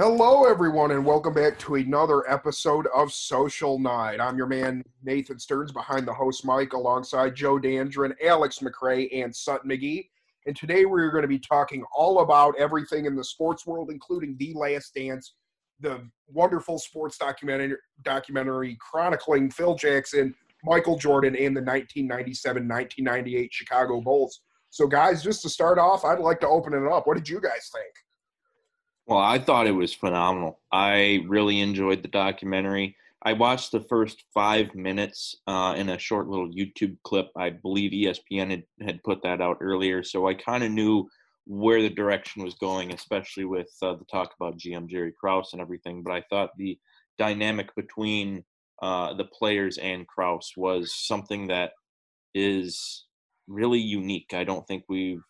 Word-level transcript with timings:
Hello, 0.00 0.44
everyone, 0.44 0.92
and 0.92 1.04
welcome 1.04 1.34
back 1.34 1.58
to 1.58 1.74
another 1.74 2.22
episode 2.30 2.86
of 2.94 3.12
Social 3.12 3.80
Night. 3.80 4.20
I'm 4.20 4.36
your 4.36 4.46
man, 4.46 4.84
Nathan 5.02 5.40
Stearns, 5.40 5.72
behind 5.72 6.06
the 6.06 6.14
host 6.14 6.44
mic, 6.44 6.72
alongside 6.72 7.34
Joe 7.34 7.58
Dandrin, 7.58 8.14
Alex 8.24 8.60
McRae, 8.60 9.08
and 9.12 9.34
Sutton 9.34 9.68
McGee. 9.68 10.08
And 10.46 10.54
today 10.54 10.84
we're 10.84 11.10
going 11.10 11.22
to 11.22 11.26
be 11.26 11.40
talking 11.40 11.82
all 11.92 12.20
about 12.20 12.54
everything 12.60 13.06
in 13.06 13.16
the 13.16 13.24
sports 13.24 13.66
world, 13.66 13.90
including 13.90 14.36
The 14.38 14.54
Last 14.54 14.94
Dance, 14.94 15.34
the 15.80 16.08
wonderful 16.28 16.78
sports 16.78 17.18
documentary, 17.18 17.74
documentary 18.02 18.78
chronicling 18.80 19.50
Phil 19.50 19.74
Jackson, 19.74 20.32
Michael 20.62 20.96
Jordan, 20.96 21.34
and 21.34 21.56
the 21.56 21.60
1997 21.60 22.68
1998 22.68 23.52
Chicago 23.52 24.00
Bulls. 24.00 24.42
So, 24.70 24.86
guys, 24.86 25.24
just 25.24 25.42
to 25.42 25.48
start 25.48 25.76
off, 25.76 26.04
I'd 26.04 26.20
like 26.20 26.38
to 26.42 26.48
open 26.48 26.72
it 26.72 26.86
up. 26.86 27.08
What 27.08 27.16
did 27.16 27.28
you 27.28 27.40
guys 27.40 27.68
think? 27.74 27.92
Well, 29.08 29.18
I 29.18 29.38
thought 29.38 29.66
it 29.66 29.72
was 29.72 29.94
phenomenal. 29.94 30.60
I 30.70 31.24
really 31.26 31.60
enjoyed 31.60 32.02
the 32.02 32.08
documentary. 32.08 32.94
I 33.22 33.32
watched 33.32 33.72
the 33.72 33.80
first 33.80 34.24
five 34.34 34.74
minutes 34.74 35.34
uh, 35.46 35.74
in 35.78 35.88
a 35.88 35.98
short 35.98 36.28
little 36.28 36.50
YouTube 36.50 36.98
clip. 37.04 37.30
I 37.34 37.48
believe 37.48 37.92
ESPN 37.92 38.50
had, 38.50 38.64
had 38.82 39.02
put 39.04 39.22
that 39.22 39.40
out 39.40 39.56
earlier, 39.62 40.02
so 40.02 40.28
I 40.28 40.34
kind 40.34 40.62
of 40.62 40.72
knew 40.72 41.08
where 41.46 41.80
the 41.80 41.88
direction 41.88 42.44
was 42.44 42.56
going, 42.56 42.92
especially 42.92 43.46
with 43.46 43.70
uh, 43.80 43.94
the 43.94 44.04
talk 44.04 44.34
about 44.38 44.58
GM 44.58 44.86
Jerry 44.86 45.14
Krause 45.18 45.54
and 45.54 45.62
everything. 45.62 46.02
But 46.02 46.12
I 46.12 46.22
thought 46.28 46.50
the 46.58 46.78
dynamic 47.16 47.74
between 47.76 48.44
uh, 48.82 49.14
the 49.14 49.24
players 49.24 49.78
and 49.78 50.06
Krause 50.06 50.52
was 50.54 50.94
something 50.94 51.46
that 51.46 51.72
is 52.34 53.06
really 53.46 53.80
unique. 53.80 54.34
I 54.34 54.44
don't 54.44 54.66
think 54.66 54.84
we've 54.86 55.22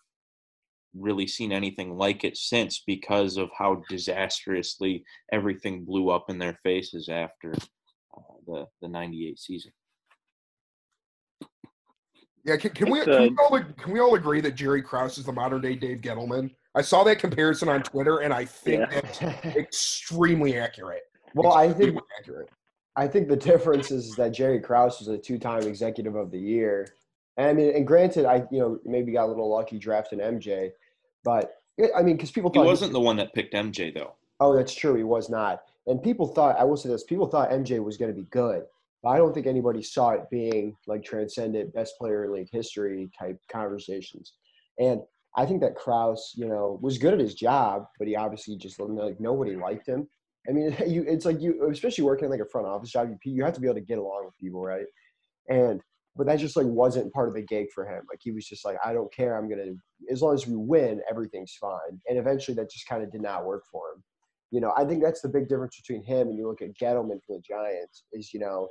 really 0.94 1.26
seen 1.26 1.52
anything 1.52 1.96
like 1.96 2.24
it 2.24 2.36
since 2.36 2.82
because 2.86 3.36
of 3.36 3.50
how 3.56 3.82
disastrously 3.88 5.04
everything 5.32 5.84
blew 5.84 6.10
up 6.10 6.26
in 6.28 6.38
their 6.38 6.58
faces 6.62 7.08
after 7.08 7.52
uh, 8.16 8.34
the 8.46 8.66
the 8.82 8.88
98 8.88 9.38
season. 9.38 9.72
Yeah, 12.44 12.56
can, 12.56 12.70
can 12.70 12.90
we, 12.90 13.00
can, 13.02 13.22
we 13.22 13.36
all, 13.38 13.60
can 13.76 13.92
we 13.92 14.00
all 14.00 14.14
agree 14.14 14.40
that 14.40 14.54
Jerry 14.54 14.80
Krause 14.80 15.18
is 15.18 15.26
the 15.26 15.32
modern 15.32 15.60
day 15.60 15.74
Dave 15.74 16.00
Gettleman? 16.00 16.50
I 16.74 16.80
saw 16.80 17.04
that 17.04 17.18
comparison 17.18 17.68
on 17.68 17.82
Twitter, 17.82 18.18
and 18.18 18.32
I 18.32 18.44
think 18.44 18.90
yeah. 18.90 19.00
that's 19.00 19.22
extremely 19.56 20.56
accurate. 20.56 21.02
Well, 21.34 21.58
extremely 21.58 21.70
I 21.70 21.78
think 21.78 22.04
accurate. 22.18 22.48
I 22.96 23.06
think 23.06 23.28
the 23.28 23.36
difference 23.36 23.90
is 23.90 24.14
that 24.16 24.32
Jerry 24.32 24.60
Krause 24.60 24.98
was 24.98 25.08
a 25.08 25.18
two-time 25.18 25.62
Executive 25.64 26.14
of 26.14 26.30
the 26.30 26.38
Year, 26.38 26.88
and 27.38 27.46
I 27.46 27.52
mean, 27.54 27.74
and 27.74 27.86
granted, 27.86 28.26
I 28.26 28.44
you 28.50 28.58
know 28.58 28.78
maybe 28.84 29.12
got 29.12 29.26
a 29.26 29.28
little 29.28 29.48
lucky 29.48 29.78
drafting 29.78 30.18
MJ, 30.18 30.72
but 31.24 31.54
I 31.96 32.02
mean, 32.02 32.16
because 32.16 32.32
people 32.32 32.50
thought 32.50 32.62
he 32.62 32.66
wasn't 32.66 32.90
he, 32.90 32.94
the 32.94 33.00
one 33.00 33.16
that 33.16 33.32
picked 33.32 33.54
MJ 33.54 33.94
though. 33.94 34.14
Oh, 34.40 34.54
that's 34.54 34.74
true. 34.74 34.94
He 34.94 35.04
was 35.04 35.30
not. 35.30 35.62
And 35.86 36.02
people 36.02 36.26
thought 36.26 36.58
I 36.58 36.64
will 36.64 36.76
say 36.76 36.88
this: 36.88 37.04
people 37.04 37.28
thought 37.28 37.50
MJ 37.50 37.82
was 37.82 37.96
going 37.96 38.10
to 38.10 38.20
be 38.20 38.26
good, 38.30 38.64
but 39.02 39.10
I 39.10 39.16
don't 39.18 39.32
think 39.32 39.46
anybody 39.46 39.82
saw 39.82 40.10
it 40.10 40.28
being 40.30 40.76
like 40.86 41.04
transcendent, 41.04 41.72
best 41.72 41.96
player 41.96 42.24
in 42.24 42.32
league 42.32 42.50
history 42.50 43.08
type 43.18 43.38
conversations. 43.50 44.34
And 44.78 45.00
I 45.36 45.46
think 45.46 45.60
that 45.60 45.76
Krause, 45.76 46.32
you 46.34 46.46
know, 46.46 46.78
was 46.82 46.98
good 46.98 47.14
at 47.14 47.20
his 47.20 47.34
job, 47.34 47.86
but 47.98 48.08
he 48.08 48.16
obviously 48.16 48.56
just 48.56 48.80
like 48.80 49.20
nobody 49.20 49.54
liked 49.54 49.86
him. 49.86 50.08
I 50.48 50.52
mean, 50.52 50.76
you 50.86 51.04
it's 51.06 51.24
like 51.24 51.40
you, 51.40 51.68
especially 51.70 52.02
working 52.02 52.30
like 52.30 52.40
a 52.40 52.46
front 52.46 52.66
office 52.66 52.90
job, 52.90 53.10
you, 53.10 53.32
you 53.32 53.44
have 53.44 53.54
to 53.54 53.60
be 53.60 53.68
able 53.68 53.76
to 53.76 53.80
get 53.80 53.98
along 53.98 54.24
with 54.24 54.36
people, 54.38 54.60
right? 54.60 54.86
And 55.48 55.80
but 56.18 56.26
that 56.26 56.40
just 56.40 56.56
like 56.56 56.66
wasn't 56.66 57.12
part 57.12 57.28
of 57.28 57.34
the 57.34 57.42
gig 57.42 57.68
for 57.72 57.86
him. 57.86 58.02
Like 58.10 58.18
he 58.20 58.32
was 58.32 58.44
just 58.44 58.64
like, 58.64 58.76
I 58.84 58.92
don't 58.92 59.12
care. 59.14 59.38
I'm 59.38 59.48
gonna 59.48 59.72
as 60.10 60.20
long 60.20 60.34
as 60.34 60.48
we 60.48 60.56
win, 60.56 61.00
everything's 61.08 61.56
fine. 61.58 62.00
And 62.08 62.18
eventually, 62.18 62.56
that 62.56 62.70
just 62.70 62.88
kind 62.88 63.04
of 63.04 63.12
did 63.12 63.22
not 63.22 63.46
work 63.46 63.62
for 63.70 63.92
him. 63.94 64.02
You 64.50 64.60
know, 64.60 64.74
I 64.76 64.84
think 64.84 65.02
that's 65.02 65.20
the 65.20 65.28
big 65.28 65.48
difference 65.48 65.80
between 65.80 66.04
him 66.04 66.28
and 66.28 66.36
you 66.36 66.48
look 66.48 66.60
at 66.60 66.76
Gettleman 66.76 67.20
for 67.24 67.36
the 67.36 67.42
Giants. 67.48 68.02
Is 68.12 68.34
you 68.34 68.40
know, 68.40 68.68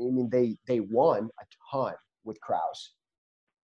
I 0.00 0.04
mean 0.04 0.30
they 0.30 0.56
they 0.68 0.78
won 0.80 1.28
a 1.40 1.44
ton 1.70 1.94
with 2.24 2.40
Krause, 2.40 2.92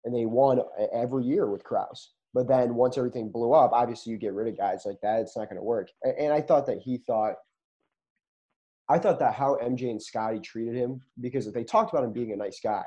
and 0.05 0.15
they 0.15 0.27
won 0.27 0.61
every 0.93 1.25
year 1.25 1.49
with 1.49 1.63
Krause. 1.63 2.11
But 2.35 2.49
then 2.49 2.75
once 2.75 2.99
everything 2.99 3.31
blew 3.31 3.53
up, 3.53 3.71
obviously 3.73 4.13
you 4.13 4.19
get 4.19 4.35
rid 4.35 4.49
of 4.49 4.59
guys 4.59 4.83
like 4.85 4.99
that. 5.03 5.21
It's 5.21 5.37
not 5.37 5.49
going 5.49 5.57
to 5.57 5.65
work. 5.65 5.89
And 6.05 6.33
I 6.33 6.41
thought 6.41 6.65
that 6.67 6.79
he 6.79 6.99
thought 7.05 7.35
I 8.91 8.99
thought 8.99 9.21
that 9.21 9.35
how 9.35 9.57
MJ 9.63 9.91
and 9.91 10.03
Scottie 10.03 10.41
treated 10.41 10.75
him 10.75 11.01
because 11.21 11.51
they 11.53 11.63
talked 11.63 11.93
about 11.93 12.05
him 12.05 12.13
being 12.13 12.33
a 12.33 12.37
nice 12.37 12.59
guy, 12.61 12.83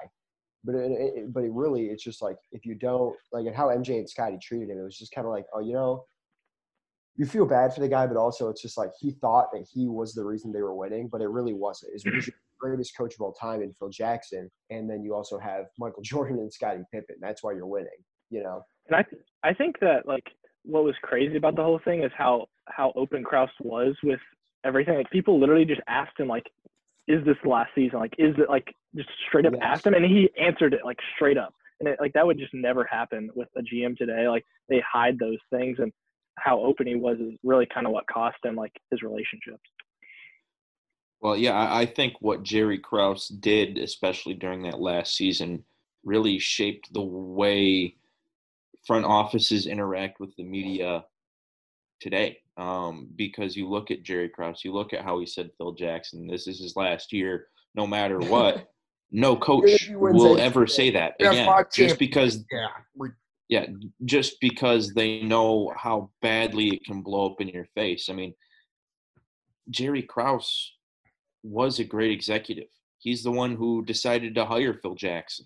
but 0.66 0.76
it, 0.76 0.92
it, 0.92 1.34
but 1.34 1.46
it 1.46 1.52
really 1.54 1.86
it's 1.86 2.04
just 2.04 2.22
like 2.22 2.36
if 2.52 2.66
you 2.66 2.76
don't 2.76 3.16
like 3.32 3.46
and 3.46 3.56
how 3.56 3.68
MJ 3.68 3.98
and 4.00 4.10
Scottie 4.10 4.38
treated 4.42 4.70
him, 4.70 4.80
it 4.80 4.84
was 4.84 4.98
just 4.98 5.14
kind 5.14 5.26
of 5.26 5.32
like 5.32 5.46
oh 5.54 5.62
you 5.62 5.74
know, 5.74 6.04
you 7.16 7.26
feel 7.26 7.46
bad 7.46 7.74
for 7.74 7.80
the 7.80 7.88
guy, 7.88 8.06
but 8.06 8.18
also 8.18 8.50
it's 8.50 8.62
just 8.62 8.78
like 8.78 8.92
he 9.00 9.12
thought 9.12 9.48
that 9.54 9.66
he 9.74 9.88
was 9.88 10.14
the 10.14 10.26
reason 10.26 10.52
they 10.52 10.62
were 10.62 10.76
winning, 10.76 11.08
but 11.08 11.22
it 11.22 11.30
really 11.30 11.54
wasn't. 11.54 11.94
It's 11.94 12.04
the 12.04 12.34
greatest 12.60 12.98
coach 12.98 13.16
of 13.16 13.22
all 13.22 13.34
time 13.34 13.62
in 13.62 13.72
Phil 13.72 13.90
Jackson, 13.90 14.52
and 14.72 14.90
then 14.90 15.04
you 15.04 15.16
also 15.16 15.40
have 15.40 15.68
Michael 15.80 16.02
Jordan 16.04 16.40
and 16.40 16.52
Scottie 16.52 16.84
Pippen. 16.92 17.16
That's 17.22 17.44
why 17.44 17.54
you're 17.54 17.66
winning, 17.66 18.04
you 18.30 18.44
know. 18.44 18.62
And 18.88 18.98
I 18.98 19.04
th- 19.04 19.22
I 19.44 19.54
think 19.54 19.80
that 19.80 20.06
like 20.06 20.26
what 20.64 20.84
was 20.84 20.96
crazy 21.02 21.38
about 21.38 21.56
the 21.56 21.64
whole 21.64 21.80
thing 21.86 22.04
is 22.04 22.12
how 22.18 22.48
how 22.66 22.92
open 22.98 23.24
Krause 23.24 23.50
was 23.62 23.96
with 24.04 24.20
everything. 24.64 24.96
Like 24.96 25.10
people 25.10 25.40
literally 25.40 25.66
just 25.66 25.82
asked 25.88 26.20
him 26.20 26.28
like, 26.28 26.46
"Is 27.08 27.24
this 27.26 27.38
the 27.44 27.50
last 27.50 27.72
season? 27.76 28.00
Like, 28.00 28.14
is 28.18 28.36
it 28.38 28.50
like 28.50 28.74
just 28.96 29.10
straight 29.28 29.46
up 29.46 29.54
yes. 29.54 29.62
asked 29.64 29.88
him?" 29.88 29.94
And 29.94 30.06
he 30.06 30.30
answered 30.40 30.74
it 30.74 30.82
like 30.86 30.98
straight 31.16 31.38
up. 31.38 31.54
And 31.80 31.90
it, 31.90 31.98
like 32.00 32.14
that 32.14 32.26
would 32.26 32.38
just 32.38 32.54
never 32.54 32.84
happen 32.86 33.30
with 33.36 33.50
a 33.58 33.62
GM 33.62 33.98
today. 33.98 34.28
Like 34.28 34.46
they 34.70 34.82
hide 34.90 35.20
those 35.20 35.40
things, 35.50 35.78
and 35.80 35.92
how 36.38 36.60
open 36.62 36.88
he 36.88 36.96
was 36.96 37.18
is 37.20 37.34
really 37.44 37.68
kind 37.74 37.86
of 37.86 37.94
what 37.94 38.06
cost 38.08 38.38
him 38.44 38.56
like 38.56 38.74
his 38.92 39.02
relationships. 39.02 39.64
Well, 41.22 41.38
yeah, 41.38 41.74
I 41.74 41.86
think 41.86 42.16
what 42.20 42.44
Jerry 42.44 42.78
Krause 42.78 43.30
did, 43.30 43.78
especially 43.78 44.34
during 44.34 44.64
that 44.64 44.82
last 44.82 45.16
season, 45.16 45.64
really 46.04 46.38
shaped 46.38 46.94
the 46.94 47.02
way 47.02 47.96
front 48.86 49.06
offices 49.06 49.66
interact 49.66 50.20
with 50.20 50.36
the 50.36 50.44
media 50.44 51.06
today 52.02 52.43
um, 52.58 53.10
because 53.16 53.56
you 53.56 53.70
look 53.70 53.92
at 53.92 54.04
Jerry 54.04 54.30
Krause, 54.30 54.62
you 54.64 54.74
look 54.74 54.94
at 54.94 55.04
how 55.04 55.20
he 55.20 55.26
said 55.26 55.52
Phil 55.58 55.74
Jackson, 55.74 56.28
this 56.28 56.48
is 56.48 56.60
his 56.60 56.76
last 56.76 57.12
year, 57.12 57.48
no 57.76 57.88
matter 57.88 58.20
what. 58.20 58.68
no 59.12 59.36
coach 59.36 59.90
will 59.94 60.40
ever 60.40 60.66
say 60.68 60.90
that 60.92 61.14
again, 61.20 61.48
just 61.74 62.00
because. 62.00 62.44
Yeah. 62.52 62.68
Yeah, 63.50 63.68
just 64.06 64.40
because 64.40 64.94
they 64.94 65.22
know 65.22 65.72
how 65.78 66.10
badly 66.22 66.70
it 66.70 66.86
can 66.86 67.02
blow 67.04 67.30
up 67.30 67.42
in 67.42 67.50
your 67.50 67.68
face. 67.76 68.10
I 68.10 68.14
mean, 68.14 68.34
Jerry 69.70 70.02
Krause 70.02 70.74
was 71.44 71.78
a 71.78 71.84
great 71.84 72.10
executive. 72.12 72.70
He's 73.00 73.22
the 73.22 73.32
one 73.32 73.56
who 73.56 73.84
decided 73.84 74.34
to 74.36 74.46
hire 74.46 74.74
Phil 74.74 74.96
Jackson. 74.96 75.46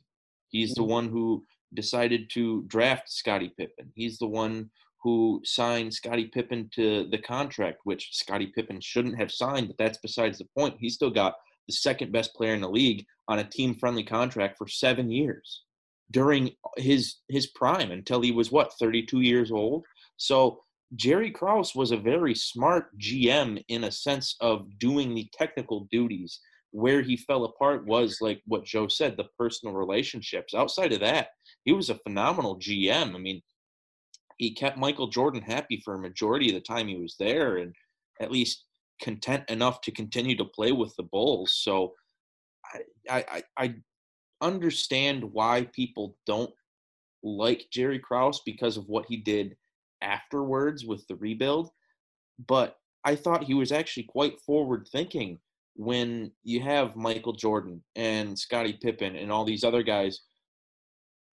He's 0.49 0.73
the 0.75 0.81
mm-hmm. 0.81 0.91
one 0.91 1.09
who 1.09 1.43
decided 1.73 2.29
to 2.31 2.63
draft 2.67 3.11
Scottie 3.11 3.53
Pippen. 3.57 3.91
He's 3.95 4.17
the 4.19 4.27
one 4.27 4.69
who 5.03 5.41
signed 5.43 5.93
Scottie 5.93 6.27
Pippen 6.27 6.69
to 6.75 7.07
the 7.09 7.17
contract, 7.19 7.79
which 7.83 8.09
Scottie 8.11 8.51
Pippen 8.55 8.81
shouldn't 8.81 9.17
have 9.19 9.31
signed, 9.31 9.67
but 9.67 9.77
that's 9.77 9.99
besides 9.99 10.37
the 10.37 10.47
point. 10.57 10.75
He 10.79 10.89
still 10.89 11.11
got 11.11 11.35
the 11.67 11.73
second 11.73 12.11
best 12.11 12.33
player 12.33 12.53
in 12.53 12.61
the 12.61 12.69
league 12.69 13.05
on 13.27 13.39
a 13.39 13.43
team 13.43 13.75
friendly 13.75 14.03
contract 14.03 14.57
for 14.57 14.67
seven 14.67 15.11
years 15.11 15.63
during 16.11 16.51
his 16.77 17.17
his 17.29 17.47
prime 17.47 17.91
until 17.91 18.21
he 18.21 18.31
was 18.31 18.51
what 18.51 18.73
32 18.79 19.21
years 19.21 19.51
old? 19.51 19.83
So 20.17 20.61
jerry 20.95 21.29
krause 21.29 21.75
was 21.75 21.91
a 21.91 21.97
very 21.97 22.33
smart 22.33 22.97
gm 22.97 23.61
in 23.67 23.83
a 23.83 23.91
sense 23.91 24.37
of 24.39 24.65
doing 24.79 25.13
the 25.13 25.29
technical 25.33 25.87
duties. 25.91 26.39
Where 26.71 27.01
he 27.01 27.17
fell 27.17 27.45
apart 27.45 27.85
was 27.85 28.19
like 28.21 28.41
what 28.45 28.65
joe 28.65 28.87
said 28.87 29.17
the 29.17 29.27
personal 29.37 29.75
relationships. 29.75 30.53
Outside 30.53 30.93
of 30.93 31.01
that 31.01 31.29
he 31.65 31.73
was 31.73 31.89
a 31.89 31.95
phenomenal 31.95 32.57
gm 32.57 33.15
i 33.15 33.17
mean 33.17 33.41
he 34.37 34.53
kept 34.53 34.77
Michael 34.77 35.07
Jordan 35.07 35.41
happy 35.41 35.81
for 35.83 35.95
a 35.95 35.99
majority 35.99 36.49
of 36.49 36.55
the 36.55 36.61
time 36.61 36.87
he 36.87 36.97
was 36.97 37.15
there 37.19 37.57
and 37.57 37.73
at 38.21 38.31
least 38.31 38.65
content 39.01 39.43
enough 39.49 39.81
to 39.81 39.91
continue 39.91 40.35
to 40.37 40.45
play 40.45 40.71
with 40.71 40.95
the 40.95 41.03
Bulls. 41.03 41.53
So 41.61 41.93
I, 43.09 43.25
I, 43.29 43.43
I 43.57 43.75
understand 44.41 45.23
why 45.23 45.67
people 45.73 46.17
don't 46.25 46.51
like 47.23 47.67
Jerry 47.71 47.99
Krause 47.99 48.41
because 48.45 48.77
of 48.77 48.87
what 48.87 49.05
he 49.07 49.17
did 49.17 49.55
afterwards 50.01 50.85
with 50.85 51.05
the 51.07 51.15
rebuild. 51.15 51.69
But 52.47 52.77
I 53.03 53.15
thought 53.15 53.43
he 53.43 53.53
was 53.53 53.71
actually 53.71 54.03
quite 54.03 54.39
forward 54.41 54.87
thinking 54.91 55.39
when 55.75 56.31
you 56.43 56.61
have 56.61 56.95
Michael 56.95 57.33
Jordan 57.33 57.83
and 57.95 58.37
Scottie 58.37 58.77
Pippen 58.81 59.15
and 59.15 59.31
all 59.31 59.45
these 59.45 59.63
other 59.63 59.83
guys 59.83 60.21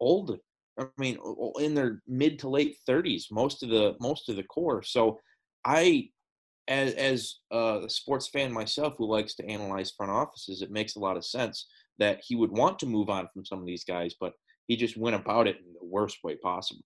old 0.01 0.39
I 0.79 0.87
mean, 0.99 1.19
in 1.61 1.75
their 1.75 2.03
mid 2.09 2.39
to 2.41 2.49
late 2.49 2.77
30s, 2.89 3.25
most 3.31 3.63
of 3.63 3.69
the 3.69 3.95
most 4.01 4.29
of 4.29 4.37
the 4.37 4.43
core. 4.43 4.83
So, 4.83 5.21
I, 5.65 6.09
as 6.69 6.95
as 6.95 7.37
a 7.53 7.85
sports 7.89 8.29
fan 8.29 8.53
myself 8.53 8.95
who 8.99 9.07
likes 9.07 9.35
to 9.37 9.47
analyze 9.47 9.93
front 9.93 10.13
offices, 10.13 10.63
it 10.63 10.71
makes 10.71 10.97
a 10.97 11.01
lot 11.01 11.17
of 11.17 11.25
sense 11.25 11.67
that 11.99 12.21
he 12.27 12.35
would 12.35 12.51
want 12.51 12.79
to 12.81 12.87
move 12.87 13.09
on 13.09 13.29
from 13.33 13.45
some 13.45 13.61
of 13.61 13.67
these 13.67 13.85
guys, 13.85 14.15
but 14.19 14.33
he 14.67 14.77
just 14.77 14.97
went 14.97 15.15
about 15.15 15.47
it 15.47 15.57
in 15.59 15.73
the 15.75 15.87
worst 15.87 16.19
way 16.25 16.37
possible. 16.37 16.83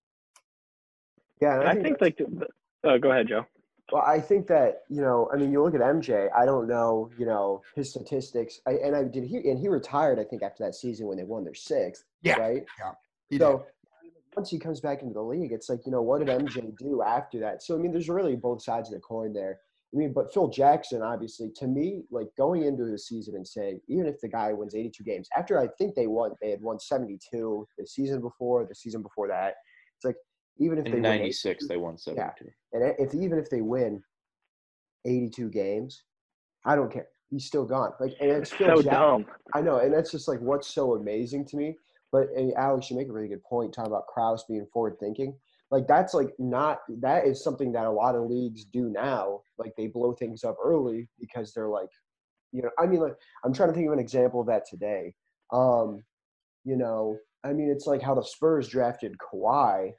Yeah, 1.41 1.61
I, 1.61 1.71
I, 1.71 1.75
think, 1.75 1.99
think 1.99 2.01
like, 2.01 2.21
uh, 2.85 2.99
go 2.99 3.11
ahead, 3.11 3.29
Joe. 3.29 3.47
Well, 3.91 4.03
I 4.07 4.21
think 4.21 4.47
that 4.49 4.83
you 4.91 5.01
know, 5.01 5.31
I 5.33 5.37
mean, 5.37 5.51
you 5.51 5.63
look 5.63 5.75
at 5.75 5.81
MJ. 5.81 6.29
I 6.37 6.45
don't 6.45 6.69
know, 6.69 7.11
you 7.17 7.25
know, 7.25 7.63
his 7.75 7.89
statistics. 7.91 8.61
I, 8.67 8.73
and 8.73 8.95
I 8.95 9.05
did 9.05 9.25
he 9.25 9.37
and 9.49 9.59
he 9.59 9.69
retired. 9.69 10.19
I 10.19 10.25
think 10.25 10.43
after 10.43 10.63
that 10.65 10.75
season 10.75 11.07
when 11.07 11.17
they 11.17 11.25
won 11.25 11.45
their 11.45 11.55
sixth. 11.55 12.05
Yeah, 12.23 12.37
Right. 12.37 12.65
He 13.31 13.39
so 13.39 13.67
once 14.39 14.51
he 14.51 14.59
comes 14.59 14.81
back 14.81 15.03
into 15.03 15.15
the 15.15 15.21
league, 15.21 15.51
it's 15.51 15.69
like 15.69 15.81
you 15.85 15.91
know, 15.91 16.01
what 16.01 16.25
did 16.25 16.29
MJ 16.29 16.77
do 16.79 17.03
after 17.03 17.41
that? 17.41 17.61
So 17.61 17.75
I 17.75 17.79
mean, 17.79 17.91
there's 17.91 18.09
really 18.09 18.37
both 18.37 18.63
sides 18.63 18.89
of 18.89 18.95
the 18.95 19.01
coin 19.01 19.33
there. 19.33 19.59
I 19.93 19.97
mean, 19.97 20.13
but 20.13 20.33
Phil 20.33 20.47
Jackson, 20.49 21.03
obviously, 21.03 21.51
to 21.57 21.67
me, 21.67 22.05
like 22.13 22.29
going 22.37 22.63
into 22.63 22.85
the 22.85 22.99
season 22.99 23.35
and 23.35 23.49
saying, 23.49 23.81
even 23.89 24.07
if 24.07 24.21
the 24.21 24.29
guy 24.29 24.53
wins 24.53 24.77
82 24.77 25.03
games, 25.03 25.29
after 25.37 25.59
I 25.59 25.67
think 25.79 25.97
they 25.97 26.07
won, 26.07 26.33
they 26.41 26.51
had 26.51 26.61
won 26.61 26.79
72 26.79 27.67
the 27.79 27.87
season 27.87 28.21
before, 28.21 28.65
the 28.65 28.75
season 28.77 29.03
before 29.03 29.27
that. 29.27 29.55
It's 29.97 30.05
like 30.05 30.17
even 30.59 30.79
if 30.79 30.87
In 30.87 30.93
they 30.93 31.01
'96, 31.01 31.63
win, 31.65 31.69
they 31.69 31.77
won 31.79 31.99
72. 31.99 32.47
and 32.75 32.95
if 32.99 33.13
even 33.15 33.39
if 33.41 33.51
they 33.51 33.61
win 33.63 34.01
82 35.05 35.49
games, 35.51 36.05
I 36.65 36.77
don't 36.77 36.93
care. 36.93 37.09
He's 37.31 37.45
still 37.45 37.65
gone. 37.65 37.93
Like, 37.99 38.15
and 38.21 38.31
it's 38.31 38.51
Phil 38.53 38.69
so 38.77 38.83
Jackson. 38.83 39.01
dumb. 39.01 39.27
I 39.53 39.61
know, 39.63 39.79
and 39.79 39.93
that's 39.93 40.13
just 40.13 40.29
like 40.29 40.41
what's 40.41 40.69
so 40.69 40.95
amazing 40.95 41.45
to 41.47 41.57
me. 41.57 41.77
But 42.13 42.29
Alex, 42.57 42.91
you 42.91 42.97
make 42.97 43.09
a 43.09 43.13
really 43.13 43.29
good 43.29 43.45
point 43.45 43.73
talking 43.73 43.93
about 43.93 44.07
Krause 44.07 44.45
being 44.49 44.67
forward 44.73 44.97
thinking. 44.99 45.37
Like 45.71 45.87
that's 45.87 46.15
like 46.15 46.31
not 46.39 46.79
that 47.01 47.27
is 47.27 47.45
something 47.45 47.73
that 47.73 47.85
a 47.85 47.91
lot 47.91 48.15
of 48.15 48.31
leagues 48.31 48.65
do 48.65 48.89
now. 48.89 49.41
Like 49.59 49.73
they 49.77 49.87
blow 49.87 50.15
things 50.15 50.43
up 50.43 50.57
early 50.65 51.09
because 51.21 51.53
they're 51.53 51.69
like, 51.69 51.91
you 52.53 52.63
know, 52.63 52.71
I 52.79 52.87
mean, 52.87 53.01
like 53.01 53.17
I'm 53.45 53.53
trying 53.53 53.69
to 53.69 53.75
think 53.75 53.87
of 53.87 53.93
an 53.93 53.99
example 53.99 54.41
of 54.41 54.47
that 54.47 54.65
today. 54.69 55.15
Um, 55.53 56.03
you 56.65 56.77
know, 56.77 57.19
I 57.45 57.53
mean, 57.53 57.71
it's 57.71 57.87
like 57.87 58.03
how 58.03 58.15
the 58.15 58.23
Spurs 58.23 58.69
drafted 58.69 59.15
Kawhi. 59.19 59.93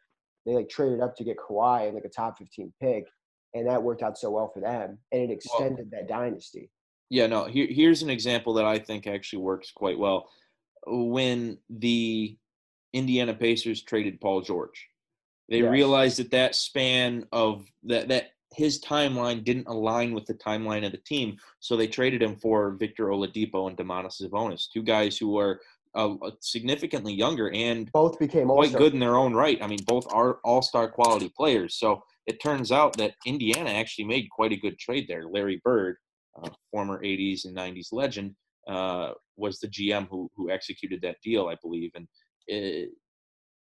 They 0.46 0.54
like 0.54 0.70
traded 0.70 1.02
up 1.02 1.16
to 1.18 1.24
get 1.24 1.38
Kawhi 1.38 1.86
and 1.86 1.96
like 1.96 2.06
a 2.06 2.10
top 2.10 2.40
15 2.40 2.74
pick, 2.82 3.06
and 3.54 3.68
that 3.68 3.84
worked 3.84 4.02
out 4.02 4.18
so 4.18 4.32
well 4.32 4.50
for 4.52 4.62
them, 4.62 4.98
and 5.12 5.22
it 5.22 5.32
extended 5.32 5.92
that 5.92 6.08
dynasty. 6.08 6.72
Yeah, 7.10 7.28
no. 7.28 7.46
Here, 7.46 7.68
here's 7.70 8.02
an 8.02 8.10
example 8.10 8.54
that 8.54 8.66
I 8.66 8.80
think 8.80 9.08
actually 9.08 9.40
works 9.40 9.72
quite 9.72 9.98
well. 9.98 10.30
When 10.88 11.58
the 11.70 12.38
Indiana 12.94 13.34
Pacers 13.34 13.84
traded 13.84 14.20
Paul 14.22 14.42
George, 14.42 14.88
they 15.50 15.62
Yes. 15.62 15.72
realized 15.72 16.20
that 16.20 16.32
that 16.32 16.56
span 16.56 17.28
of 17.32 17.66
that 17.84 18.08
that 18.08 18.32
his 18.56 18.82
timeline 18.82 19.44
didn't 19.44 19.68
align 19.68 20.14
with 20.14 20.26
the 20.26 20.34
timeline 20.34 20.86
of 20.86 20.92
the 20.92 20.98
team, 20.98 21.38
so 21.60 21.76
they 21.76 21.88
traded 21.88 22.22
him 22.22 22.36
for 22.36 22.72
Victor 22.72 23.08
Oladipo 23.08 23.68
and 23.68 23.78
Domantas 23.78 24.22
Sabonis, 24.22 24.68
two 24.72 24.82
guys 24.82 25.18
who 25.18 25.38
are 25.38 25.62
uh, 25.96 26.16
significantly 26.40 27.14
younger 27.14 27.52
and 27.52 27.92
Both 27.92 28.20
became 28.20 28.48
quite 28.48 28.74
good 28.74 28.94
in 28.94 29.00
their 29.00 29.16
own 29.16 29.34
right. 29.34 29.62
I 29.62 29.68
mean, 29.68 29.80
both 29.88 30.06
are 30.12 30.40
all-star 30.44 30.88
quality 30.92 31.32
players. 31.36 31.76
So 31.76 32.04
it 32.28 32.42
turns 32.42 32.72
out 32.72 32.96
that 32.98 33.16
Indiana 33.26 33.72
actually 33.72 34.06
made 34.06 34.30
quite 34.30 34.52
a 34.52 34.58
good 34.58 34.78
trade 34.78 35.08
there. 35.08 35.28
Larry 35.28 35.60
Bird, 35.64 35.98
uh, 36.42 36.50
former 36.72 37.02
'80s 37.04 37.46
and 37.46 37.56
'90s 37.56 37.92
legend, 37.92 38.36
uh, 38.70 39.14
was 39.36 39.60
the 39.60 39.68
GM 39.68 40.08
who 40.10 40.30
who 40.36 40.50
executed 40.50 41.02
that 41.02 41.18
deal, 41.24 41.48
I 41.48 41.56
believe, 41.62 41.92
and 41.96 42.08
it, 42.48 42.56
it- 42.62 42.90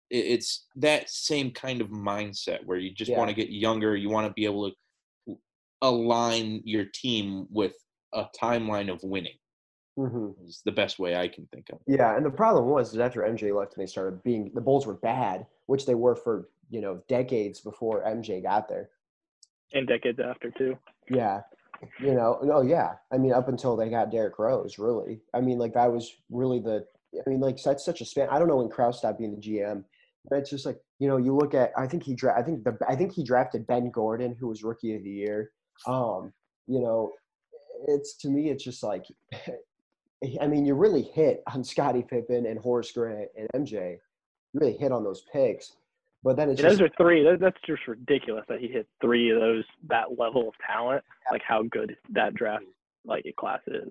it's 0.09 0.67
that 0.77 1.09
same 1.09 1.51
kind 1.51 1.81
of 1.81 1.89
mindset 1.89 2.65
where 2.65 2.77
you 2.77 2.93
just 2.93 3.11
Yeah. 3.11 3.17
want 3.17 3.29
to 3.29 3.35
get 3.35 3.49
younger. 3.49 3.93
You 3.95 4.09
want 4.09 4.25
to 4.25 4.33
be 4.33 4.45
able 4.45 4.71
to 4.71 5.37
align 5.81 6.61
your 6.63 6.85
team 6.85 7.45
with 7.51 7.75
a 8.13 8.25
timeline 8.41 8.89
of 8.91 9.03
winning. 9.03 9.37
Mhm. 9.99 10.47
Is 10.47 10.61
the 10.63 10.71
best 10.71 10.97
way 10.97 11.15
I 11.17 11.27
can 11.27 11.45
think 11.47 11.69
of. 11.71 11.79
Yeah, 11.87 12.15
and 12.15 12.25
the 12.25 12.29
problem 12.31 12.69
was 12.69 12.93
is 12.93 12.99
after 12.99 13.21
MJ 13.25 13.51
left 13.51 13.75
and 13.75 13.81
they 13.81 13.87
started 13.89 14.23
being 14.23 14.51
the 14.53 14.61
Bulls 14.61 14.85
were 14.87 14.93
bad, 14.93 15.45
which 15.65 15.85
they 15.85 15.95
were 15.95 16.15
for 16.15 16.49
you 16.69 16.81
know 16.81 17.01
decades 17.07 17.59
before 17.59 18.03
MJ 18.05 18.41
got 18.41 18.69
there. 18.69 18.89
And 19.73 19.87
decades 19.87 20.19
after 20.19 20.51
too. 20.51 20.77
Yeah, 21.09 21.41
you 21.99 22.13
know, 22.13 22.39
no, 22.43 22.61
yeah. 22.61 22.93
I 23.11 23.17
mean, 23.17 23.33
up 23.33 23.47
until 23.47 23.75
they 23.75 23.89
got 23.89 24.11
Derrick 24.11 24.39
Rose, 24.39 24.77
really. 24.79 25.21
I 25.33 25.41
mean, 25.41 25.57
like 25.57 25.73
that 25.73 25.91
was 25.91 26.11
really 26.29 26.59
the. 26.59 26.85
I 27.15 27.29
mean, 27.29 27.39
like 27.39 27.61
that's 27.61 27.85
such 27.85 28.01
a 28.01 28.05
span. 28.05 28.27
I 28.29 28.39
don't 28.39 28.47
know 28.47 28.57
when 28.57 28.69
Krause 28.69 28.99
stopped 28.99 29.19
being 29.19 29.35
the 29.35 29.41
GM, 29.41 29.83
but 30.29 30.39
it's 30.39 30.49
just 30.49 30.65
like 30.65 30.79
you 30.99 31.07
know, 31.07 31.17
you 31.17 31.35
look 31.35 31.53
at. 31.53 31.71
I 31.77 31.87
think 31.87 32.03
he 32.03 32.15
dra- 32.15 32.37
I 32.37 32.43
think 32.43 32.63
the. 32.63 32.77
I 32.87 32.95
think 32.95 33.13
he 33.13 33.23
drafted 33.23 33.67
Ben 33.67 33.91
Gordon, 33.91 34.35
who 34.39 34.47
was 34.47 34.63
Rookie 34.63 34.95
of 34.95 35.03
the 35.03 35.09
Year. 35.09 35.51
Um, 35.85 36.33
you 36.67 36.79
know, 36.79 37.13
it's 37.87 38.15
to 38.17 38.29
me, 38.29 38.49
it's 38.49 38.63
just 38.63 38.83
like. 38.83 39.05
I 40.41 40.47
mean, 40.47 40.65
you 40.65 40.73
really 40.73 41.03
hit 41.03 41.43
on 41.53 41.63
Scottie 41.63 42.01
Pippen 42.01 42.47
and 42.47 42.57
Horace 42.57 42.91
Grant 42.91 43.29
and 43.37 43.47
MJ. 43.55 43.99
You 44.51 44.59
really 44.59 44.75
hit 44.75 44.91
on 44.91 45.03
those 45.03 45.23
picks, 45.31 45.73
but 46.23 46.35
then 46.37 46.49
it's 46.49 46.61
Yeah, 46.61 46.69
just 46.69 46.79
those 46.79 46.87
are 46.87 46.91
three. 46.97 47.23
That, 47.23 47.39
that's 47.39 47.57
just 47.65 47.87
ridiculous 47.87 48.45
that 48.49 48.59
he 48.59 48.67
hit 48.67 48.87
three 49.01 49.29
of 49.31 49.39
those 49.39 49.63
that 49.89 50.17
level 50.17 50.47
of 50.47 50.53
talent. 50.65 51.03
Like 51.31 51.41
how 51.47 51.63
good 51.63 51.95
that 52.13 52.33
draft 52.33 52.63
like 53.05 53.25
class 53.39 53.61
is. 53.67 53.89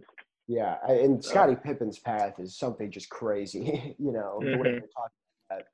Yeah, 0.48 0.76
and 0.86 1.24
Scottie 1.24 1.56
Pippen's 1.56 1.98
path 1.98 2.34
is 2.38 2.56
something 2.56 2.90
just 2.90 3.08
crazy, 3.10 3.96
you 3.98 4.12
know, 4.12 4.38
the 4.40 4.56
way 4.58 4.68
Mhm. 4.68 4.80
they're 4.80 4.88
talking 4.94 5.16
about 5.50 5.60
it. 5.60 5.66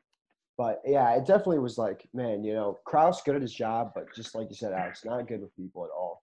But 0.56 0.80
yeah, 0.84 1.10
it 1.14 1.26
definitely 1.26 1.58
was 1.58 1.76
like, 1.78 2.08
man, 2.14 2.44
you 2.44 2.54
know, 2.54 2.78
Krause 2.84 3.22
good 3.22 3.36
at 3.36 3.42
his 3.42 3.52
job, 3.54 3.92
but 3.94 4.14
just 4.14 4.34
like 4.34 4.48
you 4.48 4.54
said, 4.54 4.72
Alex, 4.72 5.04
not 5.04 5.26
good 5.28 5.40
with 5.40 5.54
people 5.56 5.84
at 5.84 5.90
all. 5.90 6.22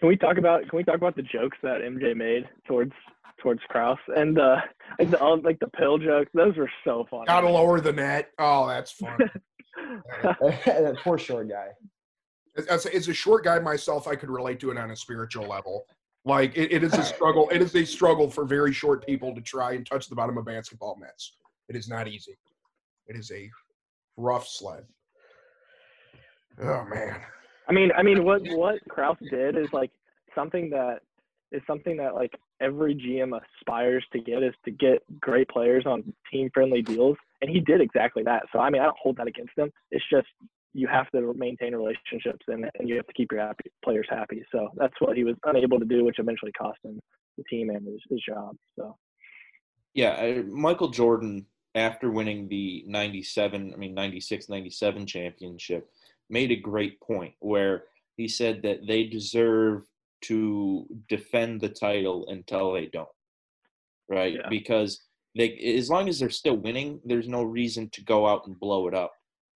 Can 0.00 0.08
we 0.08 0.16
talk 0.16 0.38
about 0.38 0.68
can 0.68 0.76
we 0.76 0.84
talk 0.84 0.96
about 0.96 1.16
the 1.16 1.22
jokes 1.22 1.58
that 1.62 1.80
MJ 1.80 2.16
made 2.16 2.48
towards 2.66 2.92
towards 3.40 3.60
Krause 3.68 3.98
and 4.16 4.38
uh 4.38 4.56
like 4.98 5.10
the 5.10 5.40
like 5.42 5.58
the 5.58 5.68
pill 5.68 5.98
jokes? 5.98 6.30
Those 6.34 6.56
were 6.56 6.70
so 6.84 7.06
funny. 7.10 7.26
Gotta 7.26 7.48
lower 7.48 7.80
the 7.80 7.92
net. 7.92 8.30
Oh, 8.38 8.68
that's 8.68 8.92
fun. 8.92 9.18
that 10.22 10.96
poor 11.02 11.18
short 11.18 11.48
guy. 11.48 11.68
as, 12.68 12.86
as 12.86 13.08
a 13.08 13.14
short 13.14 13.44
guy 13.44 13.58
myself, 13.58 14.06
I 14.06 14.14
could 14.14 14.30
relate 14.30 14.60
to 14.60 14.70
it 14.70 14.78
on 14.78 14.90
a 14.90 14.96
spiritual 14.96 15.46
level. 15.46 15.84
Like 16.24 16.56
it, 16.56 16.72
it 16.72 16.84
is 16.84 16.94
a 16.94 17.02
struggle. 17.02 17.48
It 17.50 17.62
is 17.62 17.74
a 17.74 17.84
struggle 17.84 18.30
for 18.30 18.44
very 18.44 18.72
short 18.72 19.04
people 19.04 19.34
to 19.34 19.40
try 19.40 19.72
and 19.72 19.84
touch 19.84 20.08
the 20.08 20.14
bottom 20.14 20.36
of 20.38 20.44
basketball 20.44 20.96
nets. 21.00 21.36
It 21.68 21.74
is 21.74 21.88
not 21.88 22.06
easy. 22.06 22.36
It 23.06 23.16
is 23.16 23.32
a 23.32 23.50
rough 24.16 24.46
sled. 24.46 24.84
Oh 26.60 26.84
man. 26.84 27.20
I 27.68 27.72
mean, 27.72 27.90
I 27.96 28.02
mean, 28.02 28.24
what 28.24 28.42
what 28.50 28.76
Krause 28.88 29.16
did 29.30 29.56
is 29.56 29.68
like 29.72 29.90
something 30.34 30.70
that 30.70 31.00
is 31.52 31.62
something 31.66 31.96
that 31.98 32.14
like 32.14 32.32
every 32.60 32.94
GM 32.94 33.38
aspires 33.38 34.04
to 34.12 34.20
get 34.20 34.42
is 34.42 34.54
to 34.64 34.70
get 34.70 35.02
great 35.20 35.48
players 35.48 35.84
on 35.86 36.12
team 36.30 36.50
friendly 36.52 36.82
deals, 36.82 37.16
and 37.40 37.50
he 37.50 37.60
did 37.60 37.80
exactly 37.80 38.22
that. 38.24 38.44
So 38.52 38.58
I 38.58 38.70
mean, 38.70 38.82
I 38.82 38.86
don't 38.86 38.98
hold 39.00 39.16
that 39.16 39.26
against 39.26 39.52
him. 39.56 39.70
It's 39.90 40.04
just 40.10 40.28
you 40.74 40.86
have 40.86 41.10
to 41.10 41.32
maintain 41.34 41.74
relationships 41.74 42.44
and 42.48 42.70
and 42.78 42.88
you 42.88 42.96
have 42.96 43.06
to 43.06 43.12
keep 43.12 43.32
your 43.32 43.40
happy, 43.40 43.70
players 43.84 44.06
happy. 44.10 44.44
So 44.52 44.68
that's 44.76 44.94
what 45.00 45.16
he 45.16 45.24
was 45.24 45.36
unable 45.44 45.78
to 45.78 45.86
do, 45.86 46.04
which 46.04 46.18
eventually 46.18 46.52
cost 46.52 46.78
him 46.84 47.00
the 47.36 47.44
team 47.44 47.70
and 47.70 47.86
his, 47.86 48.00
his 48.10 48.20
job. 48.28 48.56
So 48.76 48.96
Yeah, 49.94 50.42
Michael 50.46 50.88
Jordan, 50.88 51.46
after 51.74 52.10
winning 52.10 52.48
the 52.48 52.84
97, 52.86 53.72
I 53.72 53.76
mean, 53.76 53.94
96 53.94 54.48
97 54.48 55.06
championship, 55.06 55.90
made 56.30 56.50
a 56.50 56.56
great 56.56 57.00
point 57.00 57.34
where 57.40 57.84
he 58.16 58.28
said 58.28 58.62
that 58.62 58.86
they 58.86 59.04
deserve 59.04 59.84
to 60.22 60.86
defend 61.08 61.60
the 61.60 61.68
title 61.68 62.26
until 62.28 62.72
they 62.72 62.86
don't. 62.86 63.08
Right? 64.08 64.34
Yeah. 64.34 64.48
Because 64.48 65.02
they, 65.36 65.56
as 65.78 65.90
long 65.90 66.08
as 66.08 66.18
they're 66.18 66.30
still 66.30 66.56
winning, 66.56 67.00
there's 67.04 67.28
no 67.28 67.42
reason 67.42 67.90
to 67.90 68.04
go 68.04 68.26
out 68.26 68.46
and 68.46 68.58
blow 68.58 68.88
it 68.88 68.94
up. 68.94 69.12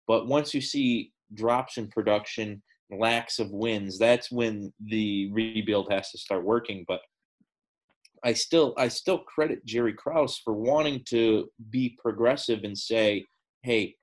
But 0.07 0.27
once 0.27 0.53
you 0.53 0.61
see 0.61 1.11
drops 1.33 1.77
in 1.77 1.87
production, 1.87 2.61
lacks 2.91 3.39
of 3.39 3.51
wins, 3.51 3.97
that's 3.97 4.31
when 4.31 4.71
the 4.85 5.31
rebuild 5.31 5.91
has 5.91 6.11
to 6.11 6.17
start 6.17 6.43
working. 6.43 6.85
But 6.87 7.01
I 8.23 8.33
still 8.33 8.73
I 8.77 8.87
still 8.87 9.19
credit 9.19 9.65
Jerry 9.65 9.93
Krause 9.93 10.39
for 10.43 10.53
wanting 10.53 11.03
to 11.09 11.49
be 11.69 11.97
progressive 11.99 12.63
and 12.63 12.77
say, 12.77 13.25
hey, 13.63 13.95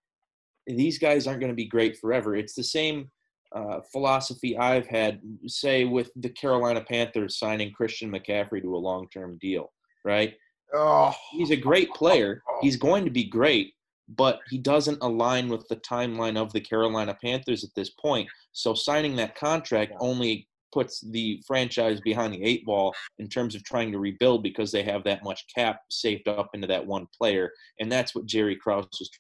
these 0.77 0.99
guys 0.99 1.27
aren't 1.27 1.41
going 1.41 1.53
to 1.53 1.57
be 1.57 1.67
great 1.67 1.97
forever. 1.99 2.37
It's 2.37 2.55
the 2.55 2.63
same 2.63 3.11
uh, 3.53 3.81
philosophy 3.91 4.57
I've 4.59 4.87
had, 4.87 5.21
say, 5.47 5.85
with 5.85 6.11
the 6.17 6.29
Carolina 6.29 6.85
Panthers 6.87 7.39
signing 7.39 7.73
Christian 7.73 8.11
McCaffrey 8.11 8.63
to 8.63 8.77
a 8.77 8.79
long 8.79 9.09
term 9.09 9.39
deal, 9.41 9.73
right? 10.05 10.35
Oh, 10.75 11.15
He's 11.33 11.51
a 11.51 11.57
great 11.57 11.91
player. 11.95 12.43
He's 12.61 12.77
going 12.77 13.05
to 13.07 13.11
be 13.11 13.25
great, 13.25 13.73
but 14.09 14.41
he 14.51 14.59
doesn't 14.59 14.99
align 15.01 15.49
with 15.49 15.67
the 15.69 15.77
timeline 15.77 16.37
of 16.37 16.53
the 16.53 16.61
Carolina 16.61 17.17
Panthers 17.23 17.65
at 17.65 17.71
this 17.75 17.91
point. 17.91 18.29
So 18.53 18.75
signing 18.75 19.17
that 19.17 19.35
contract 19.35 19.95
only 20.01 20.47
puts 20.71 21.01
the 21.01 21.43
franchise 21.47 22.01
behind 22.03 22.35
the 22.35 22.45
eight 22.45 22.67
ball 22.67 22.95
in 23.19 23.29
terms 23.29 23.55
of 23.55 23.65
trying 23.65 23.91
to 23.93 23.99
rebuild 23.99 24.43
because 24.43 24.71
they 24.71 24.83
have 24.83 25.03
that 25.05 25.25
much 25.25 25.47
cap 25.55 25.81
saved 25.91 26.29
up 26.29 26.51
into 26.53 26.67
that 26.67 26.85
one 26.85 27.07
player. 27.17 27.51
And 27.81 27.91
that's 27.91 28.15
what 28.15 28.27
Jerry 28.27 28.57
Krause 28.57 28.87
is 29.01 29.11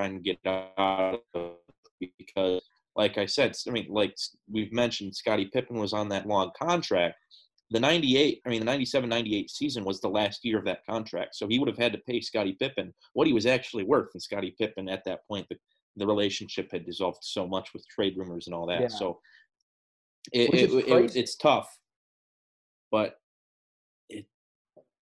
to 0.00 0.18
get 0.18 0.38
out 0.46 1.20
of 1.34 1.52
because 2.28 2.62
like 2.94 3.18
I 3.18 3.26
said, 3.26 3.54
I 3.68 3.70
mean, 3.70 3.86
like 3.90 4.16
we've 4.50 4.72
mentioned, 4.72 5.14
Scottie 5.14 5.50
Pippen 5.52 5.78
was 5.78 5.92
on 5.92 6.08
that 6.08 6.26
long 6.26 6.50
contract. 6.58 7.16
The 7.70 7.80
98, 7.80 8.40
I 8.46 8.48
mean, 8.48 8.60
the 8.60 8.64
97 8.64 9.08
98 9.08 9.50
season 9.50 9.84
was 9.84 10.00
the 10.00 10.08
last 10.08 10.44
year 10.44 10.58
of 10.58 10.64
that 10.66 10.86
contract. 10.88 11.34
So 11.34 11.46
he 11.48 11.58
would 11.58 11.68
have 11.68 11.76
had 11.78 11.92
to 11.92 11.98
pay 12.06 12.20
Scottie 12.20 12.56
Pippen 12.58 12.94
what 13.12 13.26
he 13.26 13.32
was 13.32 13.44
actually 13.44 13.84
worth. 13.84 14.08
And 14.14 14.22
Scottie 14.22 14.54
Pippen, 14.58 14.88
at 14.88 15.02
that 15.04 15.20
point, 15.28 15.46
the, 15.50 15.56
the 15.96 16.06
relationship 16.06 16.70
had 16.72 16.86
dissolved 16.86 17.18
so 17.22 17.46
much 17.46 17.74
with 17.74 17.86
trade 17.88 18.14
rumors 18.16 18.46
and 18.46 18.54
all 18.54 18.66
that. 18.68 18.82
Yeah. 18.82 18.88
So 18.88 19.18
It, 20.32 20.54
it, 20.54 20.70
it- 20.88 21.16
it's 21.16 21.34
tough, 21.36 21.68
but 22.90 23.16
it, 24.08 24.26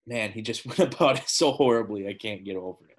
man, 0.06 0.32
he 0.32 0.40
just 0.40 0.64
went 0.78 0.94
about 0.94 1.18
it 1.18 1.28
so 1.28 1.52
horribly. 1.52 2.08
I 2.08 2.14
can't 2.14 2.44
get 2.44 2.56
over 2.56 2.86
it. 2.88 2.91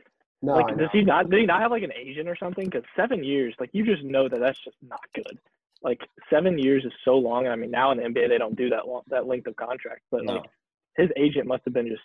No, 0.43 0.55
like, 0.55 0.77
does 0.77 0.89
he 0.91 1.01
not? 1.03 1.29
Did 1.29 1.39
he 1.39 1.45
not 1.45 1.61
have 1.61 1.71
like 1.71 1.83
an 1.83 1.93
agent 1.93 2.27
or 2.27 2.35
something? 2.35 2.65
Because 2.65 2.83
seven 2.97 3.23
years, 3.23 3.55
like 3.61 3.69
you 3.71 3.85
just 3.85 4.03
know 4.03 4.27
that 4.27 4.41
that's 4.41 4.61
just 4.61 4.75
not 4.81 4.99
good. 5.15 5.39
Like 5.81 6.01
seven 6.29 6.59
years 6.59 6.83
is 6.83 6.91
so 7.05 7.15
long. 7.15 7.47
I 7.47 7.55
mean, 7.55 7.71
now 7.71 7.91
in 7.91 7.97
the 7.97 8.03
NBA 8.03 8.27
they 8.27 8.37
don't 8.37 8.57
do 8.57 8.69
that 8.69 8.85
long, 8.85 9.03
that 9.07 9.25
length 9.25 9.47
of 9.47 9.55
contract. 9.55 10.01
But 10.11 10.25
No. 10.25 10.33
like 10.33 10.43
his 10.97 11.09
agent 11.15 11.47
must 11.47 11.63
have 11.63 11.73
been 11.73 11.87
just 11.87 12.03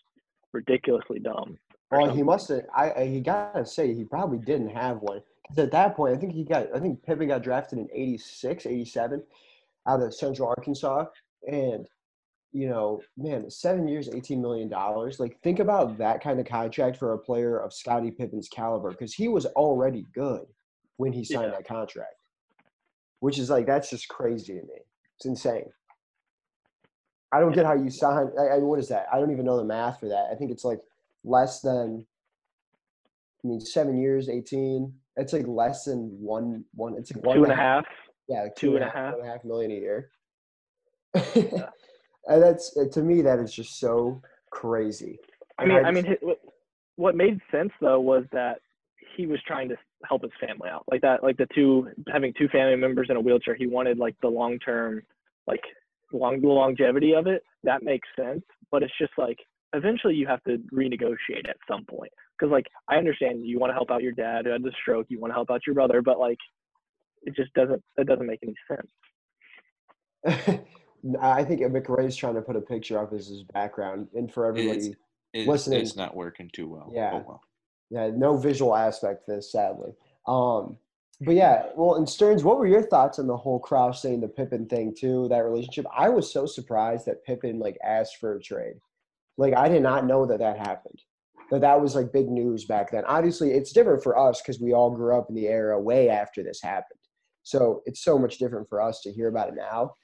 ridiculously 0.53 1.19
dumb. 1.19 1.59
Well, 1.91 2.15
he 2.15 2.23
must 2.23 2.49
have. 2.51 2.63
I, 2.73 2.93
I 2.93 3.07
he 3.07 3.21
gotta 3.21 3.67
say 3.67 3.93
he 3.93 4.05
probably 4.05 4.39
didn't 4.39 4.71
have 4.71 4.99
one 4.99 5.21
because 5.43 5.65
at 5.65 5.73
that 5.73 5.97
point 5.97 6.17
I 6.17 6.21
think 6.21 6.33
he 6.33 6.45
got. 6.45 6.69
I 6.73 6.79
think 6.79 7.03
Pippen 7.03 7.27
got 7.27 7.43
drafted 7.43 7.81
in 7.81 7.89
86, 7.93 8.67
87 8.67 9.21
out 9.89 10.01
of 10.01 10.15
Central 10.15 10.49
Arkansas, 10.49 11.07
and 11.51 11.89
you 12.53 12.69
know, 12.69 13.01
man, 13.17 13.51
seven 13.51 13.87
years, 13.89 14.09
eighteen 14.15 14.41
million 14.41 14.69
dollars. 14.69 15.21
Like, 15.21 15.39
think 15.43 15.59
about 15.59 15.99
that 15.99 16.23
kind 16.23 16.41
of 16.41 16.47
contract 16.47 16.97
for 16.97 17.13
a 17.13 17.19
player 17.19 17.59
of 17.59 17.73
Scottie 17.73 18.11
Pippen's 18.11 18.49
caliber 18.49 18.91
because 18.91 19.13
he 19.15 19.29
was 19.29 19.47
already 19.47 20.07
good 20.15 20.47
when 20.97 21.13
he 21.13 21.25
signed 21.25 21.51
Yeah. 21.53 21.59
that 21.59 21.69
contract, 21.69 22.15
which 23.21 23.39
is 23.39 23.51
like 23.51 23.67
that's 23.67 23.91
just 23.91 24.09
crazy 24.09 24.55
to 24.55 24.63
me. 24.63 24.81
It's 25.17 25.27
insane. 25.27 25.71
I 27.31 27.41
don't 27.41 27.53
get 27.53 27.67
how 27.67 27.75
you 27.75 27.91
sign. 27.91 28.29
I, 28.39 28.55
I, 28.55 28.59
what 28.59 28.79
is 28.79 28.89
that? 28.89 29.07
I 29.13 29.19
don't 29.21 29.31
even 29.31 29.45
know 29.45 29.59
the 29.59 29.65
math 29.65 30.01
for 30.01 30.09
that. 30.09 30.29
I 30.33 30.35
think 30.35 30.51
it's 30.51 30.65
like 30.65 30.81
less 31.25 31.61
than. 31.61 32.07
I 33.45 33.49
mean, 33.49 33.61
seven 33.61 33.99
years, 34.01 34.29
eighteen. 34.31 34.95
It's 35.17 35.33
like 35.35 35.47
less 35.47 35.85
than 35.85 36.09
one. 36.21 36.65
One. 36.75 36.95
It's 36.97 37.13
like 37.15 37.25
one 37.25 37.37
Two 37.37 37.43
and 37.45 37.53
a 37.53 37.57
half. 37.57 37.85
Yeah, 38.29 38.43
like 38.45 38.57
two 38.57 38.75
and 38.77 38.85
a 38.85 38.87
half- 38.87 38.95
half. 38.95 39.13
one 39.13 39.21
and 39.21 39.29
a 39.29 39.33
half 39.33 39.45
million 39.45 39.71
a 39.71 39.75
year. 39.75 40.11
and 42.27 42.43
that's 42.43 42.77
uh, 42.77 42.85
to 42.93 43.03
me 43.03 43.23
that 43.23 43.39
is 43.39 43.53
just 43.53 43.79
so 43.79 44.21
crazy. 44.51 45.19
I 45.59 45.67
mean, 45.67 45.85
I 45.85 45.93
just- 45.93 46.23
mean, 46.23 46.35
what 46.97 47.15
made 47.15 47.41
sense 47.51 47.73
though 47.81 48.01
was 48.01 48.25
that 48.33 48.61
he 49.17 49.27
was 49.27 49.41
trying 49.47 49.69
to 49.69 49.77
help 50.05 50.23
his 50.23 50.33
family 50.41 50.69
out, 50.69 50.85
like 50.91 51.01
that, 51.03 51.23
like 51.23 51.37
the 51.37 51.47
two 51.55 51.89
having 52.13 52.33
two 52.39 52.49
family 52.49 52.77
members 52.77 53.09
in 53.11 53.17
a 53.17 53.21
wheelchair. 53.21 53.55
He 53.55 53.67
wanted 53.67 53.99
like 53.99 54.15
the 54.23 54.29
long 54.29 54.59
term, 54.59 55.03
like 55.47 55.63
long 56.13 56.41
the 56.41 56.49
longevity 56.49 57.15
of 57.15 57.27
it. 57.27 57.43
That 57.65 57.83
makes 57.83 58.09
sense, 58.17 58.43
but 58.71 58.83
it's 58.83 58.93
just 59.01 59.13
like 59.19 59.39
eventually 59.75 60.15
you 60.15 60.27
have 60.27 60.43
to 60.45 60.59
renegotiate 60.73 61.49
at 61.49 61.57
some 61.71 61.85
point 61.85 62.13
because 62.39 62.51
like 62.51 62.67
I 62.89 62.97
understand 62.97 63.47
you 63.47 63.59
want 63.59 63.71
to 63.71 63.75
help 63.75 63.91
out 63.91 64.03
your 64.03 64.13
dad 64.13 64.47
who 64.47 64.53
had 64.53 64.63
the 64.63 64.73
stroke, 64.81 65.07
you 65.09 65.21
want 65.21 65.31
to 65.31 65.35
help 65.35 65.51
out 65.51 65.67
your 65.67 65.75
brother, 65.75 66.03
but 66.03 66.19
like 66.19 66.39
it 67.23 67.35
just 67.35 67.53
doesn't 67.55 67.83
that 67.97 68.07
doesn't 68.07 68.27
make 68.27 68.41
any 68.43 68.55
sense. 68.69 70.61
I 71.21 71.45
think 71.45 71.61
McRae's 71.61 72.17
trying 72.17 72.35
to 72.35 72.43
put 72.43 72.57
a 72.57 72.61
picture 72.61 72.99
up 72.99 73.13
as 73.13 73.29
his 73.29 73.43
background, 73.45 74.09
and 74.15 74.33
for 74.33 74.47
everybody, 74.47 74.95
It's, 75.35 75.47
Listening. 75.49 75.81
it's 75.81 75.97
not 75.97 76.17
working 76.17 76.51
too 76.53 76.69
well. 76.69 76.91
Yeah. 76.93 77.11
Oh, 77.15 77.25
well. 77.27 77.43
yeah, 77.91 78.11
no 78.15 78.37
visual 78.37 78.75
aspect 78.75 79.27
to 79.27 79.37
this, 79.37 79.53
sadly. 79.53 79.93
Um, 80.27 80.79
but 81.21 81.35
yeah, 81.35 81.67
well, 81.77 81.97
and 81.97 82.09
Stearns, 82.09 82.45
what 82.45 82.59
were 82.59 82.67
your 82.67 82.83
thoughts 82.83 83.19
on 83.19 83.27
the 83.27 83.37
whole 83.37 83.59
Krause 83.59 84.01
saying 84.01 84.21
the 84.21 84.29
Pippen 84.29 84.67
thing 84.67 84.95
too? 84.99 85.29
That 85.29 85.45
relationship, 85.45 85.87
I 85.95 86.09
was 86.09 86.33
so 86.33 86.47
surprised 86.47 87.07
that 87.07 87.25
Pippen 87.25 87.59
like 87.59 87.77
asked 87.85 88.19
for 88.19 88.37
a 88.37 88.41
trade. 88.41 88.77
Like, 89.37 89.55
I 89.55 89.69
did 89.69 89.83
not 89.83 90.07
know 90.07 90.27
that 90.27 90.39
that 90.39 90.59
happened. 90.59 91.01
That 91.51 91.61
that 91.63 91.81
was 91.81 91.95
like 91.95 92.13
big 92.13 92.29
news 92.29 92.65
back 92.67 92.91
then. 92.91 93.05
Obviously, 93.07 93.53
it's 93.53 93.73
different 93.73 94.03
for 94.03 94.19
us 94.19 94.41
because 94.41 94.61
we 94.61 94.73
all 94.75 94.91
grew 94.91 95.17
up 95.17 95.29
in 95.29 95.35
the 95.35 95.47
era 95.49 95.81
way 95.81 96.09
after 96.09 96.43
this 96.43 96.61
happened. 96.63 97.01
So 97.43 97.83
it's 97.87 98.03
so 98.03 98.19
much 98.19 98.39
different 98.39 98.69
for 98.69 98.81
us 98.81 99.01
to 99.03 99.13
hear 99.13 99.29
about 99.29 99.49
it 99.49 99.55
now. 99.57 99.95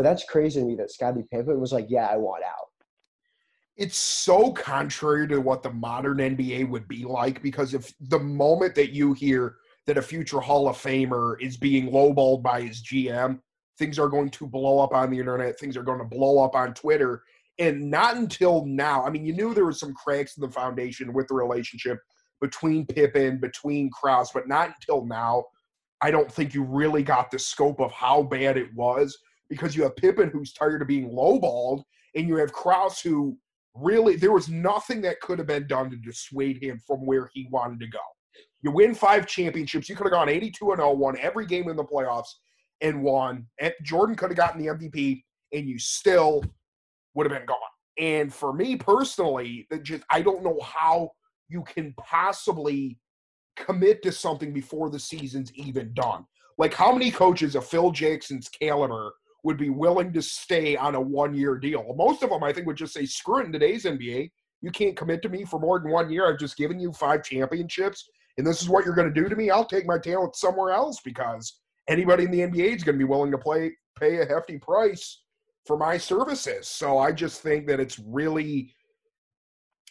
But 0.00 0.04
that's 0.04 0.24
crazy 0.24 0.60
to 0.60 0.66
me 0.66 0.76
that 0.76 0.90
Scottie 0.90 1.24
Pippen 1.30 1.60
was 1.60 1.74
like, 1.74 1.90
"Yeah, 1.90 2.06
I 2.06 2.16
want 2.16 2.42
out." 2.42 2.70
it's 3.80 3.96
so 3.96 4.52
contrary 4.52 5.26
to 5.26 5.40
what 5.40 5.62
the 5.62 5.72
modern 5.72 6.18
NBA 6.18 6.68
would 6.68 6.86
be 6.86 7.04
like 7.04 7.42
because 7.42 7.72
if 7.72 7.94
the 7.98 8.18
moment 8.18 8.74
that 8.74 8.90
you 8.90 9.14
hear 9.14 9.56
that 9.86 9.96
a 9.96 10.02
future 10.02 10.38
Hall 10.38 10.68
of 10.68 10.76
Famer 10.76 11.40
is 11.40 11.56
being 11.56 11.90
lowballed 11.90 12.42
by 12.42 12.60
his 12.60 12.82
GM, 12.82 13.40
things 13.78 13.98
are 13.98 14.10
going 14.10 14.28
to 14.30 14.46
blow 14.46 14.80
up 14.80 14.92
on 14.92 15.10
the 15.10 15.18
internet, 15.18 15.58
things 15.58 15.78
are 15.78 15.82
going 15.82 15.98
to 15.98 16.04
blow 16.04 16.44
up 16.44 16.54
on 16.54 16.74
Twitter. 16.74 17.22
And 17.58 17.90
not 17.90 18.16
until 18.16 18.66
now, 18.66 19.02
I 19.02 19.08
mean, 19.08 19.24
you 19.24 19.32
knew 19.32 19.54
there 19.54 19.64
was 19.64 19.80
some 19.80 19.94
cracks 19.94 20.36
in 20.36 20.42
the 20.42 20.50
foundation 20.50 21.14
with 21.14 21.28
the 21.28 21.34
relationship 21.34 21.98
between 22.38 22.84
Pippen, 22.84 23.38
between 23.38 23.90
Krause, 23.90 24.30
but 24.30 24.46
not 24.46 24.74
until 24.78 25.06
now. 25.06 25.44
I 26.02 26.10
don't 26.10 26.30
think 26.30 26.52
you 26.52 26.64
really 26.64 27.02
got 27.02 27.30
the 27.30 27.38
scope 27.38 27.80
of 27.80 27.92
how 27.92 28.22
bad 28.22 28.58
it 28.58 28.74
was 28.74 29.18
because 29.50 29.76
you 29.76 29.82
have 29.82 29.96
Pippen 29.96 30.30
who's 30.30 30.54
tired 30.54 30.80
of 30.80 30.88
being 30.88 31.10
lowballed, 31.10 31.82
and 32.14 32.26
you 32.26 32.36
have 32.36 32.52
Krause 32.52 33.00
who 33.00 33.36
really 33.74 34.16
there 34.16 34.32
was 34.32 34.48
nothing 34.48 35.00
that 35.02 35.20
could 35.20 35.38
have 35.38 35.46
been 35.46 35.66
done 35.66 35.90
to 35.90 35.96
dissuade 35.96 36.62
him 36.62 36.80
from 36.86 37.04
where 37.04 37.30
he 37.34 37.48
wanted 37.50 37.80
to 37.80 37.88
go. 37.88 37.98
You 38.62 38.70
win 38.70 38.94
five 38.94 39.26
championships. 39.26 39.88
You 39.88 39.96
could 39.96 40.04
have 40.04 40.12
gone 40.12 40.28
82 40.28 40.70
and 40.70 40.78
0, 40.78 40.92
won 40.94 41.16
every 41.20 41.46
game 41.46 41.68
in 41.68 41.76
the 41.76 41.84
playoffs, 41.84 42.28
and 42.80 43.02
won. 43.02 43.46
And 43.60 43.72
Jordan 43.82 44.16
could 44.16 44.30
have 44.30 44.36
gotten 44.36 44.62
the 44.62 44.68
MVP, 44.68 45.22
and 45.52 45.68
you 45.68 45.78
still 45.78 46.44
would 47.14 47.30
have 47.30 47.38
been 47.38 47.46
gone. 47.46 47.58
And 47.98 48.32
for 48.32 48.52
me 48.52 48.76
personally, 48.76 49.66
just 49.82 50.04
I 50.10 50.22
don't 50.22 50.42
know 50.42 50.58
how 50.64 51.10
you 51.48 51.62
can 51.64 51.92
possibly 51.98 52.98
commit 53.56 54.02
to 54.02 54.12
something 54.12 54.52
before 54.52 54.90
the 54.90 54.98
season's 54.98 55.52
even 55.54 55.92
done. 55.94 56.24
Like 56.56 56.74
how 56.74 56.92
many 56.92 57.10
coaches 57.10 57.56
of 57.56 57.66
Phil 57.66 57.90
Jackson's 57.90 58.48
caliber 58.48 59.12
would 59.44 59.56
be 59.56 59.70
willing 59.70 60.12
to 60.12 60.22
stay 60.22 60.76
on 60.76 60.94
a 60.94 61.00
one-year 61.00 61.58
deal? 61.58 61.94
Most 61.96 62.22
of 62.22 62.30
them, 62.30 62.42
I 62.42 62.52
think, 62.52 62.66
would 62.66 62.76
just 62.76 62.94
say, 62.94 63.06
"Screw 63.06 63.40
it." 63.40 63.46
In 63.46 63.52
today's 63.52 63.84
NBA, 63.84 64.30
you 64.62 64.70
can't 64.70 64.96
commit 64.96 65.22
to 65.22 65.28
me 65.28 65.44
for 65.44 65.58
more 65.58 65.78
than 65.78 65.90
one 65.90 66.10
year. 66.10 66.28
I've 66.28 66.38
just 66.38 66.56
given 66.56 66.78
you 66.78 66.92
five 66.92 67.24
championships, 67.24 68.08
and 68.38 68.46
this 68.46 68.62
is 68.62 68.68
what 68.68 68.84
you're 68.84 68.94
going 68.94 69.12
to 69.12 69.20
do 69.20 69.28
to 69.28 69.36
me. 69.36 69.50
I'll 69.50 69.64
take 69.64 69.86
my 69.86 69.98
talent 69.98 70.36
somewhere 70.36 70.72
else 70.72 71.00
because 71.04 71.60
anybody 71.88 72.24
in 72.24 72.30
the 72.30 72.40
NBA 72.40 72.76
is 72.76 72.84
going 72.84 72.96
to 72.96 73.04
be 73.04 73.08
willing 73.08 73.30
to 73.30 73.38
play 73.38 73.72
pay 73.98 74.20
a 74.20 74.26
hefty 74.26 74.58
price 74.58 75.22
for 75.66 75.76
my 75.76 75.98
services. 75.98 76.68
So 76.68 76.98
I 76.98 77.12
just 77.12 77.42
think 77.42 77.66
that 77.66 77.80
it's 77.80 77.98
really. 77.98 78.74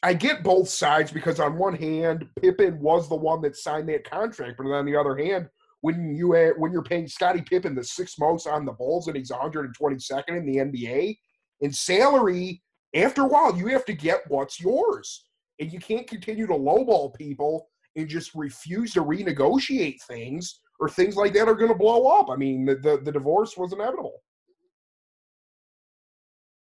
I 0.01 0.13
get 0.13 0.43
both 0.43 0.69
sides 0.69 1.11
because 1.11 1.41
on 1.41 1.57
one 1.57 1.75
hand, 1.75 2.25
Pippen 2.41 2.79
was 2.79 3.09
the 3.09 3.15
one 3.15 3.41
that 3.41 3.57
signed 3.57 3.89
that 3.89 4.09
contract, 4.09 4.55
but 4.57 4.65
on 4.67 4.85
the 4.85 4.95
other 4.95 5.17
hand, 5.17 5.49
when 5.81 6.15
you 6.15 6.35
uh, 6.35 6.51
when 6.57 6.71
you're 6.71 6.83
paying 6.83 7.07
Scottie 7.07 7.41
Pippen 7.41 7.75
the 7.75 7.83
sixth 7.83 8.19
most 8.19 8.47
on 8.47 8.65
the 8.65 8.73
Bulls 8.73 9.07
and 9.07 9.15
he's 9.15 9.31
122nd 9.31 10.29
in 10.29 10.45
the 10.45 10.57
NBA 10.57 11.17
in 11.61 11.71
salary, 11.71 12.61
after 12.95 13.21
a 13.21 13.27
while 13.27 13.55
you 13.55 13.67
have 13.67 13.85
to 13.85 13.93
get 13.93 14.21
what's 14.27 14.59
yours, 14.59 15.25
and 15.59 15.71
you 15.71 15.79
can't 15.79 16.07
continue 16.07 16.47
to 16.47 16.53
lowball 16.53 17.15
people 17.15 17.67
and 17.95 18.07
just 18.07 18.33
refuse 18.35 18.93
to 18.93 19.03
renegotiate 19.03 20.01
things 20.03 20.61
or 20.79 20.89
things 20.89 21.15
like 21.15 21.33
that 21.33 21.47
are 21.47 21.55
going 21.55 21.71
to 21.71 21.77
blow 21.77 22.07
up. 22.07 22.29
I 22.29 22.35
mean, 22.35 22.65
the, 22.65 22.75
the 22.75 23.01
the 23.03 23.11
divorce 23.11 23.57
was 23.57 23.73
inevitable. 23.73 24.21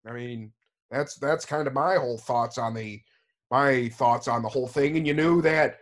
I 0.07 0.13
mean, 0.13 0.53
that's 0.89 1.15
that's 1.15 1.45
kind 1.45 1.67
of 1.67 1.73
my 1.73 1.95
whole 1.95 2.17
thoughts 2.17 2.57
on 2.57 2.73
the 2.73 3.01
my 3.51 3.89
thoughts 3.89 4.27
on 4.27 4.41
the 4.41 4.49
whole 4.49 4.67
thing. 4.67 4.97
And 4.97 5.07
you 5.07 5.13
knew 5.13 5.41
that 5.41 5.77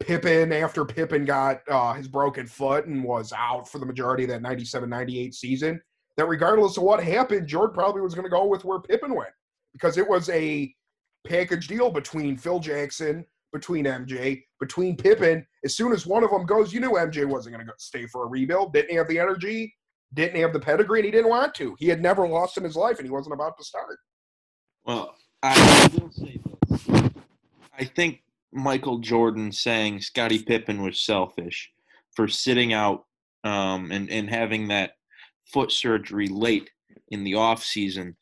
Pippen, 0.00 0.52
after 0.52 0.84
Pippen 0.84 1.24
got 1.24 1.60
uh, 1.68 1.92
his 1.92 2.08
broken 2.08 2.46
foot 2.46 2.86
and 2.86 3.04
was 3.04 3.32
out 3.32 3.68
for 3.68 3.78
the 3.78 3.86
majority 3.86 4.24
of 4.24 4.30
that 4.30 4.42
97 4.42 4.88
98 4.88 5.34
season, 5.34 5.80
that 6.16 6.26
regardless 6.26 6.76
of 6.76 6.82
what 6.82 7.02
happened, 7.02 7.46
Jordan 7.46 7.74
probably 7.74 8.02
was 8.02 8.14
going 8.14 8.24
to 8.24 8.30
go 8.30 8.46
with 8.46 8.64
where 8.64 8.80
Pippen 8.80 9.14
went 9.14 9.30
because 9.72 9.98
it 9.98 10.08
was 10.08 10.28
a 10.30 10.74
package 11.26 11.68
deal 11.68 11.90
between 11.90 12.36
Phil 12.36 12.58
Jackson, 12.58 13.24
between 13.52 13.84
MJ, 13.84 14.42
between 14.58 14.96
Pippen. 14.96 15.46
As 15.64 15.76
soon 15.76 15.92
as 15.92 16.06
one 16.06 16.24
of 16.24 16.30
them 16.30 16.46
goes, 16.46 16.72
you 16.72 16.80
knew 16.80 16.92
MJ 16.92 17.26
wasn't 17.26 17.56
going 17.56 17.66
to 17.66 17.72
stay 17.78 18.06
for 18.06 18.24
a 18.24 18.26
rebuild, 18.26 18.72
didn't 18.72 18.96
have 18.96 19.08
the 19.08 19.18
energy, 19.18 19.74
didn't 20.14 20.40
have 20.40 20.52
the 20.52 20.60
pedigree, 20.60 21.00
and 21.00 21.06
he 21.06 21.10
didn't 21.10 21.28
want 21.28 21.54
to. 21.54 21.76
He 21.78 21.88
had 21.88 22.02
never 22.02 22.26
lost 22.26 22.56
in 22.56 22.64
his 22.64 22.76
life, 22.76 22.98
and 22.98 23.06
he 23.06 23.10
wasn't 23.10 23.34
about 23.34 23.56
to 23.58 23.64
start. 23.64 23.98
Well, 24.84 25.14
I 25.42 25.90
will 25.94 26.10
say 26.10 26.40
this. 26.68 26.88
I 27.78 27.84
think 27.84 28.22
Michael 28.52 28.98
Jordan 28.98 29.52
saying 29.52 30.00
Scottie 30.00 30.42
Pippen 30.42 30.82
was 30.82 31.02
selfish 31.02 31.70
for 32.14 32.28
sitting 32.28 32.72
out 32.72 33.04
um, 33.44 33.92
and, 33.92 34.10
and 34.10 34.28
having 34.28 34.68
that 34.68 34.92
foot 35.52 35.72
surgery 35.72 36.28
late 36.28 36.70
in 37.08 37.24
the 37.24 37.34
off 37.34 37.62
season. 37.62 38.16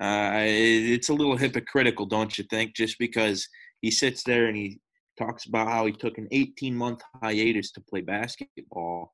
Uh, 0.00 0.30
it's 0.34 1.08
a 1.08 1.14
little 1.14 1.36
hypocritical, 1.36 2.06
don't 2.06 2.36
you 2.38 2.44
think? 2.50 2.74
Just 2.74 2.98
because 2.98 3.46
he 3.80 3.90
sits 3.90 4.22
there 4.22 4.46
and 4.46 4.56
he 4.56 4.80
talks 5.18 5.46
about 5.46 5.68
how 5.68 5.86
he 5.86 5.92
took 5.92 6.18
an 6.18 6.28
18 6.32 6.74
month 6.74 7.02
hiatus 7.22 7.70
to 7.72 7.80
play 7.82 8.00
basketball 8.00 9.12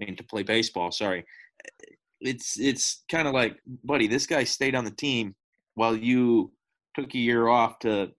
and 0.00 0.16
to 0.16 0.24
play 0.24 0.42
baseball. 0.42 0.92
Sorry, 0.92 1.24
it's 2.20 2.58
it's 2.58 3.04
kind 3.10 3.26
of 3.26 3.34
like, 3.34 3.56
buddy, 3.84 4.06
this 4.06 4.26
guy 4.26 4.44
stayed 4.44 4.74
on 4.74 4.84
the 4.84 4.90
team 4.90 5.34
while 5.74 5.96
you 5.96 6.52
took 6.94 7.14
a 7.14 7.18
year 7.18 7.48
off 7.48 7.78
to 7.80 8.10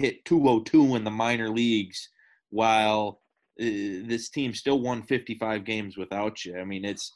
hit 0.00 0.24
202 0.24 0.96
in 0.96 1.04
the 1.04 1.10
minor 1.10 1.48
leagues 1.50 2.08
while 2.50 3.20
uh, 3.60 3.64
this 3.64 4.30
team 4.30 4.54
still 4.54 4.80
won 4.80 5.02
55 5.02 5.64
games 5.64 5.96
without 5.96 6.44
you. 6.44 6.58
I 6.58 6.64
mean, 6.64 6.84
it's 6.84 7.12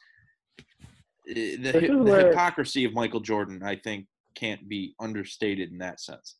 the, 1.25 1.57
the 1.57 1.97
where- 1.97 2.27
hypocrisy 2.29 2.85
of 2.85 2.93
Michael 2.93 3.19
Jordan, 3.19 3.61
I 3.63 3.75
think, 3.75 4.05
can't 4.35 4.67
be 4.69 4.93
understated 4.99 5.71
in 5.71 5.77
that 5.79 5.99
sense. 5.99 6.35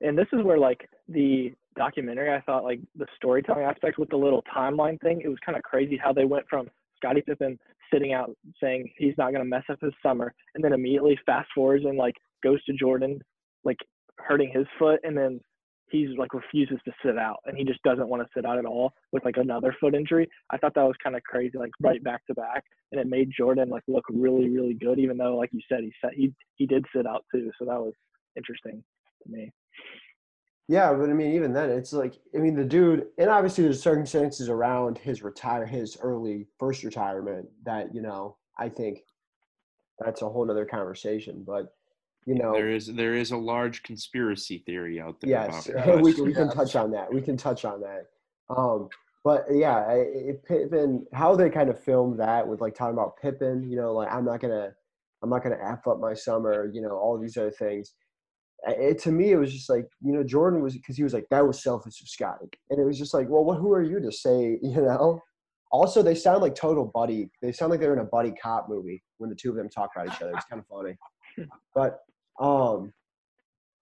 and 0.00 0.16
this 0.16 0.26
is 0.32 0.42
where 0.42 0.58
like 0.58 0.88
the 1.08 1.52
documentary 1.76 2.32
i 2.32 2.40
thought 2.40 2.64
like 2.64 2.80
the 2.96 3.06
storytelling 3.16 3.62
aspect 3.64 3.98
with 3.98 4.08
the 4.08 4.16
little 4.16 4.42
timeline 4.56 4.98
thing 5.02 5.20
it 5.22 5.28
was 5.28 5.36
kind 5.44 5.56
of 5.58 5.62
crazy 5.62 5.98
how 6.02 6.12
they 6.14 6.24
went 6.24 6.46
from 6.48 6.66
scottie 6.96 7.20
pippen 7.20 7.58
sitting 7.92 8.14
out 8.14 8.30
saying 8.62 8.90
he's 8.96 9.12
not 9.18 9.32
going 9.32 9.44
to 9.44 9.48
mess 9.48 9.62
up 9.70 9.78
his 9.82 9.92
summer 10.02 10.32
and 10.54 10.64
then 10.64 10.72
immediately 10.72 11.18
fast 11.26 11.48
forwards 11.54 11.84
and 11.84 11.98
like 11.98 12.14
goes 12.42 12.62
to 12.64 12.72
jordan 12.72 13.20
like 13.64 13.76
hurting 14.18 14.50
his 14.54 14.66
foot 14.78 14.98
and 15.04 15.14
then 15.14 15.38
he's 15.90 16.08
like 16.18 16.34
refuses 16.34 16.78
to 16.84 16.92
sit 17.04 17.18
out 17.18 17.38
and 17.46 17.56
he 17.56 17.64
just 17.64 17.82
doesn't 17.82 18.08
want 18.08 18.22
to 18.22 18.28
sit 18.34 18.44
out 18.44 18.58
at 18.58 18.64
all 18.64 18.92
with 19.12 19.24
like 19.24 19.36
another 19.36 19.74
foot 19.80 19.94
injury 19.94 20.28
i 20.50 20.56
thought 20.56 20.74
that 20.74 20.82
was 20.82 20.96
kind 21.02 21.16
of 21.16 21.22
crazy 21.22 21.56
like 21.58 21.70
right 21.80 22.02
back 22.02 22.24
to 22.26 22.34
back 22.34 22.64
and 22.92 23.00
it 23.00 23.06
made 23.06 23.30
jordan 23.36 23.68
like 23.68 23.82
look 23.88 24.04
really 24.10 24.48
really 24.48 24.74
good 24.74 24.98
even 24.98 25.16
though 25.16 25.36
like 25.36 25.50
you 25.52 25.60
said 25.68 25.80
he 25.80 25.92
said 26.00 26.10
he 26.14 26.32
he 26.56 26.66
did 26.66 26.84
sit 26.94 27.06
out 27.06 27.24
too 27.32 27.50
so 27.58 27.64
that 27.64 27.80
was 27.80 27.92
interesting 28.36 28.82
to 29.22 29.32
me 29.32 29.50
Yeah, 30.68 30.92
but 30.94 31.08
I 31.08 31.12
mean, 31.12 31.32
even 31.32 31.52
then, 31.52 31.70
it's 31.70 31.92
like 31.92 32.14
I 32.34 32.38
mean, 32.38 32.56
the 32.56 32.64
dude, 32.64 33.06
and 33.18 33.30
obviously 33.30 33.62
there's 33.62 33.80
circumstances 33.80 34.48
around 34.48 34.98
his 34.98 35.22
retire, 35.22 35.64
his 35.64 35.96
early 36.00 36.48
first 36.58 36.82
retirement 36.82 37.46
that 37.64 37.94
you 37.94 38.02
know, 38.02 38.36
I 38.58 38.68
think 38.68 38.98
that's 40.00 40.22
a 40.22 40.28
whole 40.28 40.44
nother 40.44 40.66
conversation. 40.66 41.44
But 41.46 41.72
you 42.26 42.34
know, 42.34 42.52
There 42.52 42.68
is 42.70 42.86
there 42.88 43.14
is 43.14 43.30
a 43.30 43.36
large 43.36 43.82
conspiracy 43.84 44.58
theory 44.66 45.00
out 45.00 45.20
there 45.20 45.30
yes, 45.30 45.68
about 45.68 45.86
it. 45.86 46.00
we, 46.02 46.12
we 46.20 46.34
can 46.34 46.46
Yes. 46.46 46.54
touch 46.54 46.76
on 46.76 46.90
that. 46.90 47.12
We 47.12 47.22
can 47.22 47.36
touch 47.36 47.64
on 47.64 47.80
that. 47.82 48.06
Um, 48.54 48.88
but 49.24 49.46
yeah, 49.50 49.76
I- 49.86 50.10
it, 50.30 50.44
Pippen, 50.44 51.06
how 51.12 51.36
they 51.36 51.48
kind 51.50 51.70
of 51.70 51.82
filmed 51.82 52.18
that 52.20 52.46
with 52.46 52.60
like 52.60 52.74
talking 52.74 52.94
about 52.94 53.16
Pippen, 53.22 53.70
you 53.70 53.76
know, 53.76 53.92
like 53.94 54.12
I'm 54.12 54.24
not 54.24 54.40
gonna, 54.40 54.72
I'm 55.22 55.30
not 55.30 55.42
gonna 55.44 55.58
f 55.62 55.86
up 55.86 56.00
my 56.00 56.14
summer, 56.14 56.68
you 56.72 56.82
know, 56.82 56.96
all 56.96 57.16
these 57.18 57.36
other 57.36 57.50
things. 57.52 57.94
Uh, 58.66 58.72
It, 58.72 58.98
to 59.00 59.12
me, 59.12 59.30
it 59.30 59.36
was 59.36 59.52
just 59.52 59.70
like, 59.70 59.86
you 60.02 60.12
know, 60.12 60.24
Jordan 60.24 60.62
was 60.62 60.74
because 60.74 60.96
he 60.96 61.04
was 61.04 61.14
like 61.14 61.26
that 61.30 61.46
was 61.46 61.62
selfish 61.62 62.00
of 62.00 62.08
Scottie, 62.08 62.50
and 62.70 62.80
it 62.80 62.84
was 62.84 62.98
just 62.98 63.14
like, 63.14 63.28
well, 63.28 63.44
what, 63.44 63.58
who 63.58 63.72
are 63.72 63.82
you 63.82 64.00
to 64.00 64.10
say, 64.10 64.58
you 64.62 64.80
know? 64.82 65.20
Also, 65.72 66.02
they 66.02 66.14
sound 66.14 66.42
like 66.42 66.54
total 66.54 66.84
buddy. 66.92 67.28
They 67.42 67.52
sound 67.52 67.70
like 67.70 67.80
they're 67.80 67.92
in 67.92 67.98
a 67.98 68.04
buddy 68.04 68.32
cop 68.40 68.68
movie 68.68 69.02
when 69.18 69.30
the 69.30 69.36
two 69.36 69.50
of 69.50 69.56
them 69.56 69.68
talk 69.68 69.90
about 69.94 70.08
each 70.12 70.22
other. 70.22 70.32
It's 70.34 70.44
kind 70.46 70.60
of 70.60 70.66
funny, 70.68 70.96
but 71.74 72.00
um, 72.38 72.92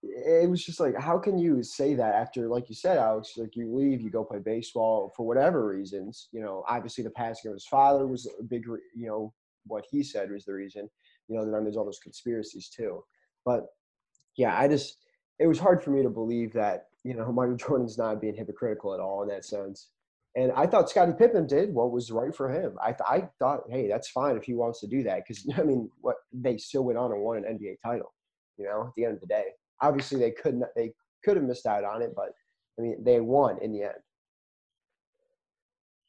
it 0.03 0.49
was 0.49 0.63
just 0.63 0.79
like, 0.79 0.97
how 0.99 1.17
can 1.17 1.37
you 1.37 1.63
say 1.63 1.95
that 1.95 2.15
after, 2.15 2.47
like 2.47 2.69
you 2.69 2.75
said, 2.75 2.97
Alex, 2.97 3.33
like 3.37 3.55
you 3.55 3.73
leave, 3.75 4.01
you 4.01 4.09
go 4.09 4.23
play 4.23 4.39
baseball 4.39 5.11
for 5.15 5.25
whatever 5.25 5.65
reasons. 5.67 6.27
You 6.31 6.41
know, 6.41 6.63
obviously 6.67 7.03
the 7.03 7.09
passing 7.09 7.49
of 7.49 7.55
his 7.55 7.65
father 7.65 8.05
was 8.05 8.27
a 8.39 8.43
big, 8.43 8.67
re- 8.67 8.79
you 8.95 9.07
know, 9.07 9.33
what 9.65 9.85
he 9.89 10.03
said 10.03 10.31
was 10.31 10.45
the 10.45 10.53
reason. 10.53 10.89
You 11.27 11.37
know, 11.37 11.49
then 11.49 11.63
there's 11.63 11.77
all 11.77 11.85
those 11.85 11.99
conspiracies 11.99 12.69
too. 12.69 13.03
But 13.45 13.65
yeah, 14.37 14.57
I 14.57 14.67
just, 14.67 14.97
it 15.39 15.47
was 15.47 15.59
hard 15.59 15.83
for 15.83 15.89
me 15.89 16.03
to 16.03 16.09
believe 16.09 16.53
that, 16.53 16.87
you 17.03 17.15
know, 17.15 17.31
Michael 17.31 17.55
Jordan's 17.55 17.97
not 17.97 18.21
being 18.21 18.35
hypocritical 18.35 18.93
at 18.93 18.99
all 18.99 19.23
in 19.23 19.29
that 19.29 19.45
sense. 19.45 19.89
And 20.37 20.51
I 20.51 20.67
thought 20.67 20.89
Scottie 20.89 21.13
Pippen 21.17 21.47
did 21.47 21.73
what 21.73 21.91
was 21.91 22.11
right 22.11 22.35
for 22.35 22.49
him. 22.49 22.77
I, 22.83 22.91
th- 22.91 23.07
I 23.09 23.29
thought, 23.39 23.61
hey, 23.69 23.87
that's 23.87 24.09
fine 24.09 24.35
if 24.35 24.43
he 24.43 24.53
wants 24.53 24.81
to 24.81 24.87
do 24.87 25.01
that. 25.03 25.23
Because, 25.25 25.47
I 25.57 25.63
mean, 25.63 25.89
what 26.01 26.17
they 26.33 26.57
still 26.57 26.83
went 26.83 26.99
on 26.99 27.11
and 27.11 27.21
won 27.21 27.37
an 27.37 27.57
NBA 27.57 27.77
title, 27.83 28.13
you 28.57 28.65
know, 28.65 28.83
at 28.87 28.93
the 28.95 29.05
end 29.05 29.15
of 29.15 29.21
the 29.21 29.27
day 29.27 29.45
obviously 29.81 30.19
they 30.19 30.31
couldn't 30.31 30.63
they 30.75 30.91
could 31.23 31.37
have 31.37 31.45
missed 31.45 31.65
out 31.65 31.83
on 31.83 32.01
it 32.01 32.13
but 32.15 32.31
i 32.79 32.81
mean 32.81 33.03
they 33.03 33.19
won 33.19 33.57
in 33.61 33.71
the 33.71 33.83
end 33.83 33.93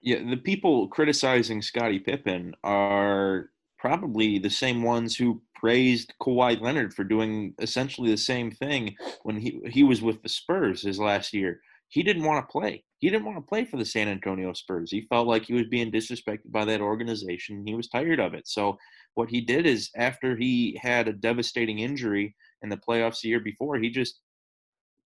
Yeah, 0.03 0.23
the 0.29 0.37
people 0.37 0.89
criticizing 0.89 1.63
Scottie 1.63 1.99
Pippen 1.99 2.55
are 2.63 3.51
probably 3.79 4.39
the 4.39 4.51
same 4.51 4.83
ones 4.83 5.17
who 5.17 5.43
praised 5.55 6.15
Kawhi 6.21 6.61
Leonard 6.61 6.95
for 6.95 7.03
doing 7.03 7.55
essentially 7.61 8.11
the 8.11 8.17
same 8.17 8.51
thing 8.51 8.97
when 9.25 9.37
he 9.41 9.61
he 9.69 9.83
was 9.83 10.03
with 10.03 10.23
the 10.23 10.29
Spurs 10.29 10.83
his 10.83 10.99
last 10.99 11.33
year. 11.33 11.61
He 11.89 12.03
didn't 12.03 12.25
want 12.25 12.47
to 12.47 12.53
play. 12.53 12.85
He 12.99 13.11
didn't 13.11 13.27
want 13.27 13.37
to 13.39 13.43
play 13.43 13.65
for 13.65 13.77
the 13.77 13.85
San 13.85 14.09
Antonio 14.09 14.53
Spurs. 14.55 14.91
He 14.91 15.03
felt 15.03 15.27
like 15.27 15.45
he 15.45 15.55
was 15.55 15.67
being 15.69 15.93
disrespected 15.93 16.51
by 16.51 16.65
that 16.65 16.81
organization. 16.81 17.67
He 17.67 17.75
was 17.75 17.89
tired 17.89 18.21
of 18.21 18.33
it. 18.35 18.49
So 18.49 18.79
what 19.15 19.29
he 19.29 19.41
did 19.43 19.67
is 19.67 19.91
after 19.97 20.37
he 20.37 20.79
had 20.81 21.07
a 21.09 21.13
devastating 21.13 21.81
injury 21.81 22.35
in 22.63 22.71
the 22.71 22.77
playoffs 22.79 23.21
the 23.21 23.29
year 23.29 23.41
before, 23.41 23.77
he 23.77 23.91
just 23.91 24.21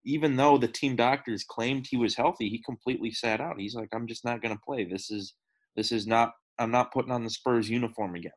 even 0.05 0.37
though 0.37 0.57
the 0.57 0.69
team 0.69 0.97
doctors 0.97 1.45
claimed 1.45 1.87
he 1.87 1.97
was 1.97 2.15
healthy, 2.15 2.49
he 2.49 2.63
completely 2.65 3.11
sat 3.11 3.41
out. 3.41 3.61
He's 3.61 3.75
like, 3.75 3.91
I'm 3.93 4.07
just 4.07 4.25
not 4.25 4.41
going 4.41 4.55
to 4.55 4.63
play. 4.65 4.85
This 4.85 5.11
is 5.11 5.35
this 5.77 5.93
is 5.93 6.07
not. 6.07 6.33
I'm 6.59 6.71
not 6.71 6.93
putting 6.93 7.13
on 7.13 7.25
the 7.25 7.31
Spurs 7.31 7.71
uniform 7.71 8.15
again. 8.15 8.33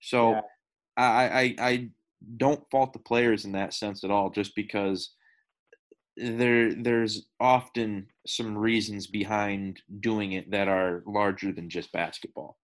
So 0.00 0.32
Yeah. 0.32 0.40
I, 0.96 1.12
I 1.12 1.54
I 1.58 1.90
don't 2.36 2.68
fault 2.70 2.92
the 2.92 2.98
players 2.98 3.44
in 3.44 3.52
that 3.52 3.74
sense 3.74 4.02
at 4.02 4.10
all, 4.10 4.30
just 4.30 4.54
because 4.56 5.14
there 6.18 6.74
there's 6.74 7.26
often 7.40 8.06
some 8.26 8.56
reasons 8.56 9.06
behind 9.06 9.80
doing 10.00 10.32
it 10.32 10.50
that 10.50 10.68
are 10.68 11.02
larger 11.06 11.52
than 11.52 11.68
just 11.68 11.92
basketball. 11.92 12.58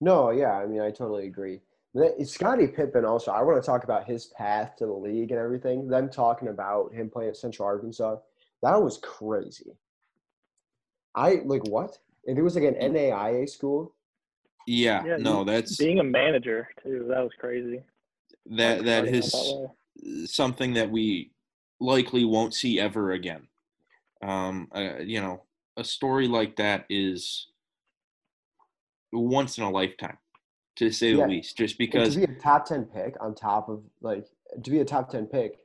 no 0.00 0.30
yeah 0.30 0.52
i 0.52 0.66
mean 0.66 0.80
i 0.80 0.90
totally 0.90 1.26
agree. 1.26 1.60
That- 1.94 2.26
Scottie 2.26 2.66
Pippen 2.66 3.06
also 3.06 3.30
I 3.30 3.42
want 3.42 3.62
to 3.62 3.66
talk 3.66 3.84
about 3.84 4.06
his 4.06 4.26
path 4.26 4.76
to 4.76 4.86
the 4.86 4.92
league 4.92 5.30
and 5.30 5.40
everything 5.40 5.88
them 5.88 6.10
talking 6.10 6.48
about 6.48 6.92
him 6.92 7.08
playing 7.08 7.30
at 7.30 7.36
Central 7.36 7.66
Arkansas 7.66 8.16
that 8.62 8.82
was 8.82 8.98
crazy. 8.98 9.76
I 11.14 11.40
like 11.44 11.66
what? 11.68 11.98
If 12.24 12.36
it 12.36 12.42
was 12.42 12.54
like 12.54 12.64
an 12.64 12.74
mm. 12.74 12.92
NAIA 12.92 13.48
school? 13.48 13.94
Yeah, 14.66 15.04
Yeah, 15.04 15.16
no, 15.18 15.44
that's 15.44 15.76
being 15.76 16.00
a 16.00 16.04
manager 16.04 16.68
too 16.82 17.06
that 17.08 17.22
was 17.22 17.32
crazy. 17.38 17.82
That 18.46 18.84
that 18.84 19.06
his 19.06 19.32
that 19.32 19.38
way. 19.38 19.68
Something 20.26 20.74
that 20.74 20.90
we 20.90 21.30
likely 21.80 22.24
won't 22.24 22.54
see 22.54 22.78
ever 22.80 23.12
again. 23.12 23.46
Um, 24.22 24.68
uh, 24.74 24.98
you 25.00 25.20
know, 25.20 25.42
a 25.76 25.84
story 25.84 26.26
like 26.28 26.56
that 26.56 26.86
is 26.88 27.48
once 29.12 29.58
in 29.58 29.64
a 29.64 29.70
lifetime, 29.70 30.18
to 30.76 30.90
say 30.90 31.10
Yeah. 31.12 31.26
the 31.26 31.32
least. 31.32 31.56
Just 31.56 31.74
And 31.74 31.78
because, 31.78 32.14
to 32.14 32.26
be 32.26 32.32
a 32.32 32.38
top 32.40 32.64
10 32.66 32.84
pick 32.86 33.16
on 33.20 33.34
top 33.34 33.68
of 33.68 33.82
like 34.00 34.26
to 34.62 34.70
be 34.70 34.80
a 34.80 34.84
top 34.84 35.10
10 35.10 35.26
pick 35.26 35.58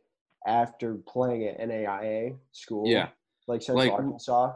after 0.46 0.96
playing 0.96 1.46
at 1.48 1.60
NAIA 1.60 2.38
school 2.52 2.88
yeah, 2.88 3.10
like 3.48 3.62
Central 3.62 3.86
Like- 3.88 3.94
Arkansas 3.94 4.54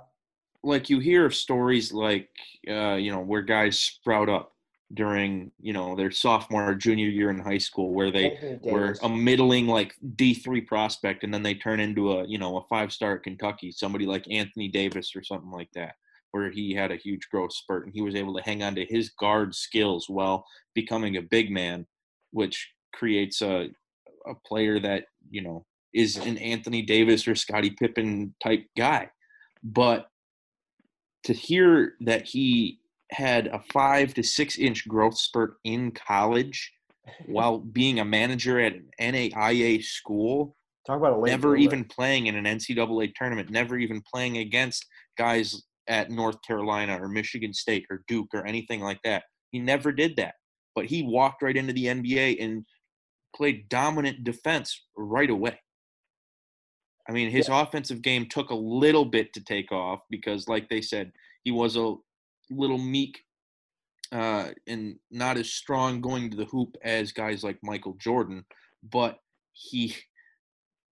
like 0.64 0.90
you 0.90 0.98
hear 0.98 1.28
of 1.28 1.36
stories 1.36 1.94
like, 1.94 2.28
uh, 2.68 2.96
you 2.96 3.12
know, 3.12 3.20
where 3.20 3.44
guys 3.44 3.78
sprout 3.78 4.30
up 4.30 4.55
during, 4.96 5.52
you 5.60 5.74
know, 5.74 5.96
their 5.96 6.10
sophomore 6.10 6.70
or 6.70 6.76
junior 6.76 7.08
year 7.08 7.30
in 7.30 7.40
high 7.40 7.58
school, 7.60 7.94
where 7.94 8.12
they 8.12 8.60
were 8.64 8.96
a 9.04 9.10
middling 9.10 9.68
like 9.68 9.94
D 10.16 10.34
three 10.34 10.62
prospect, 10.62 11.24
and 11.24 11.34
then 11.34 11.44
they 11.44 11.54
turn 11.54 11.80
into 11.80 12.14
a 12.14 12.26
you 12.26 12.38
know 12.38 12.58
a 12.58 12.64
five 12.68 12.92
star 12.92 13.16
at 13.16 13.24
Kentucky, 13.24 13.72
somebody 13.72 14.06
like 14.06 14.26
Anthony 14.32 14.68
Davis 14.68 15.16
or 15.16 15.24
something 15.24 15.52
like 15.52 15.70
that, 15.76 15.96
where 16.32 16.50
he 16.50 16.74
had 16.74 16.92
a 16.92 16.98
huge 16.98 17.30
growth 17.30 17.54
spurt 17.54 17.86
and 17.86 17.94
he 17.94 18.02
was 18.02 18.16
able 18.16 18.36
to 18.36 18.44
hang 18.44 18.64
on 18.64 18.76
to 18.76 18.86
his 18.86 19.10
guard 19.10 19.54
skills 19.54 20.10
while 20.10 20.46
becoming 20.74 21.18
a 21.18 21.22
big 21.22 21.52
man, 21.52 21.86
which 22.32 22.72
creates 22.94 23.42
a 23.42 23.70
a 24.26 24.34
player 24.48 24.80
that 24.80 25.06
you 25.30 25.42
know 25.42 25.66
is 25.94 26.18
an 26.18 26.38
Anthony 26.38 26.82
Davis 26.82 27.28
or 27.28 27.36
Scottie 27.36 27.72
Pippen 27.72 28.34
type 28.42 28.66
guy, 28.78 29.10
but 29.64 30.08
to 31.24 31.34
hear 31.34 31.94
that 32.02 32.28
he 32.28 32.80
had 33.12 33.48
a 33.48 33.62
five 33.72 34.14
to 34.16 34.24
six 34.24 34.58
inch 34.58 34.88
growth 34.88 35.18
spurt 35.18 35.56
in 35.64 35.92
college 35.92 36.72
while 37.28 37.60
being 37.60 38.00
a 38.00 38.06
manager 38.06 38.60
at 38.60 38.74
an 38.74 38.90
NAIA 39.00 39.84
school, 39.84 40.56
Talk 40.86 40.98
about 40.98 41.14
a 41.14 41.20
late 41.20 41.32
never 41.32 41.56
even 41.56 41.84
playing 41.84 42.28
in 42.28 42.36
an 42.36 42.46
NCAA 42.46 43.14
tournament, 43.16 43.50
never 43.50 43.78
even 43.78 44.02
playing 44.12 44.38
against 44.38 44.86
guys 45.18 45.64
at 45.88 46.12
North 46.12 46.38
Carolina 46.46 47.02
or 47.02 47.08
Michigan 47.08 47.54
State 47.54 47.86
or 47.90 48.04
Duke 48.08 48.30
or 48.34 48.46
anything 48.46 48.82
like 48.82 49.00
that. 49.04 49.24
He 49.52 49.60
never 49.60 49.92
did 49.92 50.16
that. 50.18 50.36
But 50.76 50.86
he 50.86 51.04
walked 51.04 51.42
right 51.42 51.56
into 51.56 51.74
the 51.74 51.86
NBA 51.86 52.44
and 52.44 52.66
played 53.36 53.68
dominant 53.70 54.24
defense 54.24 54.86
right 54.96 55.30
away. 55.30 55.60
I 57.08 57.12
mean, 57.12 57.30
his 57.30 57.50
offensive 57.50 58.02
game 58.02 58.28
took 58.28 58.50
a 58.50 58.56
little 58.56 59.06
bit 59.06 59.32
to 59.34 59.44
take 59.44 59.72
off 59.72 60.00
because, 60.10 60.48
like 60.48 60.70
they 60.70 60.82
said, 60.82 61.12
he 61.44 61.52
was 61.52 61.78
a 61.78 61.94
little 62.50 62.78
meek 62.78 63.24
uh, 64.12 64.50
and 64.68 64.98
not 65.12 65.38
as 65.38 65.52
strong 65.52 66.02
going 66.02 66.30
to 66.30 66.38
the 66.38 66.46
hoop 66.46 66.76
as 66.84 67.12
guys 67.12 67.44
like 67.44 67.58
Michael 67.64 67.96
Jordan. 68.00 68.46
But 68.84 69.20
he 69.54 69.96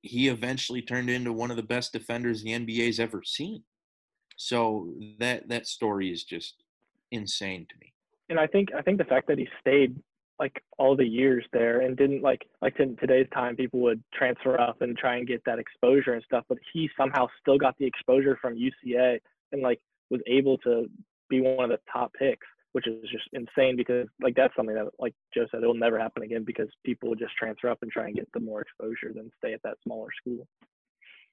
he 0.01 0.27
eventually 0.27 0.81
turned 0.81 1.09
into 1.09 1.31
one 1.31 1.49
of 1.49 1.57
the 1.57 1.63
best 1.63 1.93
defenders 1.93 2.43
the 2.43 2.51
NBA's 2.51 2.99
ever 2.99 3.23
seen. 3.23 3.63
So 4.35 4.93
that 5.19 5.47
that 5.49 5.67
story 5.67 6.11
is 6.11 6.23
just 6.23 6.55
insane 7.11 7.67
to 7.69 7.75
me. 7.79 7.93
and 8.29 8.39
I 8.39 8.47
think 8.47 8.69
I 8.77 8.81
think 8.81 8.97
the 8.97 9.05
fact 9.05 9.27
that 9.27 9.37
he 9.37 9.47
stayed 9.61 9.95
like 10.39 10.63
all 10.79 10.95
the 10.95 11.05
years 11.05 11.45
there 11.53 11.81
and 11.81 11.95
didn't 11.95 12.21
like 12.21 12.47
like 12.61 12.79
in 12.79 12.97
today's 12.97 13.27
time 13.33 13.55
people 13.55 13.79
would 13.81 14.03
transfer 14.13 14.59
up 14.59 14.81
and 14.81 14.97
try 14.97 15.17
and 15.17 15.27
get 15.27 15.43
that 15.45 15.59
exposure 15.59 16.13
and 16.13 16.23
stuff, 16.23 16.43
but 16.49 16.57
he 16.73 16.89
somehow 16.97 17.27
still 17.39 17.57
got 17.57 17.77
the 17.77 17.85
exposure 17.85 18.37
from 18.41 18.55
UCA 18.55 19.19
and 19.51 19.61
like 19.61 19.79
was 20.09 20.21
able 20.27 20.57
to 20.59 20.89
be 21.33 21.41
one 21.41 21.71
of 21.71 21.77
the 21.77 21.91
top 21.91 22.11
picks. 22.13 22.47
which 22.73 22.87
is 22.87 23.03
just 23.11 23.25
insane 23.33 23.75
because 23.75 24.07
like 24.21 24.35
that's 24.35 24.55
something 24.55 24.75
that 24.75 24.87
like 24.99 25.13
Joe 25.33 25.45
said, 25.51 25.61
it'll 25.61 25.73
never 25.73 25.99
happen 25.99 26.23
again 26.23 26.43
because 26.43 26.69
people 26.85 27.09
will 27.09 27.15
just 27.15 27.35
transfer 27.37 27.69
up 27.69 27.79
and 27.81 27.91
try 27.91 28.07
and 28.07 28.15
get 28.15 28.27
the 28.33 28.39
more 28.39 28.61
exposure 28.61 29.13
than 29.13 29.29
stay 29.37 29.53
at 29.53 29.61
that 29.63 29.77
smaller 29.83 30.09
school. 30.19 30.47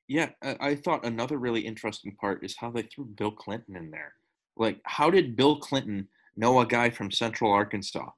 Yeah, 0.09 0.31
I 0.43 0.75
thought 0.75 1.07
another 1.07 1.39
really 1.39 1.61
interesting 1.61 2.17
part 2.17 2.45
is 2.45 2.57
how 2.59 2.73
they 2.73 2.83
threw 2.83 3.05
Bill 3.05 3.31
Clinton 3.31 3.77
in 3.77 3.93
there. 3.93 4.15
Like, 4.57 4.81
how 4.85 5.09
did 5.09 5.37
Bill 5.37 5.61
Clinton 5.61 6.09
know 6.37 6.59
a 6.59 6.67
guy 6.67 6.91
from 6.91 7.13
Central 7.13 7.53
Arkansas? 7.53 8.09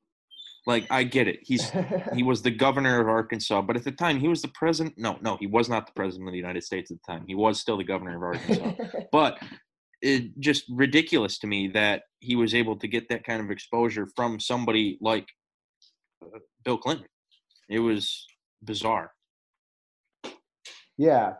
Like, 0.66 0.86
I 0.90 1.02
get 1.02 1.28
it. 1.28 1.40
He's 1.42 1.70
he 2.14 2.22
was 2.30 2.40
the 2.40 2.50
governor 2.50 2.98
of 3.00 3.08
Arkansas, 3.08 3.60
but 3.60 3.76
at 3.76 3.84
the 3.84 3.92
time 3.92 4.18
he 4.18 4.28
was 4.28 4.40
the 4.40 4.52
president. 4.54 4.94
No, 4.96 5.18
no, 5.20 5.36
he 5.36 5.46
was 5.46 5.68
not 5.68 5.86
the 5.86 5.92
president 5.92 6.28
of 6.28 6.32
the 6.32 6.38
United 6.38 6.64
States 6.64 6.90
at 6.90 6.96
the 7.04 7.12
time. 7.12 7.24
He 7.26 7.34
was 7.34 7.60
still 7.60 7.76
the 7.76 7.84
governor 7.84 8.16
of 8.16 8.22
Arkansas. 8.22 8.72
but 9.12 9.38
it 10.02 10.38
just 10.40 10.64
ridiculous 10.68 11.38
to 11.38 11.46
me 11.46 11.68
that 11.68 12.02
he 12.20 12.36
was 12.36 12.54
able 12.54 12.76
to 12.76 12.88
get 12.88 13.08
that 13.08 13.24
kind 13.24 13.40
of 13.40 13.50
exposure 13.50 14.06
from 14.16 14.40
somebody 14.40 14.98
like 15.00 15.28
uh, 16.22 16.38
Bill 16.64 16.76
Clinton. 16.76 17.06
It 17.68 17.78
was 17.78 18.26
bizarre. 18.62 19.12
Yeah, 20.98 21.34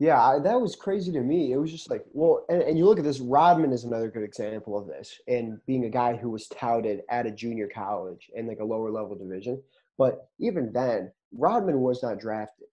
yeah, 0.00 0.38
that 0.42 0.58
was 0.58 0.76
crazy 0.76 1.12
to 1.12 1.20
me. 1.20 1.52
It 1.52 1.58
was 1.58 1.70
just 1.70 1.90
like, 1.90 2.02
well, 2.14 2.46
and, 2.48 2.62
and 2.62 2.78
you 2.78 2.86
look 2.86 2.98
at 2.98 3.04
this, 3.04 3.20
Rodman 3.20 3.70
is 3.70 3.84
another 3.84 4.10
good 4.10 4.22
example 4.22 4.78
of 4.78 4.86
this, 4.86 5.20
and 5.28 5.60
being 5.66 5.84
a 5.84 5.90
guy 5.90 6.16
who 6.16 6.30
was 6.30 6.48
touted 6.48 7.02
at 7.10 7.26
a 7.26 7.30
junior 7.30 7.68
college 7.68 8.30
in 8.34 8.46
like 8.46 8.60
a 8.60 8.64
lower 8.64 8.90
level 8.90 9.14
division. 9.14 9.62
But 9.98 10.28
even 10.38 10.72
then, 10.72 11.12
Rodman 11.36 11.80
was 11.80 12.02
not 12.02 12.18
drafted 12.18 12.68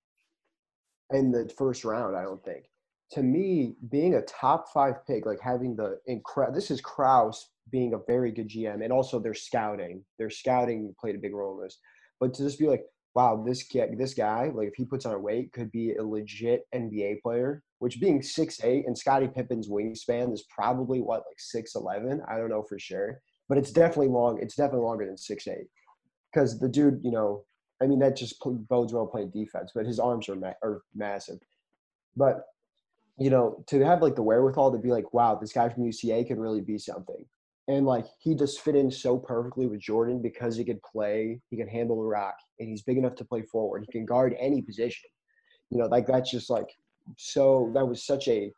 in 1.11 1.31
the 1.31 1.51
first 1.57 1.83
round, 1.83 2.15
I 2.15 2.23
don't 2.23 2.43
think. 2.45 2.63
To 3.11 3.23
me, 3.23 3.75
being 3.89 4.15
a 4.15 4.21
top 4.23 4.67
five 4.73 5.05
pick, 5.05 5.25
like 5.25 5.39
having 5.41 5.75
the 5.75 5.99
incredible, 6.07 6.55
this 6.55 6.71
is 6.71 6.81
Krause 6.81 7.49
being 7.71 7.93
a 7.93 7.99
very 8.07 8.31
good 8.31 8.49
GM, 8.49 8.83
and 8.83 8.91
also 8.91 9.19
their 9.19 9.33
scouting. 9.33 10.03
Their 10.19 10.29
scouting 10.29 10.93
played 10.99 11.15
a 11.15 11.19
big 11.19 11.33
role 11.33 11.57
in 11.57 11.63
this. 11.63 11.79
But 12.19 12.33
to 12.35 12.43
just 12.43 12.59
be 12.59 12.67
like, 12.67 12.83
wow, 13.17 13.43
this 13.45 13.63
guy, 13.63 13.87
this 13.97 14.13
guy, 14.13 14.51
like 14.53 14.67
if 14.67 14.75
he 14.75 14.85
puts 14.85 15.05
on 15.05 15.13
a 15.13 15.19
weight, 15.19 15.51
could 15.51 15.71
be 15.71 15.95
a 15.95 16.03
legit 16.03 16.65
NBA 16.73 17.21
player. 17.21 17.63
Which 17.79 17.99
being 17.99 18.21
six 18.21 18.63
eight 18.63 18.85
and 18.87 18.97
Scottie 18.97 19.27
Pippen's 19.27 19.69
wingspan 19.69 20.33
is 20.33 20.45
probably 20.49 20.99
what 20.99 21.23
like 21.27 21.39
six 21.39 21.75
eleven. 21.75 22.21
I 22.27 22.37
don't 22.37 22.49
know 22.49 22.63
for 22.63 22.79
sure, 22.79 23.19
but 23.49 23.57
it's 23.57 23.71
definitely 23.71 24.09
long. 24.09 24.39
It's 24.41 24.55
definitely 24.55 24.85
longer 24.85 25.05
than 25.05 25.17
six 25.17 25.47
eight. 25.47 25.67
Because 26.31 26.59
the 26.59 26.69
dude, 26.69 26.99
you 27.03 27.11
know, 27.11 27.43
I 27.81 27.87
mean 27.87 27.99
that 27.99 28.15
just 28.15 28.39
bodes 28.43 28.93
well 28.93 29.07
playing 29.07 29.31
defense, 29.31 29.71
but 29.73 29.85
his 29.85 29.99
arms 29.99 30.27
are 30.29 30.35
ma- 30.35 30.53
are 30.63 30.81
massive. 30.95 31.39
But 32.15 32.41
you 33.17 33.29
know, 33.29 33.63
to 33.67 33.83
have 33.83 34.01
like 34.01 34.15
the 34.15 34.23
wherewithal 34.23 34.71
to 34.71 34.77
be 34.77 34.91
like, 34.91 35.13
wow, 35.13 35.35
this 35.35 35.53
guy 35.53 35.69
from 35.69 35.83
UCA 35.83 36.25
can 36.27 36.39
really 36.39 36.61
be 36.61 36.77
something 36.77 37.25
and 37.67 37.85
like 37.85 38.05
he 38.19 38.33
just 38.33 38.61
fit 38.61 38.75
in 38.75 38.89
so 38.89 39.17
perfectly 39.17 39.67
with 39.67 39.81
Jordan 39.81 40.21
because 40.21 40.55
he 40.55 40.63
could 40.63 40.81
play, 40.83 41.39
he 41.49 41.57
can 41.57 41.67
handle 41.67 41.97
the 41.97 42.07
rock, 42.07 42.35
and 42.59 42.69
he's 42.69 42.81
big 42.81 42.97
enough 42.97 43.15
to 43.15 43.25
play 43.25 43.41
forward. 43.41 43.83
He 43.85 43.91
can 43.91 44.05
guard 44.05 44.35
any 44.39 44.61
position. 44.61 45.09
You 45.69 45.79
know, 45.79 45.87
like 45.87 46.07
that's 46.07 46.31
just 46.31 46.49
like 46.49 46.67
so. 47.17 47.71
That 47.73 47.85
was 47.85 48.05
such 48.05 48.27
a 48.29 48.51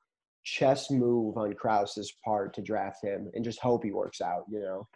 chess 0.43 0.91
move 0.91 1.37
on 1.37 1.53
Krause's 1.53 2.13
part 2.23 2.53
to 2.55 2.61
draft 2.61 3.03
him 3.03 3.29
and 3.33 3.43
just 3.43 3.59
hope 3.59 3.83
he 3.83 3.91
works 3.91 4.21
out. 4.21 4.43
You 4.49 4.59
know. 4.59 4.87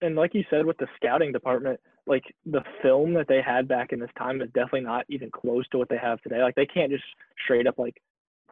And 0.00 0.16
like 0.16 0.34
you 0.34 0.44
said, 0.48 0.64
with 0.64 0.78
the 0.78 0.88
scouting 0.96 1.32
department, 1.32 1.78
like 2.06 2.24
the 2.46 2.64
film 2.82 3.12
that 3.14 3.28
they 3.28 3.42
had 3.42 3.68
back 3.68 3.92
in 3.92 4.00
this 4.00 4.10
time 4.18 4.40
is 4.40 4.48
definitely 4.54 4.80
not 4.80 5.04
even 5.10 5.30
close 5.30 5.68
to 5.68 5.78
what 5.78 5.90
they 5.90 5.98
have 5.98 6.20
today. 6.22 6.42
Like 6.42 6.54
they 6.54 6.66
can't 6.66 6.90
just 6.90 7.04
straight 7.44 7.66
up 7.66 7.78
like 7.78 7.96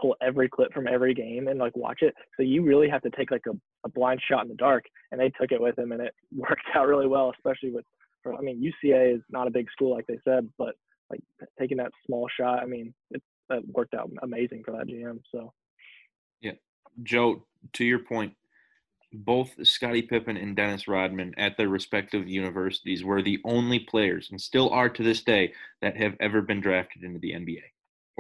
pull 0.00 0.16
every 0.22 0.48
clip 0.48 0.72
from 0.72 0.86
every 0.86 1.14
game 1.14 1.48
and 1.48 1.58
like 1.58 1.76
watch 1.76 2.02
it. 2.02 2.14
So 2.36 2.42
you 2.42 2.62
really 2.62 2.88
have 2.88 3.02
to 3.02 3.10
take 3.10 3.30
like 3.30 3.44
a, 3.46 3.52
a 3.84 3.88
blind 3.88 4.20
shot 4.28 4.42
in 4.42 4.48
the 4.48 4.54
dark. 4.54 4.84
And 5.10 5.20
they 5.20 5.30
took 5.30 5.52
it 5.52 5.60
with 5.60 5.76
them 5.76 5.92
and 5.92 6.02
it 6.02 6.14
worked 6.34 6.62
out 6.74 6.86
really 6.86 7.06
well, 7.06 7.32
especially 7.36 7.70
with, 7.70 7.84
I 8.26 8.40
mean, 8.40 8.62
UCA 8.62 9.16
is 9.16 9.22
not 9.30 9.48
a 9.48 9.50
big 9.50 9.70
school 9.70 9.94
like 9.94 10.06
they 10.06 10.18
said, 10.24 10.48
but 10.58 10.74
like 11.10 11.20
taking 11.58 11.76
that 11.78 11.92
small 12.06 12.28
shot, 12.36 12.60
I 12.60 12.66
mean, 12.66 12.94
it, 13.10 13.22
it 13.50 13.64
worked 13.68 13.94
out 13.94 14.10
amazing 14.22 14.62
for 14.64 14.72
that 14.72 14.86
GM. 14.86 15.20
So, 15.30 15.52
yeah, 16.40 16.52
Joe, 17.02 17.44
to 17.74 17.84
your 17.84 17.98
point, 17.98 18.34
both 19.12 19.54
Scottie 19.66 20.02
Pippen 20.02 20.36
and 20.36 20.56
Dennis 20.56 20.88
Rodman 20.88 21.34
at 21.36 21.56
their 21.56 21.68
respective 21.68 22.28
universities 22.28 23.04
were 23.04 23.22
the 23.22 23.40
only 23.44 23.78
players, 23.78 24.28
and 24.30 24.40
still 24.40 24.70
are 24.70 24.88
to 24.88 25.02
this 25.02 25.22
day, 25.22 25.52
that 25.82 25.96
have 25.96 26.16
ever 26.20 26.40
been 26.40 26.60
drafted 26.60 27.04
into 27.04 27.18
the 27.18 27.32
NBA. 27.32 27.62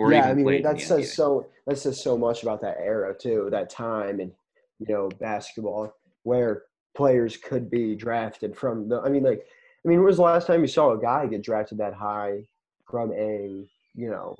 Or 0.02 0.12
yeah, 0.12 0.28
I 0.28 0.34
mean 0.34 0.62
that 0.62 0.80
says 0.80 1.06
NBA. 1.06 1.14
so. 1.14 1.46
That 1.66 1.78
says 1.78 2.02
so 2.02 2.18
much 2.18 2.42
about 2.42 2.60
that 2.62 2.78
era 2.80 3.14
too, 3.16 3.48
that 3.52 3.70
time, 3.70 4.18
and 4.18 4.32
you 4.80 4.92
know, 4.92 5.08
basketball 5.20 5.94
where 6.24 6.64
players 6.96 7.36
could 7.36 7.70
be 7.70 7.94
drafted 7.94 8.56
from 8.56 8.88
the. 8.88 9.00
I 9.00 9.08
mean, 9.08 9.22
like, 9.22 9.46
I 9.84 9.88
mean, 9.88 9.98
when 9.98 10.06
was 10.06 10.16
the 10.16 10.22
last 10.22 10.46
time 10.46 10.60
you 10.60 10.66
saw 10.66 10.92
a 10.92 11.00
guy 11.00 11.26
get 11.26 11.44
drafted 11.44 11.78
that 11.78 11.94
high 11.94 12.42
from 12.90 13.12
a 13.12 13.64
you 13.94 14.10
know 14.10 14.36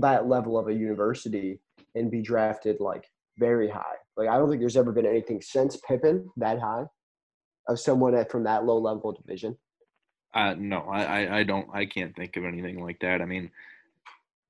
that 0.00 0.28
level 0.28 0.58
of 0.58 0.68
a 0.68 0.74
university 0.74 1.58
and 1.94 2.10
be 2.10 2.20
drafted 2.20 2.80
like 2.80 3.06
very 3.38 3.70
high? 3.70 3.96
Like, 4.16 4.28
I 4.28 4.36
don't 4.36 4.50
think 4.50 4.60
there's 4.60 4.76
ever 4.76 4.92
been 4.92 5.06
anything 5.06 5.40
since 5.40 5.78
Pippen 5.88 6.28
that 6.36 6.60
high 6.60 6.84
of 7.68 7.80
someone 7.80 8.14
at, 8.14 8.30
from 8.30 8.44
that 8.44 8.66
low 8.66 8.76
level 8.76 9.12
division. 9.12 9.56
Uh, 10.34 10.54
no, 10.58 10.80
I, 10.80 11.38
I 11.38 11.42
don't. 11.44 11.68
I 11.72 11.86
can't 11.86 12.14
think 12.14 12.36
of 12.36 12.44
anything 12.44 12.82
like 12.82 12.98
that. 13.00 13.20
I 13.20 13.24
mean, 13.24 13.50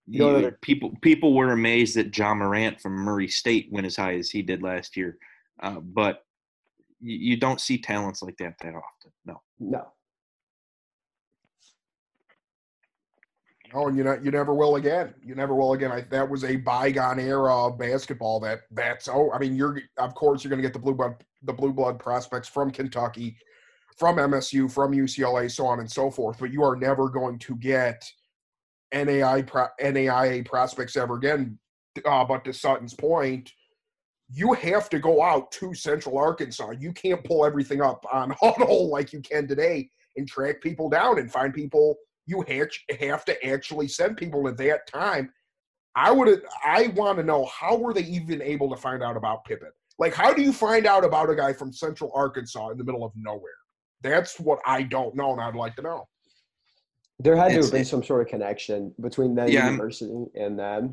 you, 0.07 0.53
people 0.63 0.93
people 1.01 1.35
were 1.35 1.53
amazed 1.53 1.97
that 1.97 2.17
Ja 2.17 2.35
Morant 2.35 2.81
from 2.81 2.95
Murray 2.95 3.29
State 3.29 3.69
went 3.71 3.87
as 3.87 3.97
high 3.97 4.17
as 4.17 4.31
he 4.31 4.43
did 4.43 4.63
last 4.63 4.97
year, 4.97 5.17
uh, 5.63 5.81
but 5.81 6.25
you, 7.01 7.17
you, 7.17 7.37
don't 7.37 7.61
see 7.61 7.79
talents 7.79 8.23
like 8.23 8.37
that 8.39 8.55
that 8.61 8.75
often. 8.75 9.13
No, 9.25 9.41
no. 9.61 9.87
Oh, 13.75 13.89
and 13.89 13.97
you 13.97 14.05
know, 14.05 14.19
you 14.23 14.31
never 14.31 14.55
will 14.55 14.77
again. 14.77 15.15
You 15.25 15.35
never 15.35 15.55
will 15.55 15.73
again. 15.73 15.93
I, 15.93 16.03
that 16.11 16.29
was 16.29 16.45
a 16.45 16.57
bygone 16.57 17.19
era 17.19 17.67
of 17.67 17.79
basketball. 17.79 18.41
That 18.41 18.63
that's 18.73 19.09
oh, 19.09 19.31
I 19.33 19.39
mean, 19.39 19.57
you're 19.57 19.81
of 19.99 20.15
course 20.15 20.43
you're 20.43 20.51
going 20.51 20.61
to 20.61 20.67
get 20.67 20.73
the 20.73 20.81
blue 20.81 20.95
blood 20.95 21.15
the 21.43 21.53
blue 21.53 21.73
blood 21.73 21.99
prospects 21.99 22.49
from 22.49 22.71
Kentucky, 22.71 23.37
from 23.97 24.17
MSU, 24.17 24.71
from 24.71 24.93
UCLA, 24.93 25.51
so 25.51 25.67
on 25.67 25.81
and 25.81 25.91
so 25.91 26.11
forth. 26.11 26.39
But 26.39 26.53
you 26.53 26.63
are 26.65 26.77
never 26.77 27.09
going 27.09 27.39
to 27.39 27.57
get 27.57 28.05
NAI 28.93 29.43
NAIA 29.43 30.45
prospects 30.45 30.97
ever 30.97 31.17
again. 31.17 31.59
Uh, 32.05 32.25
but 32.25 32.45
to 32.45 32.53
Sutton's 32.53 32.95
point, 32.95 33.53
you 34.31 34.55
have 34.55 34.89
to 34.89 34.99
go 34.99 35.23
out 35.23 35.51
to 35.53 35.75
Central 35.75 36.17
Arkansas. 36.17 36.73
You 36.79 36.93
can't 36.93 37.23
pull 37.23 37.45
everything 37.45 37.83
up 37.83 38.05
on 38.13 38.31
Hudl 38.43 38.89
like 38.89 39.13
you 39.13 39.21
can 39.21 39.47
today 39.47 39.91
and 40.17 40.27
track 40.27 40.63
people 40.63 40.89
down 40.89 41.19
and 41.19 41.31
find 41.31 41.53
people. 41.53 41.97
You 42.27 42.45
have 43.01 43.25
to 43.27 43.47
actually 43.47 43.89
send 43.89 44.17
people 44.17 44.49
at 44.49 44.57
that 44.59 44.87
time. 44.87 45.31
I 45.95 46.11
would. 46.11 46.43
I 46.65 46.89
want 46.89 47.19
to 47.19 47.25
know 47.25 47.47
how 47.47 47.77
were 47.77 47.93
they 47.93 48.05
even 48.05 48.41
able 48.41 48.71
to 48.71 48.77
find 48.77 49.03
out 49.03 49.17
about 49.17 49.45
Pippen? 49.45 49.71
Like, 49.99 50.15
how 50.15 50.33
do 50.33 50.41
you 50.41 50.53
find 50.53 50.87
out 50.87 51.05
about 51.05 51.29
a 51.29 51.35
guy 51.35 51.53
from 51.53 51.73
Central 51.73 52.11
Arkansas 52.15 52.71
in 52.71 52.79
the 52.79 52.85
middle 52.85 53.05
of 53.05 53.13
nowhere? 53.15 53.53
That's 54.03 54.41
what 54.41 54.61
I 54.67 54.83
don't 54.83 55.15
know, 55.15 55.33
and 55.33 55.41
I'd 55.41 55.55
like 55.55 55.77
to 55.77 55.83
know. 55.83 56.09
There 57.23 57.37
had 57.37 57.49
to 57.49 57.63
have 57.63 57.71
been 57.71 57.85
some 57.85 58.03
sort 58.03 58.23
of 58.23 58.29
connection 58.29 58.93
between 59.01 59.35
that 59.37 59.51
yeah, 59.51 59.67
university 59.67 60.25
and 60.35 60.59
them. 60.59 60.93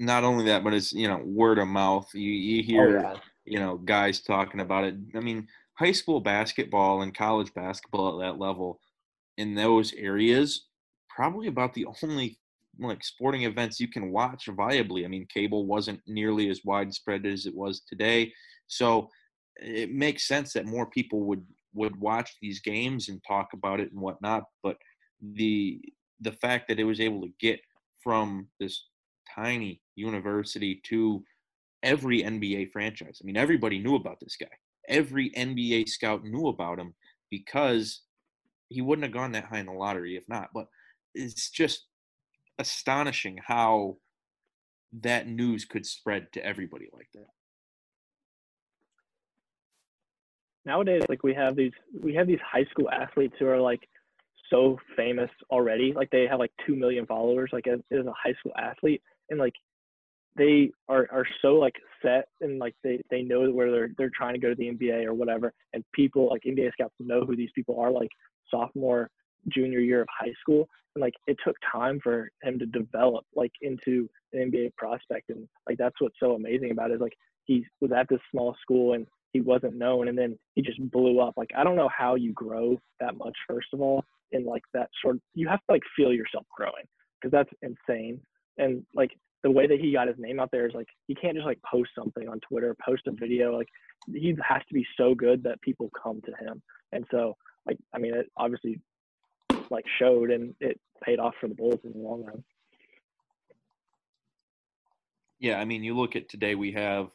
Not 0.00 0.24
only 0.24 0.46
that, 0.46 0.64
but 0.64 0.72
it's 0.72 0.92
you 0.92 1.08
know 1.08 1.20
word 1.24 1.58
of 1.58 1.68
mouth. 1.68 2.08
You 2.14 2.30
you 2.30 2.62
oh, 2.62 2.66
hear 2.66 2.98
oh, 2.98 3.02
yeah. 3.02 3.14
you 3.44 3.58
know 3.58 3.76
guys 3.76 4.20
talking 4.20 4.60
about 4.60 4.84
it. 4.84 4.94
I 5.14 5.20
mean, 5.20 5.46
high 5.74 5.92
school 5.92 6.20
basketball 6.20 7.02
and 7.02 7.14
college 7.14 7.52
basketball 7.54 8.20
at 8.20 8.26
that 8.26 8.38
level 8.38 8.80
in 9.36 9.54
those 9.54 9.92
areas 9.94 10.66
probably 11.08 11.48
about 11.48 11.74
the 11.74 11.86
only 12.02 12.38
like 12.78 13.02
sporting 13.02 13.44
events 13.44 13.80
you 13.80 13.88
can 13.88 14.12
watch 14.12 14.46
viably. 14.46 15.04
I 15.04 15.08
mean, 15.08 15.26
cable 15.32 15.66
wasn't 15.66 16.00
nearly 16.06 16.50
as 16.50 16.60
widespread 16.64 17.24
as 17.26 17.46
it 17.46 17.54
was 17.54 17.82
today, 17.88 18.32
so 18.68 19.08
it 19.56 19.92
makes 19.92 20.28
sense 20.28 20.52
that 20.52 20.66
more 20.66 20.86
people 20.86 21.20
would 21.24 21.44
would 21.74 21.98
watch 22.00 22.36
these 22.40 22.60
games 22.60 23.08
and 23.08 23.22
talk 23.26 23.48
about 23.52 23.80
it 23.80 23.92
and 23.92 24.00
whatnot. 24.00 24.44
But 24.62 24.76
the 25.34 25.80
the 26.20 26.32
fact 26.32 26.68
that 26.68 26.80
it 26.80 26.84
was 26.84 27.00
able 27.00 27.20
to 27.20 27.32
get 27.40 27.60
from 28.02 28.48
this 28.58 28.86
tiny 29.34 29.82
university 29.96 30.80
to 30.84 31.22
every 31.82 32.22
NBA 32.22 32.70
franchise. 32.72 33.20
I 33.22 33.26
mean, 33.26 33.36
everybody 33.36 33.78
knew 33.78 33.96
about 33.96 34.18
this 34.20 34.36
guy. 34.40 34.46
Every 34.88 35.30
NBA 35.30 35.88
scout 35.88 36.24
knew 36.24 36.48
about 36.48 36.78
him 36.78 36.94
because 37.30 38.02
he 38.68 38.80
wouldn't 38.80 39.04
have 39.04 39.12
gone 39.12 39.32
that 39.32 39.44
high 39.44 39.58
in 39.58 39.66
the 39.66 39.72
lottery 39.72 40.16
if 40.16 40.24
not. 40.28 40.50
But 40.54 40.66
it's 41.14 41.50
just 41.50 41.86
astonishing 42.58 43.38
how 43.44 43.96
that 45.02 45.28
news 45.28 45.64
could 45.64 45.84
spread 45.84 46.32
to 46.32 46.44
everybody 46.44 46.88
like 46.92 47.08
that. 47.14 47.26
Nowadays, 50.64 51.02
like 51.08 51.22
we 51.22 51.34
have 51.34 51.54
these 51.54 51.72
we 52.02 52.14
have 52.14 52.26
these 52.26 52.40
high 52.44 52.64
school 52.70 52.90
athletes 52.90 53.34
who 53.38 53.46
are 53.46 53.60
like 53.60 53.88
so 54.50 54.78
famous 54.96 55.30
already. 55.50 55.92
Like 55.94 56.10
they 56.10 56.26
have 56.28 56.38
like 56.38 56.52
two 56.66 56.76
million 56.76 57.06
followers, 57.06 57.50
like 57.52 57.66
as, 57.66 57.80
as 57.92 58.06
a 58.06 58.12
high 58.12 58.34
school 58.38 58.52
athlete, 58.58 59.02
and 59.30 59.38
like 59.38 59.54
they 60.36 60.70
are 60.88 61.08
are 61.10 61.26
so 61.42 61.54
like 61.54 61.74
set 62.02 62.28
and 62.40 62.58
like 62.58 62.74
they 62.84 63.00
they 63.10 63.22
know 63.22 63.50
where 63.50 63.70
they're 63.70 63.90
they're 63.96 64.10
trying 64.14 64.34
to 64.34 64.40
go 64.40 64.48
to 64.50 64.54
the 64.54 64.70
NBA 64.70 65.04
or 65.04 65.14
whatever, 65.14 65.52
and 65.72 65.84
people 65.92 66.28
like 66.30 66.42
NBA 66.46 66.72
scouts 66.72 66.94
know 67.00 67.24
who 67.24 67.36
these 67.36 67.50
people 67.54 67.80
are, 67.80 67.90
like 67.90 68.10
sophomore, 68.50 69.10
junior 69.48 69.80
year 69.80 70.02
of 70.02 70.08
high 70.10 70.32
school, 70.40 70.68
and 70.94 71.02
like 71.02 71.14
it 71.26 71.36
took 71.44 71.56
time 71.70 72.00
for 72.02 72.30
him 72.42 72.58
to 72.58 72.66
develop 72.66 73.24
like 73.34 73.52
into 73.62 74.08
an 74.32 74.50
NBA 74.50 74.74
prospect, 74.76 75.30
and 75.30 75.48
like 75.68 75.78
that's 75.78 76.00
what's 76.00 76.16
so 76.20 76.32
amazing 76.32 76.70
about 76.70 76.90
it 76.90 76.94
is 76.94 77.00
like 77.00 77.16
he 77.44 77.64
was 77.80 77.92
at 77.92 78.08
this 78.08 78.20
small 78.30 78.56
school 78.60 78.94
and 78.94 79.06
he 79.32 79.40
wasn't 79.40 79.76
known, 79.76 80.08
and 80.08 80.18
then 80.18 80.38
he 80.54 80.62
just 80.62 80.80
blew 80.90 81.20
up. 81.20 81.34
Like 81.36 81.50
I 81.56 81.64
don't 81.64 81.76
know 81.76 81.90
how 81.96 82.14
you 82.14 82.32
grow 82.32 82.78
that 83.00 83.16
much, 83.16 83.36
first 83.48 83.68
of 83.72 83.80
all, 83.80 84.04
in 84.32 84.44
like 84.44 84.62
that 84.74 84.88
sort. 85.02 85.16
Of, 85.16 85.22
you 85.34 85.48
have 85.48 85.60
to 85.60 85.72
like 85.72 85.82
feel 85.96 86.12
yourself 86.12 86.46
growing 86.56 86.84
because 87.20 87.32
that's 87.32 87.50
insane, 87.62 88.20
and 88.58 88.84
like 88.94 89.10
the 89.42 89.50
way 89.50 89.66
that 89.66 89.80
he 89.80 89.92
got 89.92 90.08
his 90.08 90.16
name 90.18 90.40
out 90.40 90.50
there 90.50 90.66
is 90.66 90.74
like 90.74 90.88
he 91.06 91.14
can't 91.14 91.34
just 91.34 91.46
like 91.46 91.60
post 91.70 91.90
something 91.96 92.28
on 92.28 92.40
Twitter, 92.40 92.74
post 92.84 93.02
a 93.06 93.12
video. 93.12 93.56
Like 93.56 93.68
he 94.12 94.36
has 94.42 94.62
to 94.66 94.74
be 94.74 94.84
so 94.96 95.14
good 95.14 95.42
that 95.44 95.60
people 95.62 95.88
come 96.02 96.20
to 96.22 96.32
him. 96.44 96.60
And 96.92 97.04
so 97.10 97.36
like 97.66 97.78
I 97.94 97.98
mean 97.98 98.14
it 98.14 98.26
obviously 98.36 98.80
like 99.70 99.84
showed 99.98 100.30
and 100.30 100.54
it 100.60 100.80
paid 101.04 101.18
off 101.18 101.34
for 101.40 101.48
the 101.48 101.54
Bulls 101.54 101.80
in 101.84 101.92
the 101.92 101.98
long 101.98 102.24
run. 102.24 102.42
Yeah, 105.38 105.60
I 105.60 105.64
mean 105.64 105.84
you 105.84 105.96
look 105.96 106.16
at 106.16 106.28
today 106.28 106.54
we 106.54 106.72
have 106.72 107.10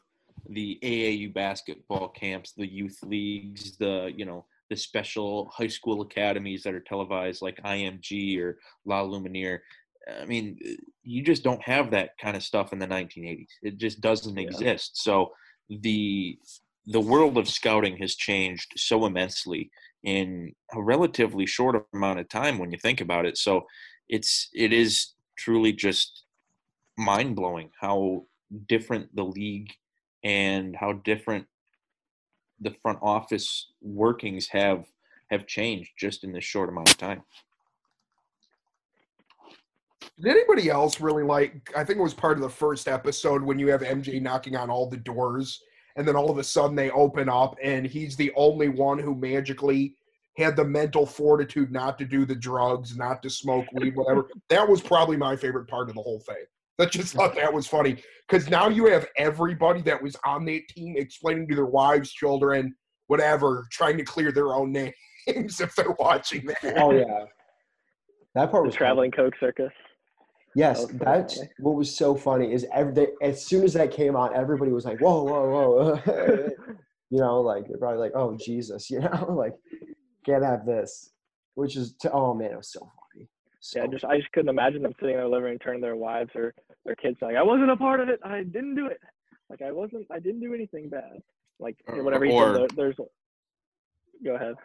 the 0.50 0.80
AAU 0.82 1.34
basketball 1.34 2.08
camps, 2.10 2.54
the 2.54 2.66
youth 2.66 2.98
leagues, 3.04 3.78
the 3.78 4.12
you 4.16 4.26
know 4.26 4.46
the 4.72 4.78
special 4.78 5.52
high 5.54 5.68
school 5.68 6.02
academies 6.02 6.64
that 6.64 6.74
are 6.74 6.80
televised 6.80 7.42
like 7.42 7.62
IMG 7.66 8.40
or 8.40 8.58
La 8.86 9.02
Lumiere. 9.02 9.62
I 10.22 10.24
mean, 10.24 10.58
you 11.04 11.22
just 11.22 11.44
don't 11.44 11.62
have 11.62 11.92
that 11.92 12.12
kind 12.22 12.38
of 12.38 12.42
stuff 12.42 12.72
in 12.72 12.80
the 12.80 12.88
1980s. 12.88 13.50
It 13.62 13.78
just 13.78 14.00
doesn't 14.00 14.38
yeah. 14.38 14.48
exist. 14.48 15.04
So 15.04 15.34
the 15.70 16.40
the 16.88 17.02
world 17.02 17.38
of 17.38 17.50
scouting 17.50 17.98
has 17.98 18.16
changed 18.16 18.72
so 18.78 19.06
immensely 19.06 19.70
in 20.04 20.54
a 20.74 20.82
relatively 20.82 21.46
short 21.46 21.86
amount 21.94 22.20
of 22.20 22.30
time 22.30 22.58
when 22.58 22.72
you 22.72 22.78
think 22.80 23.02
about 23.02 23.26
it. 23.26 23.38
So 23.38 23.66
it's 24.08 24.48
it 24.54 24.72
is 24.72 25.16
truly 25.38 25.74
just 25.74 26.24
mind 26.98 27.36
blowing 27.36 27.72
how 27.82 28.24
different 28.70 29.14
the 29.18 29.26
league 29.26 29.72
and 30.24 30.78
how 30.78 30.94
different 30.94 31.46
the 32.62 32.72
front 32.82 33.00
office 33.02 33.72
workings 33.82 34.48
have 34.50 34.86
have 35.32 35.48
changed 35.48 35.92
just 35.98 36.24
in 36.24 36.32
this 36.32 36.44
short 36.44 36.70
amount 36.70 36.90
of 36.90 36.98
time. 36.98 37.24
Did 40.20 40.32
anybody 40.32 40.70
else 40.70 41.00
really 41.00 41.24
like? 41.24 41.72
I 41.76 41.84
think 41.84 42.00
it 42.00 42.04
was 42.04 42.14
part 42.14 42.38
of 42.38 42.44
the 42.44 42.50
first 42.50 42.88
episode 42.88 43.42
when 43.42 43.58
you 43.58 43.68
have 43.70 43.82
MJ 43.82 44.22
knocking 44.22 44.56
on 44.56 44.70
all 44.70 44.90
the 44.90 44.98
doors, 44.98 45.62
and 45.96 46.08
then 46.08 46.16
all 46.16 46.30
of 46.30 46.38
a 46.38 46.44
sudden 46.44 46.76
they 46.76 46.92
open 46.92 47.30
up, 47.30 47.56
and 47.64 47.86
he's 47.86 48.16
the 48.16 48.32
only 48.36 48.68
one 48.68 49.00
who 49.00 49.16
magically 49.16 49.96
had 50.38 50.56
the 50.56 50.64
mental 50.64 51.06
fortitude 51.06 51.72
not 51.72 51.98
to 51.98 52.06
do 52.06 52.26
the 52.26 52.36
drugs, 52.36 52.96
not 52.98 53.24
to 53.24 53.30
smoke 53.30 53.66
weed, 53.74 53.96
whatever. 53.96 54.28
that 54.50 54.68
was 54.68 54.82
probably 54.82 55.18
my 55.18 55.36
favorite 55.36 55.68
part 55.68 55.90
of 55.90 55.96
the 55.96 56.02
whole 56.02 56.20
thing. 56.20 56.46
I 56.80 56.86
just 56.86 57.14
thought 57.14 57.36
that 57.36 57.54
was 57.54 57.68
funny 57.68 57.98
because 58.28 58.50
now 58.50 58.70
you 58.70 58.88
have 58.88 59.08
everybody 59.18 59.82
that 59.84 60.02
was 60.02 60.16
on 60.26 60.46
that 60.46 60.62
team 60.70 60.96
explaining 60.98 61.48
to 61.50 61.56
their 61.56 61.66
wives, 61.66 62.12
children, 62.12 62.76
whatever, 63.08 63.68
trying 63.72 63.98
to 63.98 64.04
clear 64.04 64.32
their 64.32 64.54
own 64.54 64.72
names 65.28 65.60
if 65.60 65.76
they're 65.76 65.96
watching 66.00 66.46
that. 66.46 66.78
Oh 66.78 66.92
yeah, 66.92 67.26
that 68.36 68.52
part 68.52 68.66
was 68.66 68.74
the 68.74 68.78
traveling 68.78 69.12
Coke 69.12 69.34
circus. 69.40 69.72
Yes, 70.56 70.86
that 70.86 71.00
that's 71.00 71.40
what 71.60 71.76
was 71.76 71.96
so 71.96 72.16
funny 72.16 72.52
is 72.52 72.66
every 72.74 72.94
day, 72.94 73.08
as 73.22 73.46
soon 73.46 73.64
as 73.64 73.74
that 73.74 73.92
came 73.92 74.16
on, 74.16 74.36
everybody 74.36 74.72
was 74.72 74.86
like, 74.86 75.00
"Whoa, 75.00 75.24
whoa, 75.24 75.50
whoa!" 75.50 76.50
you 77.10 77.20
know, 77.20 77.42
like 77.42 77.68
they're 77.68 77.78
probably 77.78 78.00
like, 78.00 78.12
"Oh 78.16 78.36
Jesus," 78.38 78.90
you 78.90 79.00
know, 79.00 79.28
like 79.30 79.54
can't 80.26 80.44
have 80.44 80.66
this. 80.66 81.12
Which 81.56 81.76
is, 81.76 81.96
to, 82.02 82.12
oh 82.12 82.34
man, 82.34 82.52
it 82.52 82.58
was 82.58 82.72
so 82.72 82.80
funny. 82.80 83.01
So, 83.62 83.80
yeah, 83.80 83.88
just 83.88 84.04
I 84.04 84.18
just 84.18 84.32
couldn't 84.32 84.50
imagine 84.50 84.82
them 84.82 84.94
sitting 85.00 85.14
in 85.14 85.22
their 85.22 85.28
living 85.28 85.52
room, 85.52 85.60
turning 85.60 85.82
their 85.82 85.96
wives 85.96 86.32
or 86.36 86.54
their 86.84 86.96
kids 86.96 87.18
like, 87.22 87.36
"I 87.36 87.44
wasn't 87.44 87.70
a 87.70 87.78
part 87.78 88.00
of 88.00 88.10
it. 88.10 88.20
I 88.24 88.42
didn't 88.42 88.74
do 88.74 88.88
it. 88.88 89.00
Like 89.52 89.62
I 89.62 89.72
wasn't. 89.72 90.08
I 90.10 90.18
didn't 90.20 90.42
do 90.42 90.54
anything 90.54 90.90
bad. 90.90 91.22
Like 91.60 91.78
whatever 91.88 92.26
he 92.26 92.32
or, 92.32 92.56
said. 92.56 92.72
There's. 92.76 92.96
Go 94.24 94.36
ahead. 94.36 94.56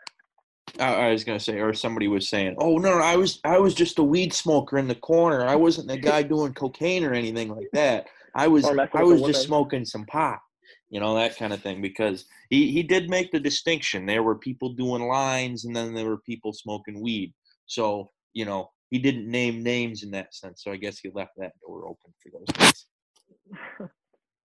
I 0.80 1.10
was 1.10 1.24
gonna 1.24 1.40
say, 1.40 1.60
or 1.60 1.74
somebody 1.74 2.08
was 2.08 2.28
saying, 2.28 2.56
"Oh 2.58 2.78
no, 2.78 2.98
no, 2.98 3.04
I 3.04 3.16
was 3.16 3.40
I 3.44 3.58
was 3.58 3.74
just 3.74 3.98
a 3.98 4.02
weed 4.02 4.32
smoker 4.32 4.78
in 4.78 4.88
the 4.88 4.94
corner. 4.94 5.44
I 5.44 5.56
wasn't 5.56 5.88
the 5.88 5.96
guy 5.98 6.22
doing 6.22 6.54
cocaine 6.54 7.04
or 7.04 7.12
anything 7.12 7.48
like 7.48 7.68
that. 7.72 8.06
I 8.34 8.46
was 8.48 8.64
I 8.64 9.02
was 9.02 9.22
just 9.22 9.44
smoking 9.44 9.84
some 9.84 10.06
pot, 10.06 10.40
you 10.88 11.00
know, 11.00 11.14
that 11.16 11.36
kind 11.36 11.52
of 11.52 11.62
thing." 11.62 11.80
Because 11.80 12.24
he 12.50 12.72
he 12.72 12.82
did 12.82 13.10
make 13.10 13.30
the 13.30 13.40
distinction. 13.40 14.06
There 14.06 14.22
were 14.22 14.36
people 14.36 14.72
doing 14.72 15.06
lines, 15.06 15.64
and 15.64 15.74
then 15.74 15.94
there 15.94 16.06
were 16.08 16.18
people 16.18 16.52
smoking 16.52 17.00
weed. 17.00 17.32
So 17.66 18.10
you 18.32 18.44
know, 18.44 18.70
he 18.90 18.98
didn't 18.98 19.30
name 19.30 19.62
names 19.62 20.02
in 20.02 20.10
that 20.12 20.34
sense. 20.34 20.62
So 20.62 20.70
I 20.70 20.76
guess 20.76 20.98
he 20.98 21.10
left 21.14 21.32
that 21.38 21.52
door 21.60 21.86
open 21.86 22.12
for 22.22 22.30
those 22.32 22.56
things. 22.56 22.86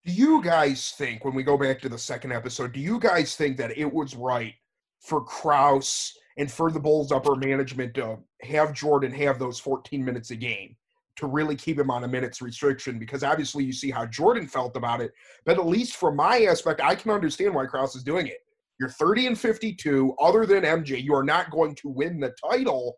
Do 0.05 0.11
you 0.11 0.41
guys 0.41 0.93
think, 0.97 1.23
when 1.23 1.35
we 1.35 1.43
go 1.43 1.57
back 1.57 1.79
to 1.81 1.89
the 1.89 1.97
second 1.97 2.31
episode, 2.31 2.71
do 2.71 2.79
you 2.79 2.99
guys 2.99 3.35
think 3.35 3.57
that 3.57 3.77
it 3.77 3.91
was 3.91 4.15
right 4.15 4.53
for 4.99 5.23
Krause 5.23 6.13
and 6.37 6.51
for 6.51 6.71
the 6.71 6.79
Bulls 6.79 7.11
upper 7.11 7.35
management 7.35 7.93
to 7.95 8.17
have 8.41 8.73
Jordan 8.73 9.11
have 9.11 9.37
those 9.37 9.59
14 9.59 10.03
minutes 10.03 10.31
a 10.31 10.35
game 10.35 10.75
to 11.17 11.27
really 11.27 11.55
keep 11.55 11.77
him 11.77 11.91
on 11.91 12.03
a 12.03 12.07
minutes 12.07 12.41
restriction 12.41 12.97
because 12.97 13.23
obviously 13.23 13.63
you 13.63 13.73
see 13.73 13.91
how 13.91 14.05
Jordan 14.05 14.47
felt 14.47 14.75
about 14.75 15.01
it. 15.01 15.11
But 15.45 15.59
at 15.59 15.67
least 15.67 15.97
from 15.97 16.15
my 16.15 16.43
aspect, 16.43 16.81
I 16.81 16.95
can 16.95 17.11
understand 17.11 17.53
why 17.53 17.65
Krause 17.65 17.95
is 17.95 18.03
doing 18.03 18.27
it. 18.27 18.39
You're 18.79 18.89
30 18.89 19.27
and 19.27 19.39
52. 19.39 20.15
Other 20.19 20.45
than 20.47 20.63
MJ, 20.63 21.03
you 21.03 21.13
are 21.13 21.23
not 21.23 21.51
going 21.51 21.75
to 21.75 21.89
win 21.89 22.19
the 22.19 22.33
title. 22.49 22.97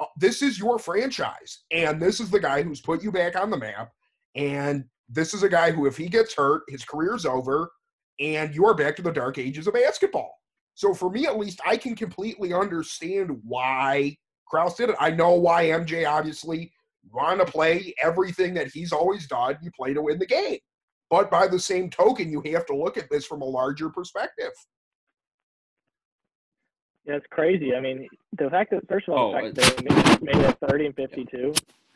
Uh, 0.00 0.06
this 0.16 0.42
is 0.42 0.58
your 0.58 0.78
franchise, 0.78 1.64
and 1.70 2.00
this 2.00 2.20
is 2.20 2.30
the 2.30 2.40
guy 2.40 2.62
who's 2.62 2.80
put 2.80 3.02
you 3.02 3.12
back 3.12 3.36
on 3.36 3.50
the 3.50 3.56
map. 3.56 3.92
And 4.34 4.84
this 5.08 5.34
is 5.34 5.42
a 5.42 5.48
guy 5.48 5.70
who, 5.70 5.86
if 5.86 5.96
he 5.96 6.08
gets 6.08 6.34
hurt, 6.34 6.62
his 6.68 6.84
career's 6.84 7.26
over, 7.26 7.70
and 8.18 8.54
you 8.54 8.66
are 8.66 8.74
back 8.74 8.96
to 8.96 9.02
the 9.02 9.12
dark 9.12 9.38
ages 9.38 9.66
of 9.66 9.74
basketball. 9.74 10.34
So 10.74 10.94
for 10.94 11.10
me, 11.10 11.26
at 11.26 11.38
least, 11.38 11.60
I 11.66 11.76
can 11.76 11.94
completely 11.94 12.54
understand 12.54 13.38
why 13.44 14.16
Krause 14.46 14.76
did 14.76 14.90
it. 14.90 14.96
I 14.98 15.10
know 15.10 15.34
why 15.34 15.66
MJ 15.66 16.08
obviously 16.08 16.72
want 17.10 17.40
to 17.40 17.50
play 17.50 17.94
everything 18.02 18.54
that 18.54 18.68
he's 18.68 18.92
always 18.92 19.26
done. 19.26 19.58
You 19.62 19.70
play 19.72 19.92
to 19.92 20.02
win 20.02 20.18
the 20.18 20.26
game. 20.26 20.58
But 21.10 21.30
by 21.30 21.46
the 21.46 21.58
same 21.58 21.90
token, 21.90 22.30
you 22.30 22.40
have 22.52 22.64
to 22.66 22.76
look 22.76 22.96
at 22.96 23.10
this 23.10 23.26
from 23.26 23.42
a 23.42 23.46
larger 23.46 23.90
perspective. 23.90 24.52
Yeah, 27.04 27.14
it's 27.14 27.26
crazy. 27.30 27.74
I 27.74 27.80
mean, 27.80 28.08
the 28.38 28.48
fact 28.50 28.70
that 28.70 28.86
first 28.88 29.08
of 29.08 29.14
all, 29.14 29.34
oh, 29.34 29.50
the 29.50 29.60
fact 29.60 29.76
that 29.76 30.20
they 30.20 30.24
made, 30.24 30.44
it 30.44 30.56
30 30.68 30.86
and 30.86 30.94
52 30.94 31.52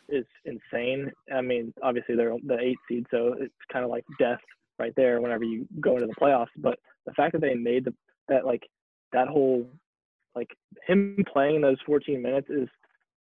is 0.09 0.25
insane. 0.45 1.13
I 1.33 1.41
mean, 1.41 1.73
obviously 1.83 2.17
they're 2.17 2.35
the 2.45 2.59
eight 2.59 2.79
seed, 2.89 3.07
so 3.11 3.35
it's 3.39 3.55
kind 3.73 3.85
of 3.85 3.91
like 3.91 4.05
death 4.19 4.41
right 4.79 4.93
there 4.97 5.21
whenever 5.21 5.45
you 5.45 5.67
go 5.81 5.95
into 5.95 6.07
the 6.07 6.15
playoffs. 6.15 6.49
But 6.57 6.79
the 7.07 7.13
fact 7.13 7.33
that 7.33 7.41
they 7.41 7.55
made 7.55 7.85
the 7.85 7.95
that 8.29 8.45
like 8.45 8.63
that 9.13 9.29
whole 9.29 9.69
like 10.35 10.51
him 10.87 11.17
playing 11.33 11.61
those 11.61 11.79
14 11.87 12.21
minutes 12.21 12.49
is 12.51 12.69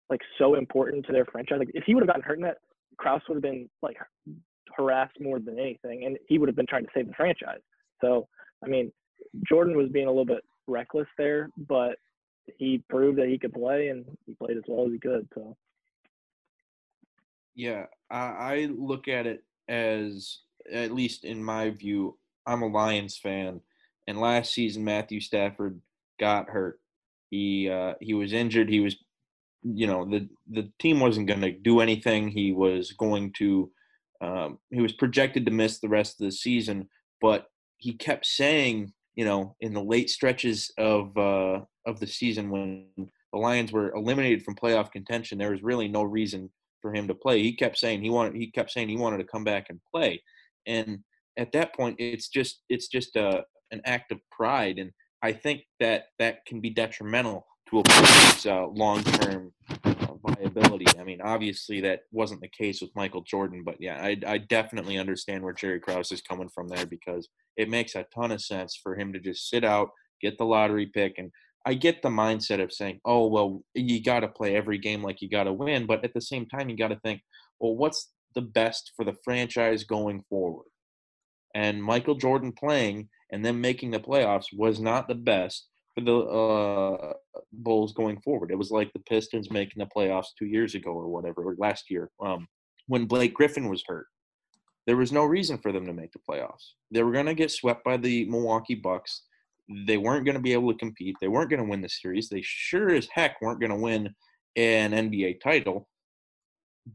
like 0.09 0.21
so 0.37 0.55
important 0.55 1.05
to 1.05 1.11
their 1.11 1.25
franchise. 1.25 1.59
Like 1.59 1.71
if 1.73 1.83
he 1.85 1.93
would 1.93 2.01
have 2.01 2.07
gotten 2.07 2.23
hurt 2.23 2.37
in 2.37 2.43
that, 2.43 2.57
Krause 2.97 3.21
would 3.27 3.35
have 3.35 3.43
been 3.43 3.69
like 3.83 3.97
harassed 4.75 5.19
more 5.19 5.39
than 5.39 5.59
anything, 5.59 6.05
and 6.05 6.17
he 6.27 6.39
would 6.39 6.49
have 6.49 6.55
been 6.55 6.67
trying 6.67 6.83
to 6.83 6.91
save 6.93 7.07
the 7.07 7.13
franchise. 7.13 7.61
So 8.01 8.27
I 8.63 8.67
mean, 8.67 8.91
Jordan 9.47 9.77
was 9.77 9.89
being 9.89 10.07
a 10.07 10.11
little 10.11 10.25
bit 10.25 10.43
reckless 10.67 11.07
there, 11.17 11.49
but 11.57 11.97
he 12.57 12.83
proved 12.89 13.17
that 13.19 13.27
he 13.27 13.37
could 13.37 13.53
play, 13.53 13.89
and 13.89 14.05
he 14.25 14.33
played 14.33 14.57
as 14.57 14.63
well 14.67 14.85
as 14.85 14.91
he 14.91 14.99
could. 14.99 15.27
So 15.33 15.55
yeah, 17.55 17.85
I, 18.09 18.17
I 18.17 18.69
look 18.77 19.07
at 19.07 19.25
it 19.25 19.43
as 19.67 20.39
at 20.71 20.93
least 20.93 21.23
in 21.23 21.43
my 21.43 21.69
view, 21.71 22.17
I'm 22.45 22.61
a 22.61 22.67
Lions 22.67 23.17
fan 23.17 23.61
and 24.07 24.19
last 24.19 24.53
season 24.53 24.83
Matthew 24.83 25.19
Stafford 25.19 25.81
got 26.19 26.49
hurt. 26.49 26.79
He 27.29 27.69
uh, 27.69 27.95
he 27.99 28.13
was 28.13 28.31
injured. 28.31 28.69
He 28.69 28.79
was, 28.79 28.95
you 29.63 29.85
know, 29.85 30.05
the 30.05 30.29
the 30.49 30.71
team 30.79 31.01
wasn't 31.01 31.27
going 31.27 31.41
to 31.41 31.51
do 31.51 31.81
anything. 31.81 32.29
He 32.29 32.53
was 32.53 32.93
going 32.93 33.33
to, 33.33 33.69
um, 34.21 34.59
he 34.71 34.81
was 34.81 34.93
projected 34.93 35.45
to 35.45 35.51
miss 35.51 35.79
the 35.79 35.89
rest 35.89 36.19
of 36.19 36.25
the 36.25 36.31
season. 36.31 36.87
But 37.19 37.47
he 37.77 37.93
kept 37.93 38.25
saying, 38.25 38.93
you 39.17 39.25
know, 39.25 39.53
in 39.59 39.73
the 39.73 39.83
late 39.83 40.09
stretches 40.09 40.71
of 40.77 41.17
uh, 41.17 41.59
of 41.85 41.99
the 41.99 42.07
season 42.07 42.49
when 42.49 42.85
the 42.95 43.39
Lions 43.39 43.73
were 43.73 43.93
eliminated 43.93 44.43
from 44.43 44.55
playoff 44.55 44.91
contention, 44.91 45.37
there 45.37 45.51
was 45.51 45.61
really 45.61 45.89
no 45.89 46.03
reason 46.03 46.49
for 46.81 46.93
him 46.93 47.09
to 47.09 47.13
play. 47.13 47.43
He 47.43 47.53
kept 47.53 47.77
saying 47.77 48.01
he 48.01 48.09
wanted. 48.09 48.35
He 48.35 48.49
kept 48.49 48.71
saying 48.71 48.87
he 48.87 48.95
wanted 48.95 49.17
to 49.17 49.25
come 49.25 49.43
back 49.43 49.65
and 49.69 49.81
play, 49.93 50.23
and 50.65 50.99
at 51.37 51.51
that 51.51 51.75
point, 51.75 51.97
it's 51.99 52.29
just 52.29 52.61
it's 52.69 52.87
just 52.87 53.17
a 53.17 53.43
an 53.71 53.81
act 53.85 54.11
of 54.11 54.19
pride 54.31 54.77
and 54.77 54.91
i 55.21 55.31
think 55.31 55.61
that 55.79 56.05
that 56.19 56.45
can 56.45 56.59
be 56.59 56.69
detrimental 56.69 57.45
to 57.69 57.79
a 57.79 57.83
player's 57.83 58.45
uh, 58.45 58.65
long-term 58.67 59.51
uh, 59.83 60.06
viability. 60.27 60.85
I 60.99 61.03
mean, 61.03 61.21
obviously 61.21 61.81
that 61.81 62.01
wasn't 62.11 62.41
the 62.41 62.49
case 62.49 62.81
with 62.81 62.95
Michael 62.95 63.21
Jordan, 63.21 63.63
but 63.65 63.75
yeah, 63.79 64.01
I, 64.01 64.17
I 64.25 64.37
definitely 64.37 64.97
understand 64.97 65.43
where 65.43 65.53
Jerry 65.53 65.79
Krause 65.79 66.11
is 66.11 66.21
coming 66.21 66.49
from 66.49 66.67
there 66.67 66.85
because 66.85 67.29
it 67.55 67.69
makes 67.69 67.95
a 67.95 68.05
ton 68.13 68.31
of 68.31 68.41
sense 68.41 68.79
for 68.81 68.95
him 68.95 69.13
to 69.13 69.19
just 69.19 69.49
sit 69.49 69.63
out, 69.63 69.89
get 70.21 70.37
the 70.37 70.45
lottery 70.45 70.87
pick, 70.87 71.15
and 71.17 71.31
I 71.65 71.73
get 71.73 72.01
the 72.01 72.09
mindset 72.09 72.63
of 72.63 72.71
saying, 72.71 73.01
oh 73.03 73.27
well, 73.27 73.61
you 73.73 74.01
got 74.01 74.21
to 74.21 74.27
play 74.27 74.55
every 74.55 74.77
game 74.77 75.03
like 75.03 75.21
you 75.21 75.29
got 75.29 75.43
to 75.43 75.53
win, 75.53 75.85
but 75.85 76.03
at 76.03 76.13
the 76.13 76.21
same 76.21 76.45
time, 76.45 76.69
you 76.69 76.77
got 76.77 76.89
to 76.89 76.99
think, 77.03 77.21
well, 77.59 77.75
what's 77.75 78.11
the 78.35 78.41
best 78.41 78.93
for 78.95 79.03
the 79.03 79.15
franchise 79.23 79.83
going 79.83 80.23
forward? 80.29 80.67
And 81.55 81.83
Michael 81.83 82.15
Jordan 82.15 82.53
playing 82.53 83.09
and 83.31 83.43
then 83.43 83.59
making 83.59 83.91
the 83.91 83.99
playoffs 83.99 84.45
was 84.53 84.79
not 84.79 85.07
the 85.07 85.15
best 85.15 85.67
for 85.97 86.03
the 86.03 86.15
uh, 86.15 87.13
Bulls 87.51 87.93
going 87.93 88.19
forward. 88.21 88.51
It 88.51 88.57
was 88.57 88.71
like 88.71 88.93
the 88.93 88.99
Pistons 88.99 89.49
making 89.49 89.79
the 89.79 89.89
playoffs 89.95 90.27
two 90.37 90.45
years 90.45 90.75
ago 90.75 90.91
or 90.91 91.07
whatever, 91.07 91.41
or 91.41 91.55
last 91.57 91.89
year 91.89 92.11
um, 92.23 92.47
when 92.87 93.05
Blake 93.05 93.33
Griffin 93.33 93.67
was 93.67 93.83
hurt. 93.87 94.05
There 94.85 94.97
was 94.97 95.11
no 95.11 95.25
reason 95.25 95.57
for 95.57 95.71
them 95.71 95.85
to 95.85 95.93
make 95.93 96.11
the 96.13 96.19
playoffs. 96.19 96.73
They 96.91 97.03
were 97.03 97.11
going 97.11 97.25
to 97.25 97.33
get 97.33 97.51
swept 97.51 97.83
by 97.83 97.97
the 97.97 98.25
Milwaukee 98.25 98.75
Bucks. 98.75 99.23
They 99.85 99.97
weren't 99.97 100.23
going 100.23 100.37
to 100.37 100.41
be 100.41 100.53
able 100.53 100.71
to 100.71 100.77
compete. 100.77 101.15
They 101.19 101.27
weren't 101.27 101.49
going 101.49 101.63
to 101.63 101.69
win 101.69 101.81
the 101.81 101.89
series. 101.89 102.29
They 102.29 102.41
sure 102.41 102.89
as 102.91 103.09
heck 103.11 103.41
weren't 103.41 103.59
going 103.59 103.71
to 103.71 103.75
win 103.75 104.13
an 104.55 104.91
NBA 104.91 105.41
title, 105.41 105.89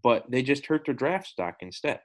but 0.03 0.31
they 0.31 0.43
just 0.43 0.65
hurt 0.65 0.87
their 0.87 0.95
draft 0.95 1.27
stock 1.27 1.57
instead. 1.61 2.01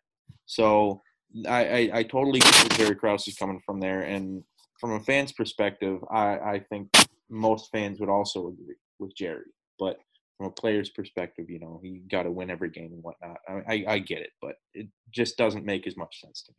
So 0.45 1.01
I, 1.47 1.65
I, 1.65 1.89
I 1.93 2.03
totally 2.03 2.39
get 2.39 2.55
where 2.55 2.77
Jerry 2.77 2.95
Krause 2.95 3.27
is 3.27 3.36
coming 3.36 3.62
from 3.65 3.79
there. 3.79 4.01
And 4.01 4.43
from 4.79 4.93
a 4.93 4.99
fan's 4.99 5.31
perspective, 5.31 5.99
I, 6.11 6.37
I 6.37 6.65
think 6.69 6.89
most 7.29 7.69
fans 7.71 7.99
would 7.99 8.09
also 8.09 8.47
agree 8.47 8.75
with 8.99 9.15
Jerry. 9.15 9.51
But 9.79 9.97
from 10.37 10.47
a 10.47 10.51
player's 10.51 10.89
perspective, 10.89 11.49
you 11.49 11.59
know, 11.59 11.79
you 11.83 12.01
got 12.09 12.23
to 12.23 12.31
win 12.31 12.49
every 12.49 12.69
game 12.69 12.93
and 12.93 13.03
whatnot. 13.03 13.37
I, 13.47 13.73
I, 13.73 13.85
I 13.93 13.99
get 13.99 14.19
it, 14.19 14.31
but 14.41 14.55
it 14.73 14.87
just 15.11 15.37
doesn't 15.37 15.65
make 15.65 15.87
as 15.87 15.97
much 15.97 16.21
sense 16.21 16.43
to 16.43 16.51
me. 16.51 16.55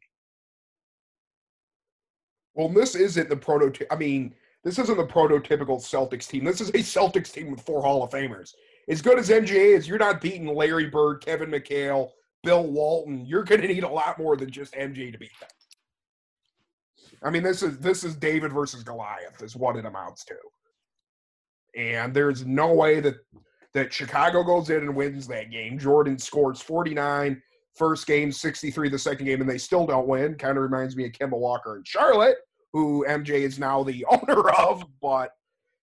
Well, 2.54 2.68
this 2.68 2.96
isn't 2.96 3.28
the 3.28 3.36
prototype. 3.36 3.86
I 3.90 3.96
mean, 3.96 4.34
this 4.64 4.78
isn't 4.80 4.96
the 4.96 5.06
prototypical 5.06 5.78
Celtics 5.78 6.26
team. 6.26 6.44
This 6.44 6.60
is 6.60 6.70
a 6.70 6.72
Celtics 6.74 7.32
team 7.32 7.52
with 7.52 7.60
four 7.60 7.80
Hall 7.82 8.02
of 8.02 8.10
Famers. 8.10 8.52
As 8.88 9.00
good 9.00 9.18
as 9.18 9.28
MJ 9.28 9.52
is, 9.52 9.86
you're 9.86 9.98
not 9.98 10.20
beating 10.20 10.46
Larry 10.46 10.86
Bird, 10.86 11.24
Kevin 11.24 11.50
McHale, 11.50 12.10
Bill 12.42 12.66
Walton. 12.66 13.24
You're 13.26 13.44
going 13.44 13.60
to 13.60 13.68
need 13.68 13.84
a 13.84 13.88
lot 13.88 14.18
more 14.18 14.36
than 14.36 14.50
just 14.50 14.74
MJ 14.74 15.12
to 15.12 15.18
beat 15.18 15.30
them. 15.38 15.48
I 17.22 17.30
mean, 17.30 17.42
this 17.42 17.62
is 17.62 17.78
this 17.78 18.04
is 18.04 18.16
David 18.16 18.52
versus 18.52 18.82
Goliath 18.82 19.42
is 19.42 19.56
what 19.56 19.76
it 19.76 19.84
amounts 19.84 20.24
to. 20.26 20.36
And 21.76 22.14
there's 22.14 22.44
no 22.44 22.72
way 22.72 23.00
that 23.00 23.16
that 23.74 23.92
Chicago 23.92 24.42
goes 24.42 24.70
in 24.70 24.78
and 24.78 24.94
wins 24.94 25.26
that 25.28 25.50
game. 25.50 25.78
Jordan 25.78 26.18
scores 26.18 26.60
49 26.60 27.40
first 27.74 28.06
game, 28.06 28.32
63 28.32 28.88
the 28.88 28.98
second 28.98 29.26
game, 29.26 29.40
and 29.40 29.48
they 29.48 29.58
still 29.58 29.86
don't 29.86 30.08
win. 30.08 30.34
Kind 30.34 30.56
of 30.56 30.62
reminds 30.62 30.96
me 30.96 31.06
of 31.06 31.12
Kemba 31.12 31.38
Walker 31.38 31.76
and 31.76 31.86
Charlotte, 31.86 32.36
who 32.72 33.04
MJ 33.08 33.40
is 33.40 33.58
now 33.58 33.82
the 33.82 34.04
owner 34.10 34.50
of. 34.50 34.84
But 35.00 35.30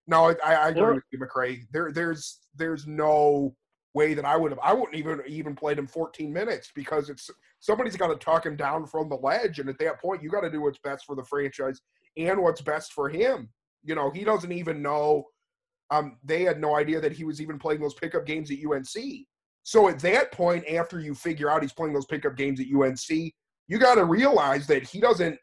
no, 0.07 0.35
I, 0.43 0.53
I 0.53 0.69
agree 0.69 0.95
with 0.95 1.03
you, 1.11 1.19
McRae. 1.19 1.61
There, 1.71 1.91
there's 1.91 2.39
there's 2.55 2.85
no 2.85 3.55
way 3.93 4.13
that 4.13 4.25
I 4.25 4.35
would 4.35 4.51
have. 4.51 4.59
I 4.61 4.73
wouldn't 4.73 4.95
even 4.95 5.21
even 5.25 5.55
played 5.55 5.79
him 5.79 5.87
14 5.87 6.31
minutes 6.31 6.71
because 6.75 7.09
it's 7.09 7.29
somebody's 7.65 7.97
got 7.97 8.07
to 8.07 8.15
talk 8.15 8.45
him 8.45 8.55
down 8.55 8.85
from 8.85 9.09
the 9.09 9.15
ledge, 9.15 9.59
and 9.59 9.67
at 9.69 9.79
that 9.79 9.99
point, 9.99 10.21
you 10.21 10.29
got 10.29 10.41
to 10.41 10.51
do 10.51 10.61
what's 10.61 10.79
best 10.83 11.05
for 11.05 11.15
the 11.15 11.23
franchise 11.23 11.81
and 12.15 12.39
what's 12.39 12.61
best 12.61 12.93
for 12.93 13.09
him. 13.09 13.49
You 13.83 13.95
know, 13.95 14.11
he 14.11 14.23
doesn't 14.23 14.51
even 14.51 14.81
know. 14.81 15.25
Um, 15.91 16.17
they 16.23 16.43
had 16.43 16.59
no 16.59 16.75
idea 16.75 16.99
that 17.01 17.11
he 17.11 17.23
was 17.23 17.41
even 17.41 17.59
playing 17.59 17.81
those 17.81 17.93
pickup 17.93 18.25
games 18.25 18.51
at 18.51 18.57
UNC. 18.57 19.25
So 19.63 19.89
at 19.89 19.99
that 19.99 20.31
point, 20.31 20.67
after 20.67 20.99
you 20.99 21.15
figure 21.15 21.49
out 21.49 21.63
he's 21.63 21.73
playing 21.73 21.93
those 21.93 22.05
pickup 22.05 22.35
games 22.35 22.59
at 22.59 22.67
UNC, 22.67 23.33
you 23.67 23.79
got 23.79 23.95
to 23.95 24.05
realize 24.05 24.67
that 24.67 24.83
he 24.83 24.99
doesn't 24.99 25.37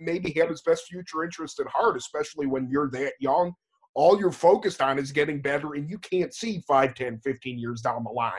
maybe 0.00 0.32
have 0.38 0.48
his 0.48 0.62
best 0.62 0.84
future 0.84 1.24
interest 1.24 1.60
at 1.60 1.66
heart, 1.68 1.96
especially 1.96 2.46
when 2.46 2.68
you're 2.70 2.90
that 2.90 3.12
young. 3.20 3.52
All 3.94 4.18
you're 4.18 4.32
focused 4.32 4.82
on 4.82 4.98
is 4.98 5.12
getting 5.12 5.40
better, 5.40 5.74
and 5.74 5.88
you 5.88 5.98
can't 5.98 6.34
see 6.34 6.62
5, 6.66 6.94
10, 6.94 7.20
15 7.20 7.58
years 7.58 7.80
down 7.80 8.04
the 8.04 8.10
line. 8.10 8.32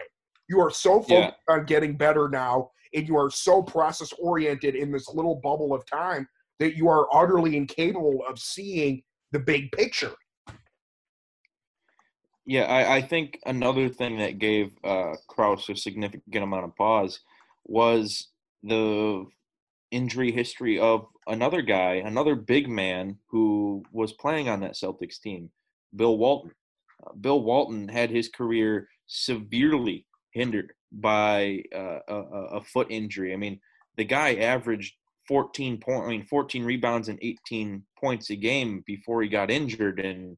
You 0.50 0.60
are 0.62 0.70
so 0.70 1.02
focused 1.02 1.38
yeah. 1.48 1.54
on 1.54 1.66
getting 1.66 1.98
better 1.98 2.30
now, 2.30 2.70
and 2.98 3.08
you 3.08 3.16
are 3.16 3.30
so 3.30 3.62
process 3.62 4.12
oriented 4.14 4.76
in 4.76 4.92
this 4.92 5.08
little 5.14 5.36
bubble 5.36 5.74
of 5.74 5.86
time 5.86 6.28
that 6.60 6.76
you 6.76 6.90
are 6.90 7.08
utterly 7.16 7.56
incapable 7.56 8.24
of 8.28 8.40
seeing 8.40 9.04
the 9.32 9.40
big 9.40 9.72
picture. 9.72 10.14
Yeah, 12.48 12.64
I, 12.64 12.96
I 12.96 13.02
think 13.02 13.40
another 13.46 13.88
thing 13.88 14.18
that 14.18 14.40
gave 14.40 14.72
uh, 14.84 15.14
Krause 15.28 15.70
a 15.70 15.76
significant 15.76 16.44
amount 16.44 16.66
of 16.66 16.76
pause 16.76 17.20
was 17.66 18.30
the 18.64 19.26
injury 19.92 20.32
history 20.32 20.80
of 20.80 21.06
another 21.28 21.62
guy, 21.62 21.96
another 22.06 22.36
big 22.36 22.68
man 22.68 23.18
who 23.30 23.84
was 23.92 24.14
playing 24.14 24.50
on 24.50 24.62
that 24.62 24.74
Celtics 24.74 25.20
team, 25.20 25.52
Bill 25.96 26.18
Walton. 26.18 26.52
Uh, 27.06 27.14
Bill 27.14 27.44
Walton 27.44 27.88
had 27.88 28.10
his 28.10 28.30
career 28.30 28.88
severely 29.06 30.08
hindered 30.32 30.74
by 30.92 31.64
uh, 31.76 32.00
a, 32.08 32.16
a, 32.58 32.62
foot 32.62 32.88
injury. 32.90 33.34
I 33.34 33.38
mean, 33.38 33.60
the 33.98 34.04
guy 34.04 34.36
averaged 34.36 34.94
14 35.28 35.80
point, 35.80 36.06
I 36.06 36.10
mean, 36.10 36.26
14 36.26 36.64
rebounds 36.64 37.10
and 37.10 37.20
18 37.22 37.84
points 38.00 38.30
a 38.30 38.36
game 38.36 38.84
before 38.86 39.22
he 39.22 39.30
got 39.30 39.52
injured, 39.52 40.00
and 40.00 40.38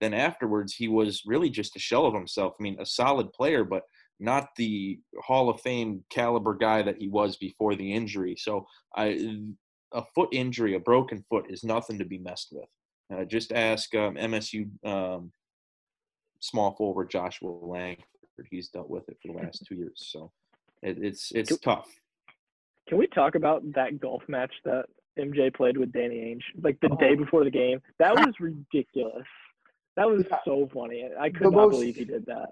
then 0.00 0.14
afterwards 0.14 0.74
he 0.74 0.88
was 0.88 1.22
really 1.26 1.50
just 1.50 1.76
a 1.76 1.80
shell 1.80 2.06
of 2.06 2.14
himself. 2.14 2.54
I 2.58 2.62
mean, 2.62 2.76
a 2.80 2.86
solid 2.86 3.32
player, 3.32 3.64
but 3.64 3.84
not 4.20 4.48
the 4.56 4.98
Hall 5.22 5.48
of 5.48 5.60
Fame 5.60 6.04
caliber 6.10 6.54
guy 6.54 6.82
that 6.82 6.98
he 6.98 7.08
was 7.08 7.36
before 7.36 7.74
the 7.74 7.92
injury. 7.92 8.36
So 8.38 8.66
I, 8.96 9.38
a 9.92 10.02
foot 10.14 10.30
injury, 10.32 10.74
a 10.74 10.80
broken 10.80 11.24
foot, 11.28 11.46
is 11.48 11.64
nothing 11.64 11.98
to 11.98 12.04
be 12.04 12.18
messed 12.18 12.48
with. 12.52 12.68
Uh, 13.12 13.24
just 13.24 13.52
ask 13.52 13.94
um, 13.94 14.14
MSU 14.16 14.68
um, 14.84 15.32
small 16.40 16.74
forward 16.76 17.10
Joshua 17.10 17.50
Langford. 18.36 18.48
He's 18.50 18.68
dealt 18.68 18.90
with 18.90 19.08
it 19.08 19.16
for 19.20 19.28
the 19.28 19.34
mm-hmm. 19.34 19.46
last 19.46 19.64
two 19.66 19.74
years. 19.74 19.94
So 19.96 20.30
it, 20.82 20.98
it's 21.00 21.32
it's 21.34 21.50
can, 21.50 21.58
tough. 21.58 21.88
Can 22.88 22.98
we 22.98 23.06
talk 23.08 23.34
about 23.34 23.62
that 23.74 24.00
golf 24.00 24.22
match 24.28 24.52
that 24.64 24.86
MJ 25.18 25.54
played 25.54 25.76
with 25.76 25.92
Danny 25.92 26.16
Ainge, 26.16 26.62
like 26.62 26.78
the 26.80 26.90
oh. 26.90 26.96
day 26.96 27.14
before 27.14 27.44
the 27.44 27.50
game? 27.50 27.80
That 27.98 28.16
ah. 28.16 28.24
was 28.26 28.34
ridiculous. 28.40 29.26
That 29.96 30.08
was 30.08 30.24
so 30.44 30.68
funny. 30.74 31.08
I 31.18 31.30
could 31.30 31.46
the 31.46 31.50
not 31.50 31.52
most, 31.52 31.70
believe 31.72 31.96
he 31.96 32.04
did 32.04 32.26
that 32.26 32.50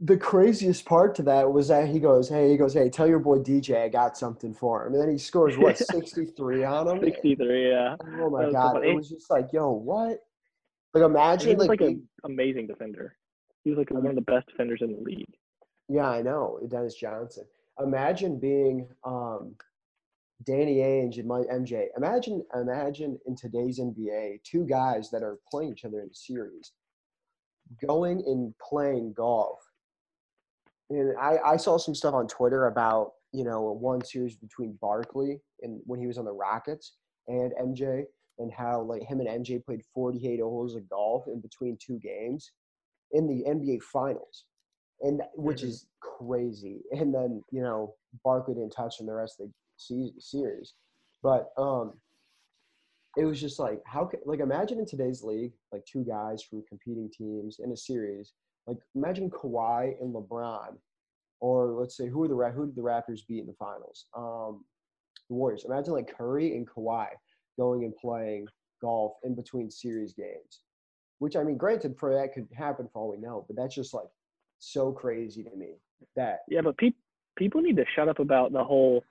the 0.00 0.16
craziest 0.16 0.84
part 0.84 1.14
to 1.14 1.22
that 1.22 1.50
was 1.50 1.68
that 1.68 1.88
he 1.88 1.98
goes, 1.98 2.28
"Hey, 2.28 2.50
he 2.50 2.56
goes, 2.56 2.74
hey, 2.74 2.90
tell 2.90 3.08
your 3.08 3.18
boy 3.18 3.38
DJ 3.38 3.84
I 3.84 3.88
got 3.88 4.16
something 4.16 4.52
for 4.52 4.86
him," 4.86 4.92
and 4.92 5.02
then 5.02 5.10
he 5.10 5.18
scores 5.18 5.56
what 5.56 5.78
sixty 5.78 6.26
three 6.26 6.64
on 6.64 6.88
him. 6.88 7.00
Sixty 7.02 7.34
three, 7.34 7.70
yeah. 7.70 7.96
Oh 8.20 8.28
my 8.28 8.50
god, 8.50 8.74
so 8.74 8.82
it 8.82 8.94
was 8.94 9.08
just 9.08 9.30
like, 9.30 9.52
yo, 9.52 9.70
what? 9.70 10.18
Like 10.92 11.04
imagine 11.04 11.58
like, 11.58 11.68
like 11.68 11.80
an 11.80 12.06
amazing 12.24 12.66
defender. 12.66 13.16
He 13.66 13.70
was 13.72 13.78
like 13.78 13.90
one 13.90 14.06
of 14.06 14.14
the 14.14 14.20
best 14.20 14.46
defenders 14.46 14.80
in 14.80 14.92
the 14.92 15.00
league. 15.00 15.34
Yeah, 15.88 16.08
I 16.08 16.22
know, 16.22 16.60
Dennis 16.68 16.94
Johnson. 16.94 17.46
Imagine 17.82 18.38
being 18.38 18.86
um, 19.04 19.56
Danny 20.46 20.76
Ainge 20.76 21.18
and 21.18 21.26
my 21.26 21.40
MJ. 21.52 21.86
Imagine, 21.96 22.44
imagine 22.54 23.18
in 23.26 23.34
today's 23.34 23.80
NBA, 23.80 24.44
two 24.44 24.64
guys 24.66 25.10
that 25.10 25.24
are 25.24 25.40
playing 25.50 25.72
each 25.72 25.84
other 25.84 25.98
in 25.98 26.10
a 26.10 26.14
series, 26.14 26.70
going 27.84 28.22
and 28.24 28.54
playing 28.60 29.14
golf 29.14 29.58
and 30.90 31.16
I, 31.18 31.38
I 31.44 31.56
saw 31.56 31.76
some 31.76 31.94
stuff 31.94 32.14
on 32.14 32.28
Twitter 32.28 32.66
about 32.66 33.14
you 33.32 33.42
know 33.42 33.62
one 33.62 34.04
series 34.04 34.36
between 34.36 34.78
Barkley 34.80 35.40
and 35.62 35.80
when 35.84 35.98
he 35.98 36.06
was 36.06 36.18
on 36.18 36.24
the 36.24 36.32
Rockets 36.32 36.92
and 37.26 37.52
MJ 37.60 38.04
and 38.38 38.52
how 38.52 38.82
like 38.82 39.02
him 39.02 39.20
and 39.20 39.44
MJ 39.44 39.64
played 39.64 39.82
48 39.92 40.40
holes 40.40 40.76
of 40.76 40.88
golf 40.88 41.24
in 41.26 41.40
between 41.40 41.76
two 41.80 41.98
games 41.98 42.52
in 43.16 43.26
the 43.26 43.44
NBA 43.48 43.82
Finals, 43.82 44.44
and 45.00 45.22
which 45.34 45.58
mm-hmm. 45.58 45.68
is 45.68 45.86
crazy. 46.00 46.82
And 46.92 47.14
then 47.14 47.42
you 47.50 47.62
know 47.62 47.94
Barkley 48.24 48.54
didn't 48.54 48.70
touch 48.70 49.00
him 49.00 49.06
the 49.06 49.14
rest 49.14 49.40
of 49.40 49.48
the 49.88 50.12
series, 50.18 50.74
but 51.22 51.50
um, 51.58 51.94
it 53.16 53.24
was 53.24 53.40
just 53.40 53.58
like 53.58 53.80
how 53.86 54.04
can 54.04 54.20
like 54.24 54.40
imagine 54.40 54.78
in 54.78 54.86
today's 54.86 55.22
league 55.22 55.52
like 55.72 55.84
two 55.90 56.04
guys 56.04 56.42
from 56.42 56.62
competing 56.68 57.10
teams 57.16 57.58
in 57.62 57.72
a 57.72 57.76
series 57.76 58.32
like 58.66 58.78
imagine 58.94 59.30
Kawhi 59.30 59.94
and 60.00 60.14
LeBron, 60.14 60.76
or 61.40 61.68
let's 61.72 61.96
say 61.96 62.08
who 62.08 62.22
are 62.24 62.28
the 62.28 62.52
who 62.54 62.66
did 62.66 62.76
the 62.76 62.82
Raptors 62.82 63.26
beat 63.26 63.40
in 63.40 63.46
the 63.46 63.54
finals? 63.58 64.06
Um, 64.16 64.64
the 65.28 65.34
Warriors. 65.34 65.64
Imagine 65.64 65.92
like 65.92 66.16
Curry 66.16 66.56
and 66.56 66.68
Kawhi 66.68 67.08
going 67.58 67.84
and 67.84 67.96
playing 67.96 68.46
golf 68.82 69.14
in 69.24 69.34
between 69.34 69.70
series 69.70 70.12
games. 70.12 70.60
Which 71.18 71.36
I 71.36 71.42
mean, 71.42 71.56
granted, 71.56 71.96
for 71.98 72.12
that 72.14 72.34
could 72.34 72.48
happen 72.54 72.88
for 72.92 73.02
all 73.02 73.10
we 73.10 73.16
know, 73.16 73.44
but 73.46 73.56
that's 73.56 73.74
just 73.74 73.94
like 73.94 74.08
so 74.58 74.92
crazy 74.92 75.42
to 75.42 75.56
me. 75.56 75.74
That 76.14 76.40
yeah, 76.48 76.60
but 76.62 76.76
people 76.76 77.00
people 77.36 77.60
need 77.62 77.76
to 77.76 77.84
shut 77.94 78.08
up 78.08 78.18
about 78.18 78.52
the 78.52 78.64
whole 78.64 79.04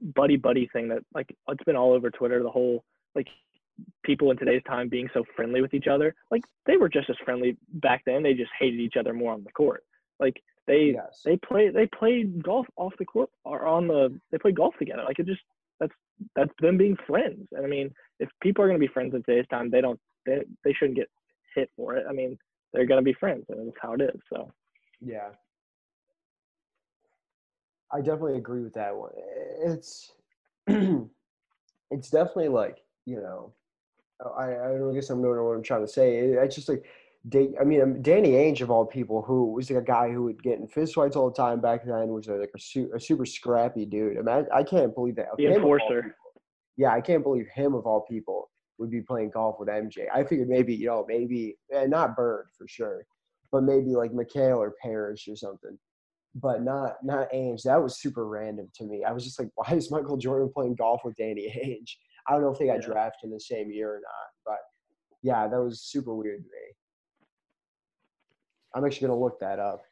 buddy 0.00 0.36
buddy 0.36 0.68
thing 0.72 0.88
that 0.88 1.02
like 1.14 1.34
it's 1.48 1.64
been 1.64 1.76
all 1.76 1.92
over 1.92 2.10
Twitter. 2.10 2.42
The 2.42 2.50
whole 2.50 2.84
like 3.14 3.28
people 4.04 4.30
in 4.30 4.36
today's 4.36 4.62
time 4.66 4.88
being 4.88 5.08
so 5.14 5.24
friendly 5.36 5.60
with 5.62 5.74
each 5.74 5.86
other. 5.86 6.14
Like 6.30 6.42
they 6.66 6.76
were 6.76 6.88
just 6.88 7.08
as 7.10 7.16
friendly 7.24 7.56
back 7.74 8.02
then. 8.04 8.22
They 8.22 8.34
just 8.34 8.50
hated 8.58 8.80
each 8.80 8.96
other 8.98 9.12
more 9.14 9.32
on 9.32 9.44
the 9.44 9.52
court. 9.52 9.84
Like 10.18 10.42
they 10.66 10.92
Yes. 10.94 11.22
they 11.24 11.36
play 11.36 11.70
they 11.70 11.86
played 11.86 12.42
golf 12.42 12.66
off 12.76 12.92
the 12.98 13.04
court 13.06 13.30
or 13.44 13.66
on 13.66 13.88
the 13.88 14.18
they 14.30 14.38
played 14.38 14.56
golf 14.56 14.74
together. 14.78 15.02
Like 15.04 15.18
it 15.18 15.26
just 15.26 15.40
that's 15.78 15.94
that's 16.36 16.52
them 16.60 16.76
being 16.76 16.96
friends. 17.06 17.48
And 17.52 17.64
I 17.64 17.68
mean, 17.68 17.92
if 18.18 18.28
people 18.42 18.62
are 18.64 18.68
gonna 18.68 18.78
be 18.78 18.86
friends 18.88 19.14
in 19.14 19.22
today's 19.22 19.48
time, 19.50 19.70
they 19.70 19.80
don't 19.80 19.98
they 20.26 20.42
they 20.64 20.72
shouldn't 20.74 20.98
get 20.98 21.08
hit 21.54 21.70
for 21.76 21.96
it. 21.96 22.04
I 22.08 22.12
mean, 22.12 22.38
they're 22.72 22.86
gonna 22.86 23.02
be 23.02 23.12
friends, 23.14 23.44
and 23.48 23.66
that's 23.66 23.76
how 23.80 23.94
it 23.94 24.00
is. 24.02 24.20
So 24.32 24.50
Yeah. 25.00 25.30
I 27.92 27.98
definitely 28.00 28.38
agree 28.38 28.62
with 28.62 28.74
that 28.74 28.94
one. 28.94 29.10
It's 29.64 30.12
it's 30.68 32.10
definitely 32.10 32.48
like, 32.48 32.78
you 33.06 33.16
know, 33.16 33.52
I 34.38 34.44
I 34.54 34.68
don't 34.78 34.94
guess 34.94 35.10
I'm 35.10 35.20
knowing 35.22 35.42
what 35.42 35.56
I'm 35.56 35.62
trying 35.62 35.84
to 35.86 35.92
say. 35.92 36.18
It- 36.18 36.38
It's 36.38 36.54
just 36.54 36.68
like 36.68 36.84
I 37.60 37.64
mean, 37.64 37.82
um, 37.82 38.00
Danny 38.00 38.30
Ainge 38.30 38.62
of 38.62 38.70
all 38.70 38.86
people, 38.86 39.20
who 39.20 39.52
was 39.52 39.70
like 39.70 39.82
a 39.82 39.84
guy 39.84 40.10
who 40.10 40.22
would 40.22 40.42
get 40.42 40.58
in 40.58 40.66
fist 40.66 40.94
fights 40.94 41.16
all 41.16 41.28
the 41.28 41.36
time 41.36 41.60
back 41.60 41.84
then, 41.84 42.08
was 42.08 42.28
like 42.28 42.50
a, 42.54 42.58
su- 42.58 42.90
a 42.94 43.00
super 43.00 43.26
scrappy 43.26 43.84
dude. 43.84 44.16
I 44.16 44.22
mean, 44.22 44.46
I, 44.50 44.58
I 44.60 44.62
can't 44.62 44.94
believe 44.94 45.16
that. 45.16 45.26
the 45.36 45.46
of 45.46 45.56
enforcer. 45.56 46.02
people- 46.02 46.16
yeah, 46.78 46.94
I 46.94 47.02
can't 47.02 47.22
believe 47.22 47.46
him 47.54 47.74
of 47.74 47.84
all 47.86 48.00
people 48.08 48.50
would 48.80 48.90
be 48.90 49.02
playing 49.02 49.30
golf 49.30 49.56
with 49.60 49.68
MJ. 49.68 50.06
I 50.12 50.24
figured 50.24 50.48
maybe, 50.48 50.74
you 50.74 50.86
know, 50.86 51.04
maybe 51.06 51.56
eh, 51.72 51.86
not 51.86 52.16
Bird 52.16 52.46
for 52.56 52.66
sure, 52.66 53.04
but 53.52 53.62
maybe 53.62 53.90
like 53.90 54.10
McHale 54.10 54.56
or 54.56 54.74
Parrish 54.82 55.28
or 55.28 55.36
something. 55.36 55.78
But 56.34 56.62
not 56.62 56.94
not 57.04 57.30
Ainge. 57.32 57.62
That 57.64 57.82
was 57.82 58.00
super 58.00 58.26
random 58.26 58.68
to 58.76 58.84
me. 58.84 59.04
I 59.04 59.12
was 59.12 59.24
just 59.24 59.38
like, 59.38 59.50
why 59.54 59.74
is 59.74 59.90
Michael 59.90 60.16
Jordan 60.16 60.50
playing 60.52 60.76
golf 60.76 61.02
with 61.04 61.16
Danny 61.16 61.52
Ainge? 61.64 61.90
I 62.26 62.32
don't 62.32 62.42
know 62.42 62.50
if 62.50 62.58
they 62.58 62.66
got 62.66 62.80
drafted 62.80 63.28
in 63.28 63.30
the 63.30 63.40
same 63.40 63.70
year 63.70 63.90
or 63.90 64.00
not, 64.00 64.28
but 64.46 64.58
yeah, 65.22 65.46
that 65.46 65.60
was 65.60 65.82
super 65.82 66.14
weird 66.14 66.42
to 66.42 66.48
me. 66.48 66.74
I'm 68.74 68.84
actually 68.84 69.08
gonna 69.08 69.20
look 69.20 69.40
that 69.40 69.58
up. 69.58 69.82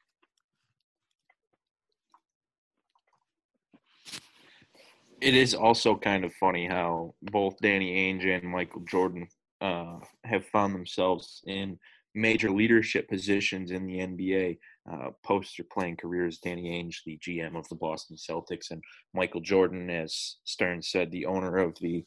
It 5.21 5.35
is 5.35 5.55
also 5.55 5.97
kind 5.97 6.25
of 6.25 6.33
funny 6.35 6.67
how 6.67 7.15
both 7.23 7.59
Danny 7.61 8.13
Ainge 8.13 8.25
and 8.25 8.45
Michael 8.45 8.83
Jordan 8.89 9.29
uh, 9.61 9.99
have 10.25 10.47
found 10.47 10.75
themselves 10.75 11.43
in 11.47 11.79
major 12.15 12.51
leadership 12.51 13.09
positions 13.09 13.71
in 13.71 13.87
the 13.87 13.99
NBA 13.99 14.59
uh, 14.91 15.11
post 15.25 15.57
their 15.57 15.67
playing 15.73 15.97
careers. 15.97 16.39
Danny 16.39 16.71
Ainge, 16.71 16.97
the 17.05 17.19
GM 17.19 17.57
of 17.57 17.69
the 17.69 17.75
Boston 17.75 18.17
Celtics, 18.17 18.71
and 18.71 18.83
Michael 19.13 19.41
Jordan, 19.41 19.91
as 19.91 20.37
Stern 20.45 20.83
said, 20.83 21.11
the 21.11 21.27
owner 21.27 21.59
of 21.59 21.77
the 21.81 22.05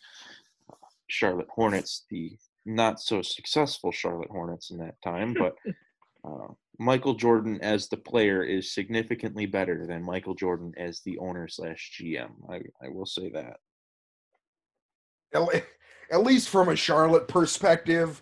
Charlotte 1.07 1.49
Hornets, 1.53 2.05
the 2.09 2.37
not 2.65 2.99
so 2.99 3.21
successful 3.21 3.91
Charlotte 3.91 4.29
Hornets 4.29 4.71
in 4.71 4.77
that 4.77 5.01
time, 5.03 5.35
but 5.37 5.55
uh, 6.23 6.47
Michael 6.79 7.13
Jordan 7.13 7.59
as 7.61 7.87
the 7.87 7.97
player 7.97 8.43
is 8.43 8.73
significantly 8.73 9.45
better 9.45 9.85
than 9.87 10.03
Michael 10.03 10.35
Jordan 10.35 10.73
as 10.77 11.01
the 11.05 11.17
owner 11.19 11.47
slash 11.47 11.97
GM. 11.99 12.31
I, 12.49 12.61
I 12.83 12.89
will 12.89 13.05
say 13.05 13.29
that. 13.31 13.57
At 16.11 16.23
least 16.23 16.49
from 16.49 16.69
a 16.69 16.75
Charlotte 16.75 17.27
perspective, 17.27 18.21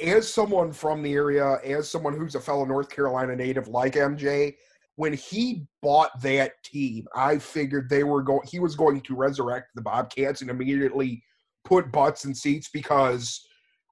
as 0.00 0.32
someone 0.32 0.72
from 0.72 1.02
the 1.02 1.14
area, 1.14 1.58
as 1.64 1.90
someone 1.90 2.16
who's 2.16 2.34
a 2.34 2.40
fellow 2.40 2.64
North 2.64 2.88
Carolina 2.88 3.34
native 3.34 3.68
like 3.68 3.94
MJ, 3.94 4.54
when 4.96 5.12
he 5.12 5.66
bought 5.82 6.20
that 6.22 6.52
team, 6.62 7.06
I 7.14 7.38
figured 7.38 7.88
they 7.88 8.04
were 8.04 8.22
going. 8.22 8.46
He 8.46 8.60
was 8.60 8.76
going 8.76 9.00
to 9.02 9.14
resurrect 9.14 9.68
the 9.74 9.82
Bobcats 9.82 10.40
and 10.40 10.50
immediately 10.50 11.22
put 11.64 11.92
butts 11.92 12.24
in 12.24 12.34
seats 12.34 12.68
because 12.72 13.45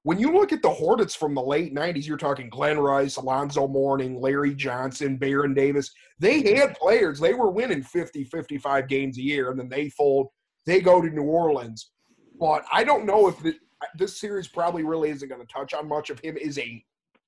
when 0.04 0.18
you 0.18 0.32
look 0.32 0.52
at 0.52 0.62
the 0.62 0.70
Hornets 0.70 1.14
from 1.14 1.34
the 1.34 1.42
late 1.42 1.74
'90s, 1.74 2.06
you're 2.06 2.16
talking 2.16 2.48
Glen 2.48 2.78
Rice, 2.78 3.16
Alonzo 3.16 3.66
Mourning, 3.66 4.20
Larry 4.20 4.54
Johnson, 4.54 5.16
Baron 5.16 5.54
Davis. 5.54 5.90
They 6.18 6.42
mhm. 6.42 6.56
had 6.56 6.74
players. 6.76 7.18
They 7.18 7.34
were 7.34 7.50
winning 7.50 7.82
50, 7.82 8.24
55 8.24 8.88
games 8.88 9.18
a 9.18 9.22
year, 9.22 9.50
and 9.50 9.58
then 9.58 9.68
they 9.68 9.88
fold. 9.90 10.28
They 10.66 10.80
go 10.80 11.02
to 11.02 11.10
New 11.10 11.24
Orleans 11.24 11.90
but 12.38 12.64
I 12.72 12.84
don't 12.84 13.06
know 13.06 13.28
if 13.28 13.38
the, 13.40 13.54
this 13.96 14.18
series 14.18 14.48
probably 14.48 14.82
really 14.82 15.10
isn't 15.10 15.28
going 15.28 15.40
to 15.40 15.52
touch 15.52 15.74
on 15.74 15.88
much 15.88 16.10
of 16.10 16.20
him 16.20 16.36
is 16.36 16.58
a 16.58 16.84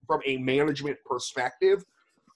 from 0.06 0.20
a 0.26 0.36
management 0.38 0.98
perspective. 1.04 1.84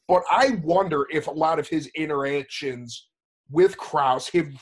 But 0.09 0.22
I 0.30 0.61
wonder 0.62 1.07
if 1.11 1.26
a 1.26 1.32
lot 1.32 1.59
of 1.59 1.68
his 1.68 1.86
interactions 1.95 3.09
with 3.49 3.76
Krause, 3.76 4.28
him, 4.28 4.59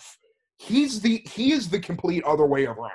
he's 0.59 1.01
the 1.01 1.23
he 1.31 1.53
is 1.53 1.69
the 1.69 1.81
complete 1.81 2.25
other 2.25 2.47
way 2.47 2.67
around. 2.67 2.93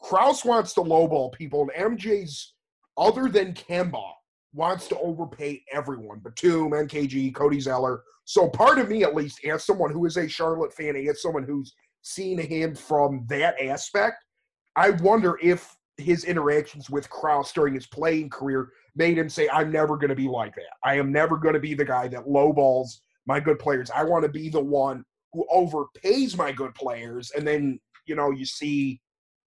Krause 0.00 0.44
wants 0.44 0.72
to 0.74 0.80
lowball 0.80 1.32
people, 1.32 1.68
and 1.76 1.98
MJ's 1.98 2.54
other 2.96 3.28
than 3.28 3.54
Kemba 3.54 4.12
wants 4.52 4.88
to 4.88 4.98
overpay 4.98 5.62
everyone. 5.72 6.20
Batum, 6.20 6.70
MKG, 6.70 7.34
Cody 7.34 7.60
Zeller. 7.60 8.02
So 8.24 8.48
part 8.48 8.78
of 8.78 8.88
me, 8.88 9.04
at 9.04 9.14
least, 9.14 9.44
as 9.44 9.64
someone 9.64 9.92
who 9.92 10.06
is 10.06 10.16
a 10.16 10.28
Charlotte 10.28 10.72
fan, 10.72 10.96
as 10.96 11.22
someone 11.22 11.44
who's 11.44 11.74
seen 12.02 12.38
him 12.38 12.74
from 12.74 13.24
that 13.28 13.60
aspect, 13.60 14.24
I 14.76 14.90
wonder 14.90 15.38
if 15.42 15.76
his 15.96 16.24
interactions 16.24 16.88
with 16.88 17.10
Krause 17.10 17.52
during 17.52 17.74
his 17.74 17.86
playing 17.86 18.30
career 18.30 18.70
made 18.96 19.18
him 19.18 19.28
say, 19.28 19.48
I'm 19.52 19.70
never 19.70 19.96
going 19.96 20.08
to 20.08 20.16
be 20.16 20.28
like 20.28 20.54
that. 20.54 20.76
I 20.84 20.96
am 20.98 21.12
never 21.12 21.36
going 21.36 21.54
to 21.54 21.60
be 21.60 21.74
the 21.74 21.84
guy 21.84 22.08
that 22.08 22.26
lowballs 22.26 23.00
my 23.26 23.38
good 23.38 23.58
players. 23.58 23.90
I 23.90 24.04
want 24.04 24.24
to 24.24 24.30
be 24.30 24.48
the 24.48 24.62
one 24.62 25.04
who 25.32 25.46
overpays 25.52 26.36
my 26.36 26.52
good 26.52 26.74
players. 26.74 27.30
And 27.36 27.46
then, 27.46 27.78
you 28.06 28.16
know, 28.16 28.30
you 28.30 28.44
see 28.44 29.00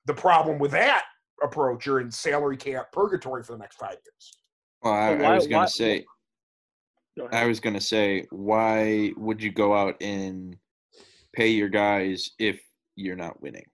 the 0.05 0.13
problem 0.13 0.59
with 0.59 0.71
that 0.71 1.03
approach. 1.41 1.85
You're 1.85 2.01
in 2.01 2.11
salary 2.11 2.57
cap 2.57 2.91
purgatory 2.91 3.43
for 3.43 3.53
the 3.53 3.59
next 3.59 3.77
five 3.77 3.97
years. 4.03 4.37
Well, 4.81 4.93
I, 4.93 5.15
But 5.15 5.25
I 5.25 5.35
was 5.35 5.47
going 5.47 5.65
to 5.65 5.71
say, 5.71 6.05
Go. 7.17 7.29
I 7.31 7.45
was 7.45 7.59
going 7.59 7.75
to 7.75 7.81
say, 7.81 8.25
why 8.31 9.11
would 9.17 9.41
you 9.41 9.51
go 9.51 9.75
out 9.75 9.95
and 10.01 10.57
pay 11.33 11.49
your 11.49 11.69
guys 11.69 12.31
if 12.39 12.59
you're 12.95 13.15
not 13.15 13.41
winning? 13.41 13.65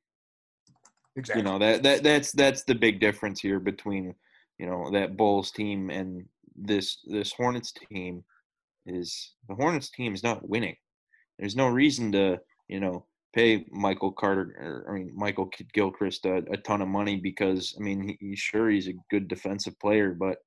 Exactly. 1.15 1.41
You 1.41 1.49
know 1.49 1.59
that 1.59 1.83
that 1.83 2.03
that's 2.03 2.31
that's 2.31 2.63
the 2.63 2.75
big 2.75 2.99
difference 2.99 3.41
here 3.41 3.59
between 3.59 4.13
you 4.57 4.65
know 4.65 4.89
that 4.91 5.17
Bulls 5.17 5.51
team 5.51 5.89
and 5.89 6.25
this 6.55 6.99
this 7.05 7.31
Hornets 7.31 7.73
team 7.73 8.23
is 8.85 9.33
the 9.47 9.55
Hornets 9.55 9.89
team 9.89 10.13
is 10.13 10.23
not 10.23 10.47
winning. 10.47 10.75
There's 11.37 11.55
no 11.55 11.67
reason 11.67 12.11
to 12.13 12.39
you 12.67 12.79
know 12.79 13.05
pay 13.39 13.65
Michael 13.71 14.11
Carter 14.11 14.53
or 14.59 14.85
I 14.89 14.93
mean 14.97 15.11
Michael 15.15 15.49
Gilchrist 15.73 16.25
a, 16.25 16.37
a 16.51 16.57
ton 16.57 16.81
of 16.81 16.87
money 16.87 17.15
because 17.17 17.75
I 17.77 17.81
mean 17.81 18.01
he, 18.09 18.17
he's 18.19 18.39
sure 18.39 18.69
he's 18.69 18.87
a 18.87 18.99
good 19.09 19.27
defensive 19.27 19.79
player, 19.79 20.11
but 20.11 20.37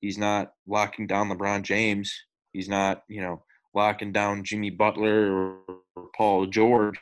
he's 0.00 0.18
not 0.18 0.52
locking 0.66 1.06
down 1.06 1.28
LeBron 1.28 1.62
James. 1.62 2.12
He's 2.52 2.68
not 2.68 3.02
you 3.08 3.20
know 3.20 3.42
locking 3.74 4.12
down 4.12 4.44
Jimmy 4.44 4.70
Butler 4.70 5.32
or, 5.32 5.58
or 5.96 6.08
Paul 6.16 6.46
George. 6.46 6.98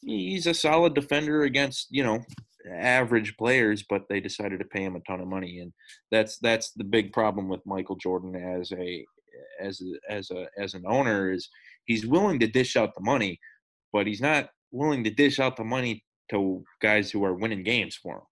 He's 0.00 0.46
a 0.46 0.54
solid 0.54 0.94
defender 0.94 1.42
against 1.42 1.88
you 1.90 2.04
know 2.04 2.24
average 2.70 3.36
players, 3.36 3.84
but 3.88 4.02
they 4.08 4.20
decided 4.20 4.58
to 4.58 4.64
pay 4.64 4.84
him 4.84 4.96
a 4.96 5.00
ton 5.00 5.20
of 5.20 5.28
money, 5.28 5.60
and 5.60 5.72
that's 6.10 6.38
that's 6.38 6.72
the 6.72 6.84
big 6.84 7.12
problem 7.12 7.48
with 7.48 7.66
Michael 7.66 7.96
Jordan 7.96 8.34
as 8.36 8.72
a 8.72 9.04
as 9.60 9.82
a, 9.82 10.12
as 10.12 10.30
a 10.30 10.46
as 10.58 10.74
an 10.74 10.84
owner 10.86 11.30
is 11.30 11.48
he's 11.84 12.06
willing 12.06 12.38
to 12.40 12.46
dish 12.46 12.76
out 12.76 12.94
the 12.94 13.00
money, 13.02 13.38
but 13.96 14.06
he's 14.06 14.20
not 14.20 14.50
willing 14.72 15.02
to 15.02 15.08
dish 15.08 15.40
out 15.40 15.56
the 15.56 15.64
money 15.64 16.04
to 16.30 16.62
guys 16.82 17.10
who 17.10 17.24
are 17.24 17.32
winning 17.32 17.62
games 17.62 17.96
for 17.96 18.16
him. 18.16 18.22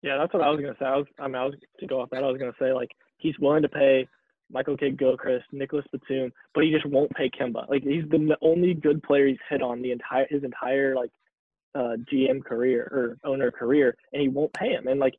Yeah, 0.00 0.16
that's 0.16 0.32
what 0.32 0.42
I 0.42 0.48
was 0.48 0.62
gonna 0.62 0.76
say. 0.78 0.86
I 0.86 0.96
was, 0.96 1.06
I 1.18 1.26
mean, 1.26 1.34
I 1.34 1.44
was 1.44 1.54
to 1.80 1.86
go 1.86 2.00
off 2.00 2.08
that. 2.12 2.24
I 2.24 2.26
was 2.26 2.38
gonna 2.38 2.54
say 2.58 2.72
like 2.72 2.88
he's 3.18 3.38
willing 3.38 3.60
to 3.60 3.68
pay 3.68 4.08
Michael 4.50 4.78
Kidd 4.78 4.98
Gilchrist, 4.98 5.44
Nicholas 5.52 5.84
Batum, 5.92 6.32
but 6.54 6.64
he 6.64 6.70
just 6.70 6.86
won't 6.86 7.10
pay 7.10 7.28
Kemba. 7.28 7.68
Like 7.68 7.82
he's 7.82 8.08
the 8.08 8.38
only 8.40 8.72
good 8.72 9.02
player 9.02 9.26
he's 9.26 9.36
hit 9.50 9.60
on 9.60 9.82
the 9.82 9.92
entire 9.92 10.26
his 10.30 10.42
entire 10.42 10.96
like 10.96 11.10
uh, 11.74 11.96
GM 12.10 12.42
career 12.42 12.80
or 12.90 13.30
owner 13.30 13.50
career, 13.50 13.94
and 14.14 14.22
he 14.22 14.28
won't 14.28 14.54
pay 14.54 14.70
him. 14.70 14.86
And 14.86 14.98
like 14.98 15.16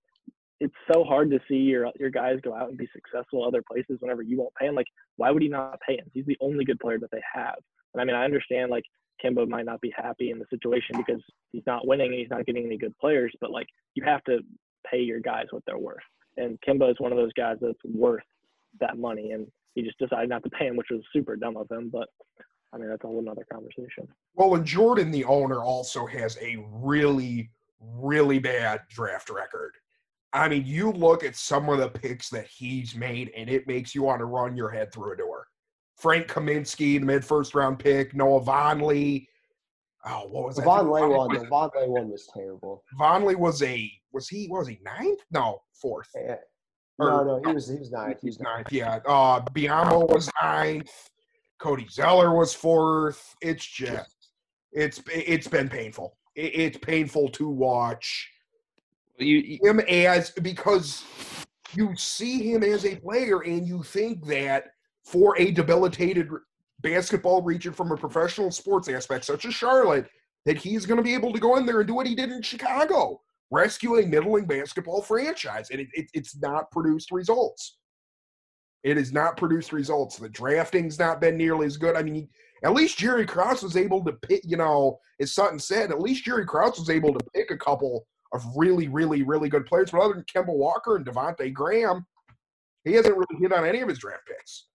it's 0.60 0.74
so 0.92 1.04
hard 1.04 1.30
to 1.30 1.40
see 1.48 1.58
your 1.58 1.92
your 2.00 2.10
guys 2.10 2.40
go 2.42 2.56
out 2.56 2.70
and 2.70 2.78
be 2.78 2.90
successful 2.92 3.46
other 3.46 3.62
places 3.62 3.98
whenever 4.00 4.24
you 4.24 4.40
won't 4.40 4.56
pay 4.56 4.66
him. 4.66 4.74
Like 4.74 4.88
why 5.18 5.30
would 5.30 5.44
he 5.44 5.48
not 5.48 5.80
pay 5.88 5.98
him? 5.98 6.10
He's 6.12 6.26
the 6.26 6.38
only 6.42 6.66
good 6.66 6.80
player 6.80 6.98
that 6.98 7.12
they 7.12 7.22
have. 7.36 7.58
And 7.98 8.02
I 8.02 8.06
mean, 8.06 8.16
I 8.16 8.26
understand 8.26 8.70
like 8.70 8.84
Kemba 9.24 9.48
might 9.48 9.66
not 9.66 9.82
be 9.82 9.92
happy 9.96 10.30
in 10.30 10.38
the 10.38 10.46
situation 10.52 10.98
because 10.98 11.22
he's 11.52 11.64
not 11.66 11.88
winning 11.88 12.12
and 12.12 12.20
he's 12.20 12.30
not 12.30 12.46
getting 12.46 12.64
any 12.64 12.78
good 12.78 12.96
players, 13.00 13.34
but 13.42 13.50
like 13.50 13.66
you 13.96 14.04
have 14.04 14.24
to 14.26 14.40
pay 14.90 15.00
your 15.00 15.20
guys 15.20 15.46
what 15.50 15.64
they're 15.66 15.80
worth. 15.80 15.98
And 16.38 16.60
Kemba 16.62 16.92
is 16.92 17.00
one 17.00 17.12
of 17.12 17.18
those 17.18 17.34
guys 17.34 17.58
that's 17.60 17.80
worth 17.84 18.24
that 18.80 19.00
money, 19.00 19.32
and 19.32 19.48
he 19.74 19.82
just 19.82 19.98
decided 19.98 20.30
not 20.30 20.44
to 20.44 20.50
pay 20.52 20.68
him, 20.68 20.76
which 20.76 20.92
was 20.92 21.02
super 21.12 21.36
dumb 21.36 21.58
of 21.58 21.68
him. 21.72 21.90
But 21.92 22.08
I 22.72 22.78
mean, 22.78 22.90
that's 22.90 23.04
a 23.04 23.08
whole 23.08 23.24
nother 23.24 23.48
conversation. 23.52 24.08
Well, 24.36 24.54
and 24.54 24.64
Jordan, 24.66 25.10
the 25.10 25.26
owner, 25.26 25.64
also 25.64 26.06
has 26.06 26.38
a 26.40 26.64
really, 26.70 27.50
really 27.80 28.38
bad 28.38 28.82
draft 28.90 29.32
record. 29.32 29.74
I 30.34 30.48
mean, 30.48 30.64
you 30.66 30.92
look 30.92 31.24
at 31.24 31.36
some 31.36 31.70
of 31.70 31.80
the 31.80 31.90
picks 31.90 32.30
that 32.30 32.46
he's 32.46 32.94
made, 32.94 33.32
and 33.36 33.50
it 33.50 33.66
makes 33.66 33.96
you 33.96 34.04
want 34.04 34.20
to 34.20 34.26
run 34.26 34.56
your 34.56 34.70
head 34.70 34.94
through 34.94 35.14
a 35.14 35.18
door. 35.18 35.48
Frank 35.98 36.28
Kaminsky, 36.28 37.00
the 37.00 37.06
mid 37.06 37.26
first 37.26 37.56
round 37.56 37.80
pick, 37.80 38.16
Noah 38.16 38.42
Vonleh, 38.42 39.28
Oh, 40.06 40.28
what 40.30 40.46
was 40.46 40.56
The 40.56 40.62
that? 40.62 40.66
Von 40.68 40.90
Lay 40.90 41.02
Vonleh 41.02 41.18
one, 41.18 41.30
was- 41.32 41.42
the 41.42 41.48
Vonleh 41.48 41.88
one 41.90 42.10
was 42.10 42.30
terrible. 42.34 42.84
Vonleh 43.00 43.36
was 43.36 43.62
a 43.64 43.92
was 44.14 44.30
he 44.30 44.48
what 44.48 44.60
was 44.60 44.68
he 44.68 44.80
ninth? 44.84 45.20
No, 45.32 45.62
fourth. 45.74 46.10
Eh, 46.16 46.36
Or- 47.00 47.10
No, 47.10 47.24
no, 47.24 47.42
he 47.50 47.54
was 47.54 47.68
he 47.68 47.78
was 47.78 47.92
ninth. 47.92 48.22
He 48.22 48.28
was 48.28 48.38
He's 48.38 48.40
ninth. 48.42 48.72
ninth. 48.72 48.72
Yeah. 48.72 49.00
Uh, 49.06 49.42
Biyombo 49.42 50.08
was 50.10 50.30
ninth. 50.42 50.92
Cody 51.60 51.88
Zeller 51.90 52.34
was 52.34 52.54
fourth. 52.54 53.36
It's 53.42 53.66
just 53.66 54.30
it's 54.72 55.02
it's 55.14 55.48
been 55.48 55.68
painful. 55.68 56.16
It, 56.36 56.54
it's 56.56 56.78
painful 56.78 57.30
to 57.30 57.50
watch 57.50 58.30
You, 59.18 59.38
you- 59.38 59.60
him 59.64 59.80
as 59.82 60.30
because 60.30 61.04
you 61.74 61.96
see 61.98 62.50
him 62.52 62.64
as 62.64 62.86
a 62.86 62.96
player 62.96 63.42
and 63.42 63.68
you 63.68 63.84
think 63.84 64.26
that 64.28 64.66
for 65.08 65.38
a 65.40 65.52
debilitated 65.52 66.30
basketball 66.82 67.42
region 67.42 67.74
from 67.74 67.92
a 67.92 67.98
professional 67.98 68.52
sports 68.52 68.88
aspect 68.88 69.26
such 69.26 69.46
as 69.46 69.54
Charlotte 69.54 70.08
that 70.46 70.58
he's 70.58 70.86
going 70.86 70.98
to 70.98 71.04
be 71.04 71.14
able 71.14 71.34
to 71.34 71.40
go 71.40 71.58
in 71.58 71.66
there 71.66 71.80
and 71.80 71.88
do 71.88 71.94
what 71.94 72.08
he 72.08 72.16
did 72.16 72.32
in 72.32 72.42
Chicago 72.42 73.20
rescue 73.50 73.98
a 73.98 74.06
middling 74.06 74.46
basketball 74.46 75.02
franchise 75.02 75.70
and 75.72 75.80
it, 75.80 75.88
it, 75.94 76.06
it's 76.14 76.36
not 76.42 76.70
produced 76.70 77.12
results 77.12 77.78
it 78.84 78.98
has 78.98 79.14
not 79.14 79.38
produced 79.38 79.72
results 79.72 80.18
the 80.18 80.28
drafting's 80.28 81.00
not 81.00 81.22
been 81.22 81.38
nearly 81.38 81.66
as 81.66 81.78
good 81.78 81.96
i 81.96 82.04
mean 82.04 82.28
at 82.66 82.74
least 82.74 82.98
jerry 82.98 83.26
krause 83.26 83.64
was 83.64 83.78
able 83.78 84.04
to 84.04 84.12
pick 84.12 84.42
you 84.44 84.58
know 84.58 85.00
as 85.22 85.34
sutton 85.34 85.58
said 85.58 85.92
at 85.92 86.02
least 86.02 86.26
jerry 86.26 86.46
krause 86.46 86.78
was 86.78 86.90
able 86.90 87.14
to 87.14 87.26
pick 87.34 87.50
a 87.50 87.58
couple 87.58 88.06
of 88.34 88.44
really, 88.56 88.88
really, 88.88 89.24
really 89.24 89.50
good 89.50 89.66
players. 89.66 89.92
But 89.92 90.02
other 90.02 90.14
than 90.14 90.24
Kemba 90.24 90.54
Walker 90.54 90.96
and 90.96 91.06
Devontae 91.06 91.54
Graham, 91.54 92.06
he 92.84 92.94
hasn't 92.94 93.16
really 93.16 93.42
hit 93.42 93.54
on 93.54 93.66
any 93.66 93.82
of 93.82 93.90
his 93.90 94.00
draft 94.00 94.24
picks. 94.28 94.68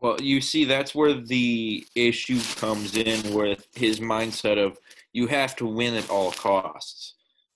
Well, 0.00 0.16
you 0.20 0.40
see, 0.40 0.64
that's 0.64 0.94
where 0.94 1.12
the 1.14 1.86
issue 1.94 2.40
comes 2.56 2.96
in 2.96 3.34
with 3.34 3.66
his 3.74 4.00
mindset 4.00 4.58
of 4.58 4.78
you 5.12 5.26
have 5.26 5.54
to 5.56 5.66
win 5.66 5.94
at 5.94 6.08
all 6.08 6.32
costs. 6.32 7.14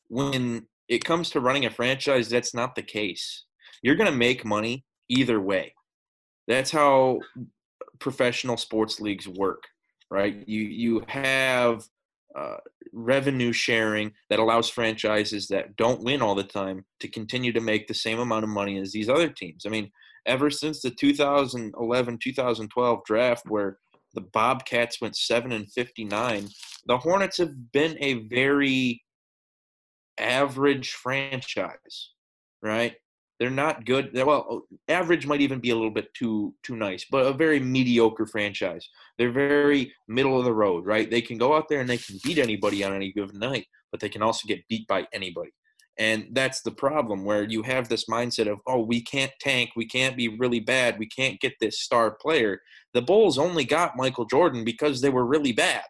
When 0.09 0.67
it 0.89 1.05
comes 1.05 1.31
to 1.31 1.41
running 1.41 1.65
a 1.65 1.71
franchise, 1.71 2.29
that's 2.29 2.55
not 2.55 2.75
the 2.75 2.83
case. 2.83 3.45
You're 3.83 3.95
going 3.95 4.11
to 4.11 4.17
make 4.17 4.45
money 4.45 4.85
either 5.09 5.41
way. 5.41 5.75
That's 6.47 6.71
how 6.71 7.21
professional 7.99 8.59
sports 8.59 9.01
leagues 9.01 9.27
work, 9.27 9.63
right? 10.11 10.47
You 10.47 10.61
you 10.61 11.05
have 11.09 11.85
uh, 12.37 12.57
revenue 12.93 13.53
sharing 13.53 14.13
that 14.29 14.39
allows 14.39 14.69
franchises 14.69 15.49
that 15.49 15.77
don't 15.77 16.03
win 16.03 16.21
all 16.21 16.35
the 16.35 16.45
time 16.45 16.85
to 17.01 17.09
continue 17.09 17.53
to 17.53 17.61
make 17.61 17.87
the 17.87 17.95
same 17.95 18.19
amount 18.19 18.45
of 18.45 18.51
money 18.51 18.79
as 18.79 18.93
these 18.93 19.09
other 19.09 19.29
teams. 19.29 19.65
I 19.65 19.71
mean, 19.71 19.91
ever 20.27 20.51
since 20.51 20.81
the 20.81 20.91
2011 20.91 22.19
2012 22.23 23.05
draft 23.05 23.43
where 23.47 23.79
the 24.15 24.21
Bobcats 24.21 25.01
went 25.01 25.17
7 25.17 25.53
and 25.53 25.71
59, 25.71 26.49
the 26.87 26.99
Hornets 26.99 27.39
have 27.39 27.73
been 27.73 27.97
a 28.01 28.27
very 28.29 29.03
average 30.19 30.93
franchise, 30.93 32.11
right? 32.63 32.95
They're 33.41 33.51
not 33.51 33.85
good. 33.85 34.11
They're, 34.13 34.27
well, 34.27 34.63
average 34.89 35.27
might 35.27 35.41
even 35.41 35.59
be 35.59 35.71
a 35.71 35.75
little 35.75 35.91
bit 35.91 36.15
too 36.15 36.55
too 36.63 36.77
nice, 36.77 37.05
but 37.11 37.27
a 37.27 37.33
very 37.33 37.59
mediocre 37.59 38.27
franchise. 38.27 38.89
They're 39.19 39.33
very 39.33 39.93
middle 40.07 40.39
of 40.39 40.45
the 40.45 40.55
road, 40.55 40.87
right? 40.87 41.11
They 41.11 41.21
can 41.21 41.37
go 41.37 41.55
out 41.57 41.69
there 41.69 41.81
and 41.81 41.89
they 41.89 41.99
can 41.99 42.19
beat 42.23 42.39
anybody 42.39 42.85
on 42.85 42.95
any 42.95 43.13
given 43.13 43.39
night, 43.39 43.67
but 43.91 44.01
they 44.01 44.09
can 44.09 44.23
also 44.23 44.47
get 44.47 44.67
beat 44.69 44.87
by 44.87 45.07
anybody. 45.13 45.51
And 45.99 46.29
that's 46.33 46.63
the 46.63 46.73
problem 46.73 47.25
where 47.25 47.45
you 47.45 47.63
have 47.63 47.89
this 47.89 48.07
mindset 48.07 48.51
of, 48.51 48.59
oh, 48.67 48.81
we 48.81 49.01
can't 49.01 49.33
tank, 49.41 49.71
we 49.77 49.87
can't 49.87 50.17
be 50.17 50.29
really 50.29 50.61
bad, 50.61 50.99
we 50.99 51.07
can't 51.07 51.41
get 51.41 51.55
this 51.61 51.81
star 51.81 52.11
player. 52.11 52.61
The 52.95 53.03
Bulls 53.03 53.39
only 53.39 53.65
got 53.65 53.97
Michael 53.97 54.25
Jordan 54.25 54.65
because 54.65 55.01
they 55.01 55.11
were 55.11 55.25
really 55.25 55.53
bad. 55.53 55.85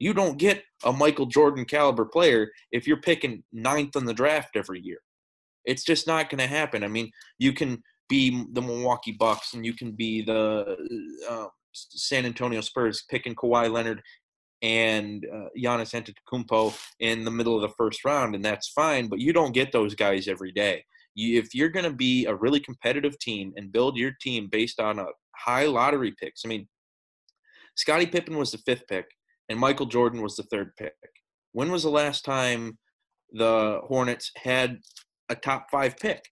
You 0.00 0.14
don't 0.14 0.38
get 0.38 0.64
a 0.84 0.92
Michael 0.92 1.26
Jordan 1.26 1.64
caliber 1.64 2.06
player 2.06 2.50
if 2.72 2.86
you're 2.86 3.00
picking 3.02 3.44
ninth 3.52 3.94
in 3.96 4.06
the 4.06 4.14
draft 4.14 4.56
every 4.56 4.80
year. 4.80 4.98
It's 5.64 5.84
just 5.84 6.06
not 6.06 6.30
going 6.30 6.38
to 6.38 6.46
happen. 6.46 6.82
I 6.82 6.88
mean, 6.88 7.10
you 7.38 7.52
can 7.52 7.82
be 8.08 8.46
the 8.52 8.62
Milwaukee 8.62 9.12
Bucks 9.12 9.54
and 9.54 9.64
you 9.64 9.74
can 9.74 9.92
be 9.92 10.22
the 10.22 10.76
uh, 11.28 11.46
San 11.72 12.26
Antonio 12.26 12.62
Spurs 12.62 13.04
picking 13.08 13.34
Kawhi 13.34 13.70
Leonard 13.70 14.02
and 14.62 15.26
uh, 15.32 15.48
Giannis 15.56 15.94
Antetokounmpo 15.94 16.76
in 17.00 17.24
the 17.24 17.30
middle 17.30 17.56
of 17.56 17.62
the 17.62 17.74
first 17.76 18.04
round, 18.04 18.34
and 18.34 18.44
that's 18.44 18.68
fine. 18.68 19.08
But 19.08 19.20
you 19.20 19.32
don't 19.32 19.52
get 19.54 19.72
those 19.72 19.94
guys 19.94 20.28
every 20.28 20.52
day. 20.52 20.84
You, 21.14 21.38
if 21.38 21.54
you're 21.54 21.70
going 21.70 21.84
to 21.84 21.92
be 21.92 22.26
a 22.26 22.34
really 22.34 22.60
competitive 22.60 23.18
team 23.18 23.52
and 23.56 23.72
build 23.72 23.96
your 23.96 24.12
team 24.20 24.48
based 24.50 24.80
on 24.80 24.98
a 24.98 25.06
high 25.36 25.66
lottery 25.66 26.14
picks, 26.20 26.42
I 26.44 26.48
mean, 26.48 26.68
Scottie 27.76 28.06
Pippen 28.06 28.36
was 28.36 28.52
the 28.52 28.58
fifth 28.58 28.86
pick, 28.88 29.06
and 29.48 29.58
Michael 29.58 29.86
Jordan 29.86 30.22
was 30.22 30.36
the 30.36 30.42
third 30.44 30.72
pick. 30.76 30.94
When 31.52 31.72
was 31.72 31.82
the 31.82 31.90
last 31.90 32.24
time 32.24 32.78
the 33.32 33.80
Hornets 33.84 34.30
had 34.36 34.78
a 35.28 35.34
top 35.34 35.66
five 35.70 35.96
pick? 35.98 36.22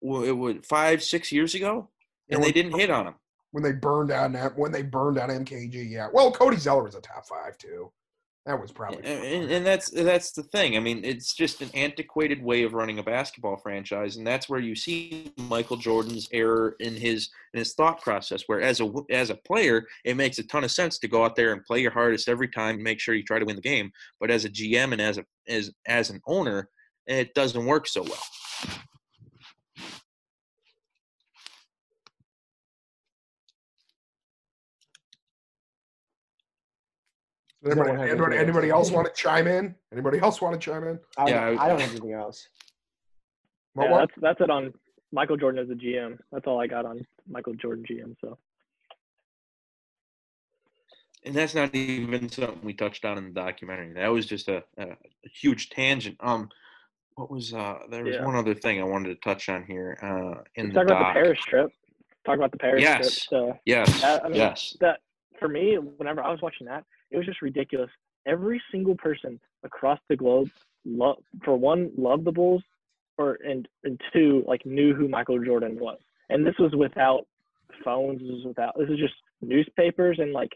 Well, 0.00 0.24
it 0.24 0.32
was 0.32 0.56
five, 0.68 1.02
six 1.02 1.30
years 1.30 1.54
ago, 1.54 1.90
and 2.28 2.42
they 2.42 2.52
didn't 2.52 2.78
hit 2.78 2.90
on 2.90 3.06
him. 3.06 3.14
When 3.52 3.62
they 3.62 3.72
burned 3.72 4.08
down 4.08 4.32
that, 4.32 4.56
when 4.58 4.72
they 4.72 4.82
burned 4.82 5.16
down 5.16 5.28
MKG, 5.28 5.90
yeah. 5.90 6.08
Well, 6.12 6.32
Cody 6.32 6.56
Zeller 6.56 6.84
was 6.84 6.94
a 6.94 7.00
top 7.00 7.26
five 7.26 7.56
too. 7.58 7.92
That 8.44 8.60
was 8.60 8.72
probably. 8.72 9.04
And, 9.04 9.52
and, 9.52 9.64
that's 9.64 9.88
that's 9.90 10.32
the 10.32 10.42
thing. 10.42 10.76
I 10.76 10.80
mean, 10.80 11.04
it's 11.04 11.32
just 11.32 11.62
an 11.62 11.70
antiquated 11.74 12.42
way 12.42 12.64
of 12.64 12.74
running 12.74 12.98
a 12.98 13.02
basketball 13.02 13.56
franchise, 13.56 14.16
and 14.16 14.26
that's 14.26 14.48
where 14.48 14.58
you 14.58 14.74
see 14.74 15.32
Michael 15.36 15.76
Jordan's 15.76 16.28
error 16.32 16.74
in 16.80 16.94
his 16.96 17.30
in 17.54 17.58
his 17.58 17.74
thought 17.74 18.02
process. 18.02 18.42
Where 18.46 18.60
as 18.60 18.80
a 18.80 18.92
as 19.10 19.30
a 19.30 19.36
player, 19.36 19.86
it 20.04 20.16
makes 20.16 20.40
a 20.40 20.42
ton 20.42 20.64
of 20.64 20.72
sense 20.72 20.98
to 20.98 21.08
go 21.08 21.24
out 21.24 21.36
there 21.36 21.52
and 21.52 21.64
play 21.64 21.80
your 21.80 21.92
hardest 21.92 22.28
every 22.28 22.48
time, 22.48 22.76
and 22.76 22.84
make 22.84 22.98
sure 22.98 23.14
you 23.14 23.22
try 23.22 23.38
to 23.38 23.44
win 23.44 23.54
the 23.54 23.62
game. 23.62 23.92
But 24.18 24.32
as 24.32 24.44
a 24.44 24.50
GM 24.50 24.90
and 24.90 25.00
as 25.00 25.18
a 25.18 25.24
as 25.46 25.70
as 25.86 26.10
an 26.10 26.20
owner, 26.26 26.68
it 27.06 27.34
doesn't 27.34 27.64
work 27.64 27.86
so 27.86 28.02
well. 28.02 28.24
Anybody, 37.64 37.78
Someone 37.90 37.98
have 38.00 38.08
anybody, 38.10 38.38
anybody 38.38 38.70
else? 38.70 38.88
else 38.88 38.94
want 38.94 39.06
to 39.06 39.12
chime 39.14 39.46
in? 39.46 39.74
Anybody 39.92 40.18
else 40.18 40.40
want 40.40 40.60
to 40.60 40.70
chime 40.70 40.84
in? 40.84 40.98
I, 41.16 41.28
Yeah, 41.28 41.44
I- 41.46 41.64
I 41.64 41.68
don't 41.68 41.80
have 41.80 41.90
anything 41.90 42.12
else. 42.12 42.48
What- 43.74 43.84
yeah, 43.84 43.90
what? 43.92 43.98
that's 44.00 44.12
that's 44.20 44.40
it 44.40 44.50
on 44.50 44.74
Michael 45.12 45.36
Jordan 45.36 45.62
as 45.62 45.70
a 45.70 45.74
GM. 45.74 46.18
That's 46.32 46.46
all 46.46 46.60
I 46.60 46.66
got 46.66 46.84
on 46.84 47.06
Michael 47.28 47.54
Jordan 47.54 47.84
GM. 47.88 48.16
So 48.20 48.36
and 51.24 51.34
that's 51.36 51.54
not 51.54 51.72
even 51.74 52.28
something 52.28 52.58
we 52.64 52.74
touched 52.74 53.04
on 53.04 53.16
in 53.16 53.24
the 53.26 53.30
documentary. 53.30 53.92
That 53.92 54.08
was 54.08 54.26
just 54.26 54.48
a, 54.48 54.64
a, 54.76 54.88
a 54.90 54.96
huge 55.32 55.70
tangent. 55.70 56.16
Um, 56.18 56.48
what 57.14 57.30
was 57.30 57.54
uh? 57.54 57.78
There 57.90 58.02
was 58.02 58.16
Yeah. 58.16 58.24
one 58.26 58.34
other 58.34 58.54
thing 58.54 58.80
I 58.80 58.84
wanted 58.84 59.10
to 59.10 59.14
touch 59.20 59.48
on 59.48 59.64
here. 59.64 59.96
Uh, 60.02 60.42
in 60.56 60.68
the 60.70 60.74
talk 60.74 60.84
about 60.86 60.98
doc. 60.98 61.14
the 61.14 61.20
Paris 61.20 61.38
trip. 61.46 61.70
Talk 62.26 62.36
about 62.36 62.50
the 62.50 62.58
Paris 62.58 62.82
Yes. 62.82 63.00
trip. 63.00 63.12
So 63.30 63.58
Yes, 63.66 64.02
I 64.02 64.24
mean, 64.24 64.34
yes. 64.34 64.76
that 64.80 65.00
for 65.38 65.48
me, 65.48 65.76
whenever 65.76 66.22
I 66.22 66.30
was 66.32 66.42
watching 66.42 66.66
that, 66.66 66.84
it 67.12 67.16
was 67.16 67.26
just 67.26 67.42
ridiculous. 67.42 67.90
Every 68.26 68.60
single 68.70 68.96
person 68.96 69.38
across 69.64 69.98
the 70.08 70.16
globe, 70.16 70.48
lo- 70.84 71.22
for 71.44 71.56
one, 71.56 71.90
loved 71.96 72.24
the 72.24 72.32
Bulls, 72.32 72.62
or 73.18 73.38
and 73.44 73.68
and 73.84 74.00
two, 74.12 74.42
like 74.46 74.64
knew 74.64 74.94
who 74.94 75.08
Michael 75.08 75.42
Jordan 75.42 75.78
was. 75.78 75.98
And 76.30 76.46
this 76.46 76.54
was 76.58 76.72
without 76.74 77.26
phones. 77.84 78.20
This 78.20 78.30
was 78.30 78.44
without. 78.46 78.74
This 78.78 78.88
is 78.88 78.98
just 78.98 79.14
newspapers 79.40 80.18
and 80.18 80.32
like 80.32 80.50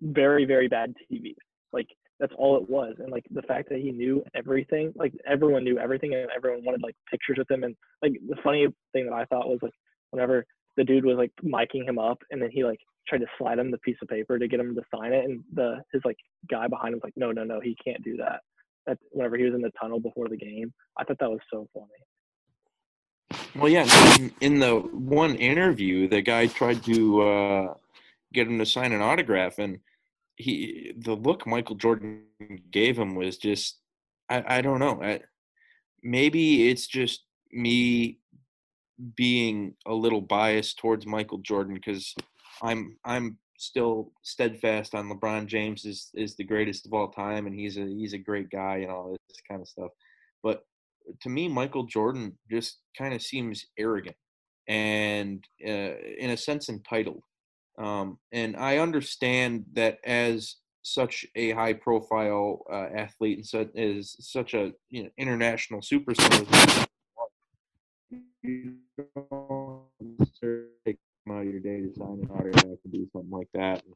very 0.00 0.44
very 0.44 0.68
bad 0.68 0.94
TV. 1.10 1.34
Like 1.72 1.88
that's 2.20 2.32
all 2.36 2.56
it 2.56 2.68
was. 2.68 2.96
And 2.98 3.10
like 3.10 3.24
the 3.30 3.42
fact 3.42 3.68
that 3.70 3.80
he 3.80 3.90
knew 3.90 4.22
everything, 4.34 4.92
like 4.94 5.12
everyone 5.26 5.64
knew 5.64 5.78
everything, 5.78 6.14
and 6.14 6.28
everyone 6.34 6.64
wanted 6.64 6.82
like 6.82 6.96
pictures 7.10 7.38
with 7.38 7.50
him. 7.50 7.64
And 7.64 7.74
like 8.02 8.12
the 8.28 8.36
funny 8.44 8.68
thing 8.92 9.06
that 9.06 9.14
I 9.14 9.24
thought 9.24 9.48
was 9.48 9.58
like 9.62 9.74
whenever 10.10 10.44
the 10.76 10.84
dude 10.84 11.04
was 11.04 11.16
like 11.16 11.32
miking 11.42 11.88
him 11.88 11.98
up, 11.98 12.18
and 12.30 12.40
then 12.40 12.50
he 12.50 12.64
like 12.64 12.80
tried 13.10 13.18
to 13.18 13.26
slide 13.36 13.58
him 13.58 13.70
the 13.70 13.78
piece 13.78 13.96
of 14.00 14.08
paper 14.08 14.38
to 14.38 14.48
get 14.48 14.60
him 14.60 14.74
to 14.74 14.82
sign 14.94 15.12
it, 15.12 15.24
and 15.24 15.42
the 15.52 15.82
his 15.92 16.00
like 16.04 16.16
guy 16.50 16.66
behind 16.68 16.94
him 16.94 17.00
was 17.02 17.04
like, 17.04 17.16
no, 17.16 17.32
no, 17.32 17.44
no, 17.44 17.60
he 17.60 17.76
can't 17.84 18.02
do 18.02 18.16
that. 18.16 18.40
That 18.86 18.98
whenever 19.10 19.36
he 19.36 19.44
was 19.44 19.54
in 19.54 19.60
the 19.60 19.72
tunnel 19.80 20.00
before 20.00 20.28
the 20.28 20.36
game. 20.36 20.72
I 20.96 21.04
thought 21.04 21.18
that 21.20 21.30
was 21.30 21.40
so 21.52 21.68
funny. 21.74 21.86
Well, 23.54 23.68
yeah. 23.68 23.86
In, 24.40 24.58
the 24.58 24.76
one 24.76 25.34
interview, 25.36 26.08
the 26.08 26.22
guy 26.22 26.46
tried 26.46 26.82
to 26.84 27.22
uh, 27.22 27.74
get 28.32 28.46
him 28.46 28.58
to 28.58 28.66
sign 28.66 28.92
an 28.92 29.02
autograph, 29.02 29.58
and 29.58 29.80
he 30.36 30.92
the 30.96 31.14
look 31.14 31.46
Michael 31.46 31.76
Jordan 31.76 32.22
gave 32.70 32.98
him 32.98 33.14
was 33.14 33.36
just 33.36 33.78
I, 34.28 34.58
I 34.58 34.60
don't 34.62 34.78
know. 34.78 35.02
I, 35.02 35.20
maybe 36.02 36.70
it's 36.70 36.86
just 36.86 37.24
me 37.52 38.18
being 39.16 39.74
a 39.86 39.94
little 39.94 40.20
biased 40.20 40.78
towards 40.78 41.06
Michael 41.06 41.38
Jordan 41.38 41.74
because 41.74 42.14
I'm 42.62 42.96
I'm 43.04 43.38
still 43.58 44.12
steadfast 44.22 44.94
on 44.94 45.10
LeBron 45.10 45.46
James 45.46 45.84
is 45.84 46.10
is 46.14 46.36
the 46.36 46.44
greatest 46.44 46.86
of 46.86 46.92
all 46.92 47.08
time, 47.08 47.46
and 47.46 47.54
he's 47.54 47.76
a 47.76 47.86
he's 47.86 48.12
a 48.12 48.18
great 48.18 48.50
guy 48.50 48.78
and 48.78 48.90
all 48.90 49.16
this 49.28 49.40
kind 49.48 49.60
of 49.60 49.68
stuff. 49.68 49.90
But 50.42 50.62
to 51.22 51.28
me, 51.28 51.48
Michael 51.48 51.84
Jordan 51.84 52.38
just 52.50 52.78
kind 52.96 53.14
of 53.14 53.22
seems 53.22 53.66
arrogant 53.78 54.16
and, 54.68 55.44
uh, 55.66 55.96
in 56.18 56.30
a 56.30 56.36
sense, 56.36 56.68
entitled. 56.68 57.22
Um, 57.78 58.18
and 58.32 58.56
I 58.56 58.78
understand 58.78 59.64
that 59.72 59.98
as 60.04 60.56
such 60.82 61.26
a 61.34 61.50
high 61.52 61.72
profile 61.72 62.62
uh, 62.72 62.86
athlete 62.94 63.38
and 63.38 63.46
such 63.46 63.68
is 63.74 64.16
such 64.20 64.54
a 64.54 64.72
you 64.88 65.04
know, 65.04 65.10
international 65.18 65.80
superstar. 65.80 66.86
You 68.42 68.76
out 71.30 71.46
your 71.46 71.60
day 71.60 71.80
to 71.80 71.92
sign 71.94 72.20
an 72.22 72.30
autograph 72.30 72.64
to 72.82 72.88
do 72.90 73.06
something 73.12 73.30
like 73.30 73.48
that 73.54 73.84
and 73.84 73.94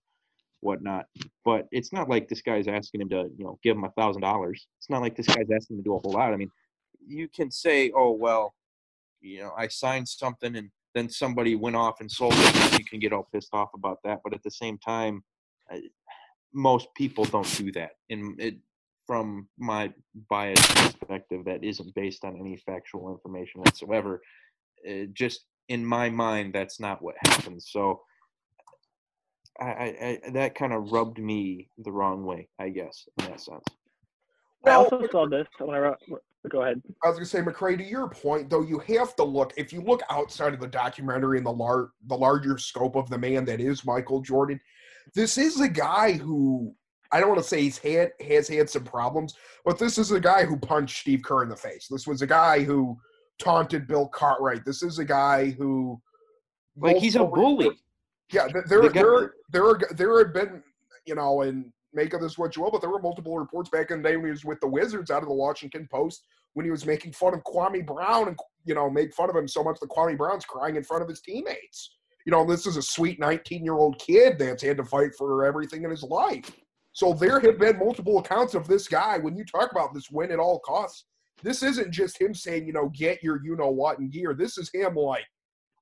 whatnot. 0.61 1.07
But 1.45 1.69
it's 1.71 1.93
not 1.93 2.09
like 2.09 2.29
this 2.29 2.43
guy's 2.43 2.69
asking 2.69 3.03
him 3.03 3.09
to, 3.11 3.31
you 3.37 3.45
know, 3.45 3.59
give 3.63 3.77
him 3.77 3.85
a 3.85 3.91
thousand 3.91 4.23
dollars. 4.23 4.67
It's 4.79 4.91
not 4.91 5.03
like 5.03 5.17
this 5.17 5.27
guy's 5.27 5.51
asking 5.55 5.77
him 5.77 5.83
to 5.83 5.89
do 5.89 5.95
a 5.95 5.99
whole 5.99 6.13
lot. 6.13 6.33
I 6.33 6.37
mean, 6.37 6.51
you 7.07 7.29
can 7.29 7.51
say, 7.51 7.93
oh 7.95 8.13
well, 8.13 8.55
you 9.21 9.41
know, 9.41 9.53
I 9.57 9.69
signed 9.69 10.09
something 10.09 10.57
and 10.57 10.71
then 10.95 11.09
somebody 11.09 11.55
went 11.55 11.77
off 11.77 12.01
and 12.01 12.11
sold 12.11 12.35
it. 12.37 12.79
You 12.79 12.85
can 12.85 13.01
get 13.01 13.13
all 13.13 13.29
pissed 13.33 13.53
off 13.53 13.71
about 13.75 13.99
that. 14.05 14.21
But 14.23 14.35
at 14.35 14.43
the 14.43 14.51
same 14.51 14.79
time, 14.79 15.23
most 16.53 16.89
people 16.95 17.25
don't 17.25 17.57
do 17.57 17.73
that. 17.73 17.93
And 18.11 18.41
it, 18.41 18.57
from 19.07 19.49
my 19.59 19.93
biased 20.31 20.75
perspective, 20.75 21.45
that 21.45 21.65
isn't 21.65 21.95
based 21.95 22.25
on 22.25 22.39
any 22.39 22.57
factual 22.57 23.11
information 23.11 23.61
whatsoever. 23.61 24.23
It 24.83 25.13
just 25.15 25.41
in 25.69 25.85
my 25.85 26.11
mind, 26.11 26.53
that's 26.53 26.81
not 26.81 27.03
what 27.03 27.17
happens. 27.27 27.69
So 27.71 28.01
I, 29.61 29.65
I, 29.65 30.21
I 30.25 30.31
that 30.33 30.55
kind 30.55 30.73
of 30.73 30.93
rubbed 30.93 31.19
me 31.19 31.71
the 31.79 31.93
wrong 31.93 32.25
way, 32.25 32.49
I 32.59 32.71
guess, 32.71 33.09
in 33.19 33.27
that 33.27 33.41
sense. 33.41 33.65
I 34.67 34.73
also 34.73 35.07
saw 35.11 35.29
this 35.29 35.47
when 35.59 35.77
I 35.77 35.79
wrote, 35.79 35.99
go 36.49 36.63
ahead. 36.63 36.83
I 37.03 37.09
was 37.09 37.17
gonna 37.17 37.27
say, 37.27 37.41
McRae, 37.41 37.77
to 37.79 37.85
your 37.85 38.09
point, 38.09 38.49
though, 38.49 38.63
you 38.63 38.79
have 38.81 39.15
to 39.17 39.25
look. 39.25 39.53
If 39.57 39.73
you 39.73 39.83
look 39.83 40.03
outside 40.11 40.55
of 40.55 40.61
the 40.61 40.67
documentary 40.67 41.39
and 41.39 41.47
the 41.47 41.53
lar- 41.53 41.91
the 42.07 42.17
larger 42.17 42.59
scope 42.59 42.97
of 42.97 43.09
the 43.11 43.19
man 43.19 43.45
that 43.45 43.61
is 43.61 43.85
Michael 43.85 44.21
Jordan, 44.21 44.61
this 45.15 45.39
is 45.39 45.61
a 45.61 45.69
guy 45.69 46.13
who 46.13 46.75
I 47.13 47.21
don't 47.21 47.29
want 47.29 47.43
to 47.43 47.49
say 47.49 47.63
he's 47.63 47.79
had 47.79 48.13
has 48.27 48.49
had 48.49 48.69
some 48.69 48.85
problems, 48.85 49.35
but 49.65 49.79
this 49.79 49.99
is 49.99 50.11
a 50.11 50.21
guy 50.21 50.45
who 50.45 50.57
punched 50.57 50.99
Steve 50.99 51.23
Kerr 51.23 51.43
in 51.43 51.49
the 51.49 51.57
face. 51.57 51.87
This 51.89 52.07
was 52.07 52.23
a 52.23 52.27
guy 52.27 52.63
who 52.63 52.99
taunted 53.39 53.87
Bill 53.87 54.09
Cartwright. 54.09 54.65
This 54.65 54.83
is 54.83 54.99
a 54.99 55.05
guy 55.05 55.51
who 55.51 56.01
like 56.77 56.97
he's 56.97 57.17
a 57.17 57.25
bully. 57.25 57.71
Yeah, 58.33 58.49
there 58.69 58.83
the 58.83 58.89
there 58.91 59.35
there 59.51 59.65
are, 59.65 59.81
there 59.95 60.19
have 60.19 60.35
been 60.35 60.63
you 61.07 61.15
know, 61.15 61.43
and 61.43 61.71
make 61.93 62.13
of 62.13 62.21
this 62.21 62.39
what 62.39 62.57
you 62.57 62.63
will, 62.63 62.71
but 62.71 62.81
there 62.81 62.91
were 62.91 63.01
multiple 63.01 63.39
reports 63.39 63.71
back 63.71 63.91
in 63.91 64.03
the 64.03 64.09
day 64.09 64.17
when 64.17 64.27
he 64.27 64.31
was 64.31 64.45
with 64.45 64.61
the 64.61 64.67
Wizards 64.67 65.11
out 65.11 65.23
of 65.23 65.29
the 65.29 65.35
Washington 65.35 65.89
Post 65.91 66.25
when 66.55 66.65
he 66.65 66.71
was 66.71 66.87
making 66.87 67.13
fun 67.13 67.35
of 67.35 67.43
Kwame 67.45 67.85
Brown 67.87 68.29
and 68.29 68.39
you 68.65 68.75
know 68.75 68.89
made 68.91 69.15
fun 69.15 69.31
of 69.31 69.37
him 69.37 69.49
so 69.49 69.63
much 69.63 69.79
that 69.81 69.91
Kwame 69.91 70.17
Brown's 70.17 70.45
crying 70.45 70.77
in 70.77 70.85
front 70.85 71.03
of 71.03 71.09
his 71.09 71.21
teammates. 71.21 71.97
You 72.27 72.31
know, 72.31 72.47
this 72.47 72.67
is 72.67 72.77
a 72.77 72.83
sweet 72.83 73.21
19 73.21 73.65
year 73.65 73.75
old 73.75 73.99
kid 73.99 74.39
that's 74.39 74.63
had 74.63 74.79
to 74.79 74.85
fight 74.85 75.15
for 75.17 75.45
everything 75.45 75.85
in 75.85 75.91
his 75.91 76.03
life. 76.03 76.51
So 76.93 77.13
there 77.13 77.41
have 77.41 77.59
been 77.59 77.79
multiple 77.79 78.19
accounts 78.19 78.55
of 78.55 78.67
this 78.67 78.89
guy. 78.89 79.19
When 79.19 79.37
you 79.37 79.45
talk 79.45 79.73
about 79.73 79.93
this 79.93 80.11
win 80.11 80.31
at 80.31 80.39
all 80.39 80.61
costs, 80.61 81.05
this 81.45 81.63
isn't 81.63 81.91
just 81.91 82.19
him 82.19 82.35
saying, 82.35 82.67
you 82.67 82.73
know, 82.73 82.91
get 82.95 83.23
your 83.23 83.41
you 83.45 83.55
know 83.55 83.69
what 83.69 83.99
in 83.99 84.09
gear. 84.09 84.35
This 84.35 84.57
is 84.57 84.71
him 84.73 84.95
like 84.95 85.27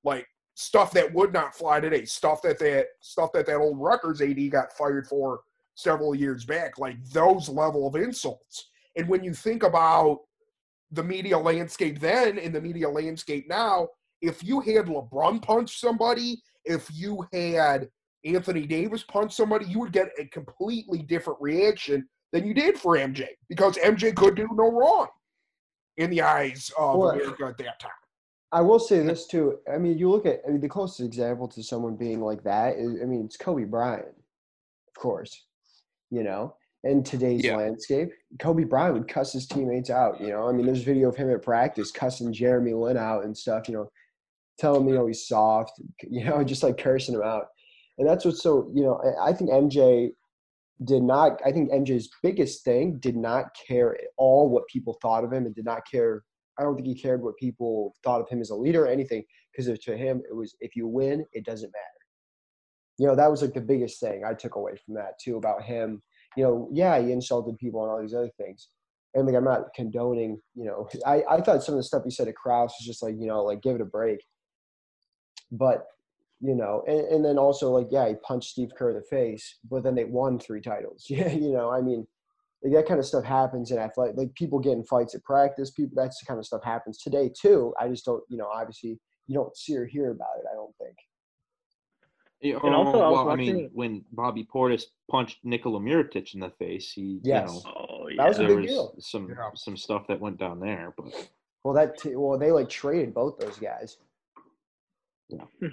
like 0.04 0.26
stuff 0.54 0.90
that 0.92 1.14
would 1.14 1.32
not 1.32 1.54
fly 1.54 1.78
today, 1.78 2.04
stuff 2.04 2.42
that 2.42 2.58
that 2.58 2.86
stuff 3.00 3.30
that 3.32 3.46
that 3.46 3.56
old 3.56 3.78
Rutgers 3.80 4.20
AD 4.20 4.50
got 4.50 4.72
fired 4.72 5.06
for 5.06 5.40
several 5.76 6.14
years 6.14 6.44
back, 6.44 6.78
like 6.78 7.02
those 7.12 7.48
level 7.48 7.86
of 7.86 7.94
insults. 7.94 8.70
And 8.96 9.08
when 9.08 9.22
you 9.22 9.32
think 9.32 9.62
about 9.62 10.18
the 10.90 11.02
media 11.02 11.38
landscape 11.38 12.00
then 12.00 12.38
and 12.38 12.54
the 12.54 12.60
media 12.60 12.88
landscape 12.88 13.48
now, 13.48 13.88
if 14.20 14.42
you 14.42 14.60
had 14.60 14.86
LeBron 14.86 15.42
punch 15.42 15.78
somebody, 15.78 16.42
if 16.64 16.88
you 16.92 17.24
had 17.32 17.88
Anthony 18.24 18.66
Davis 18.66 19.04
punch 19.04 19.32
somebody, 19.32 19.66
you 19.66 19.78
would 19.78 19.92
get 19.92 20.10
a 20.18 20.26
completely 20.26 21.02
different 21.02 21.40
reaction 21.40 22.06
than 22.32 22.44
you 22.46 22.52
did 22.52 22.76
for 22.76 22.96
MJ 22.96 23.28
because 23.48 23.76
MJ 23.76 24.14
could 24.14 24.34
do 24.34 24.48
no 24.52 24.70
wrong 24.70 25.06
in 25.96 26.10
the 26.10 26.22
eyes 26.22 26.70
of 26.78 26.98
well, 26.98 27.10
America 27.10 27.44
at 27.44 27.58
that 27.58 27.80
time. 27.80 27.90
I 28.52 28.60
will 28.60 28.78
say 28.78 29.00
this 29.00 29.26
too. 29.26 29.58
I 29.72 29.78
mean, 29.78 29.98
you 29.98 30.10
look 30.10 30.26
at 30.26 30.42
I 30.46 30.50
mean, 30.50 30.60
the 30.60 30.68
closest 30.68 31.00
example 31.00 31.48
to 31.48 31.62
someone 31.62 31.96
being 31.96 32.20
like 32.20 32.42
that 32.44 32.76
is, 32.76 33.00
I 33.02 33.06
mean, 33.06 33.24
it's 33.24 33.36
Kobe 33.36 33.64
Bryant, 33.64 34.06
of 34.06 34.94
course. 34.94 35.46
You 36.10 36.22
know, 36.22 36.54
in 36.84 37.02
today's 37.02 37.44
yeah. 37.44 37.56
landscape, 37.56 38.10
Kobe 38.38 38.64
Bryant 38.64 38.94
would 38.94 39.08
cuss 39.08 39.32
his 39.32 39.46
teammates 39.46 39.88
out. 39.88 40.20
You 40.20 40.28
know, 40.28 40.48
I 40.48 40.52
mean, 40.52 40.66
there's 40.66 40.82
video 40.82 41.08
of 41.08 41.16
him 41.16 41.30
at 41.30 41.42
practice 41.42 41.90
cussing 41.90 42.32
Jeremy 42.32 42.74
Lin 42.74 42.98
out 42.98 43.24
and 43.24 43.36
stuff. 43.36 43.68
You 43.68 43.74
know, 43.74 43.90
telling 44.58 44.84
me, 44.84 44.92
you 44.92 44.98
know, 44.98 45.06
he's 45.06 45.26
soft. 45.26 45.72
You 46.02 46.24
know, 46.24 46.44
just 46.44 46.62
like 46.62 46.76
cursing 46.76 47.14
him 47.14 47.22
out. 47.22 47.46
And 47.96 48.06
that's 48.06 48.24
what's 48.26 48.42
so. 48.42 48.70
You 48.74 48.82
know, 48.82 49.16
I 49.20 49.32
think 49.32 49.50
MJ 49.50 50.10
did 50.84 51.02
not 51.02 51.40
i 51.44 51.52
think 51.52 51.70
mj's 51.70 52.08
biggest 52.22 52.64
thing 52.64 52.98
did 52.98 53.16
not 53.16 53.46
care 53.66 53.94
at 53.94 54.06
all 54.16 54.48
what 54.48 54.66
people 54.66 54.96
thought 55.02 55.24
of 55.24 55.32
him 55.32 55.46
and 55.46 55.54
did 55.54 55.64
not 55.64 55.82
care 55.90 56.22
i 56.58 56.62
don't 56.62 56.74
think 56.74 56.86
he 56.86 56.94
cared 56.94 57.22
what 57.22 57.36
people 57.36 57.94
thought 58.02 58.20
of 58.20 58.28
him 58.28 58.40
as 58.40 58.50
a 58.50 58.54
leader 58.54 58.84
or 58.84 58.88
anything 58.88 59.22
because 59.52 59.78
to 59.78 59.96
him 59.96 60.22
it 60.28 60.34
was 60.34 60.54
if 60.60 60.76
you 60.76 60.86
win 60.86 61.24
it 61.32 61.44
doesn't 61.44 61.72
matter. 61.72 61.84
You 62.98 63.06
know 63.06 63.16
that 63.16 63.30
was 63.30 63.42
like 63.42 63.54
the 63.54 63.60
biggest 63.60 64.00
thing 64.00 64.22
i 64.24 64.34
took 64.34 64.56
away 64.56 64.72
from 64.84 64.94
that 64.94 65.18
too 65.22 65.36
about 65.36 65.62
him. 65.62 66.02
You 66.36 66.44
know 66.44 66.68
yeah 66.72 67.00
he 67.00 67.12
insulted 67.12 67.58
people 67.58 67.82
and 67.82 67.90
all 67.90 68.00
these 68.00 68.14
other 68.14 68.30
things. 68.38 68.68
And 69.14 69.26
like 69.26 69.34
i'm 69.34 69.44
not 69.44 69.74
condoning 69.74 70.40
you 70.54 70.64
know 70.64 70.88
i, 71.06 71.22
I 71.28 71.40
thought 71.40 71.62
some 71.62 71.74
of 71.74 71.78
the 71.78 71.84
stuff 71.84 72.04
he 72.04 72.10
said 72.10 72.26
to 72.26 72.32
krause 72.32 72.74
was 72.78 72.86
just 72.86 73.02
like 73.02 73.14
you 73.18 73.26
know 73.26 73.44
like 73.44 73.62
give 73.62 73.76
it 73.76 73.80
a 73.80 73.86
break. 73.86 74.24
But 75.50 75.86
you 76.42 76.56
know, 76.56 76.82
and, 76.88 77.00
and 77.00 77.24
then 77.24 77.38
also 77.38 77.70
like, 77.70 77.86
yeah, 77.90 78.08
he 78.08 78.14
punched 78.16 78.50
Steve 78.50 78.72
Kerr 78.76 78.90
in 78.90 78.96
the 78.96 79.02
face, 79.02 79.58
but 79.70 79.84
then 79.84 79.94
they 79.94 80.04
won 80.04 80.38
three 80.38 80.60
titles. 80.60 81.06
Yeah, 81.12 81.30
you 81.30 81.52
know, 81.52 81.70
I 81.70 81.80
mean, 81.80 82.06
like 82.64 82.74
that 82.74 82.88
kind 82.88 82.98
of 82.98 83.06
stuff 83.06 83.24
happens 83.24 83.70
in 83.70 83.78
athletic. 83.78 84.16
Like 84.16 84.34
people 84.34 84.58
get 84.58 84.72
in 84.72 84.84
fights 84.84 85.14
at 85.14 85.22
practice. 85.22 85.70
People, 85.70 85.94
that's 85.96 86.18
the 86.18 86.26
kind 86.26 86.38
of 86.38 86.46
stuff 86.46 86.64
happens 86.64 86.98
today 86.98 87.30
too. 87.40 87.72
I 87.80 87.88
just 87.88 88.04
don't, 88.04 88.22
you 88.28 88.36
know, 88.36 88.48
obviously 88.52 88.98
you 89.26 89.34
don't 89.34 89.56
see 89.56 89.76
or 89.76 89.86
hear 89.86 90.10
about 90.10 90.38
it. 90.38 90.44
I 90.50 90.54
don't 90.54 90.74
think. 90.76 90.96
Yeah, 92.40 92.58
and 92.64 92.74
also, 92.74 92.98
I 92.98 93.10
well, 93.10 93.26
watching... 93.26 93.48
I 93.48 93.52
mean, 93.52 93.70
when 93.72 94.04
Bobby 94.10 94.48
Portis 94.52 94.82
punched 95.08 95.38
Nikola 95.44 95.78
Mirotic 95.78 96.34
in 96.34 96.40
the 96.40 96.50
face, 96.50 96.90
he, 96.90 97.20
yes. 97.22 97.48
you 97.48 97.54
know, 97.54 97.62
oh, 97.88 98.08
yeah. 98.08 98.16
that 98.16 98.28
was 98.28 98.38
a 98.40 98.46
big 98.46 98.66
deal. 98.66 98.96
Some 98.98 99.28
yeah. 99.28 99.50
some 99.54 99.76
stuff 99.76 100.08
that 100.08 100.18
went 100.18 100.38
down 100.38 100.58
there, 100.58 100.92
but 100.96 101.30
well, 101.62 101.74
that 101.74 101.98
t- 101.98 102.16
well, 102.16 102.36
they 102.36 102.50
like 102.50 102.68
traded 102.68 103.14
both 103.14 103.38
those 103.38 103.58
guys. 103.58 103.96
Yeah. 105.28 105.44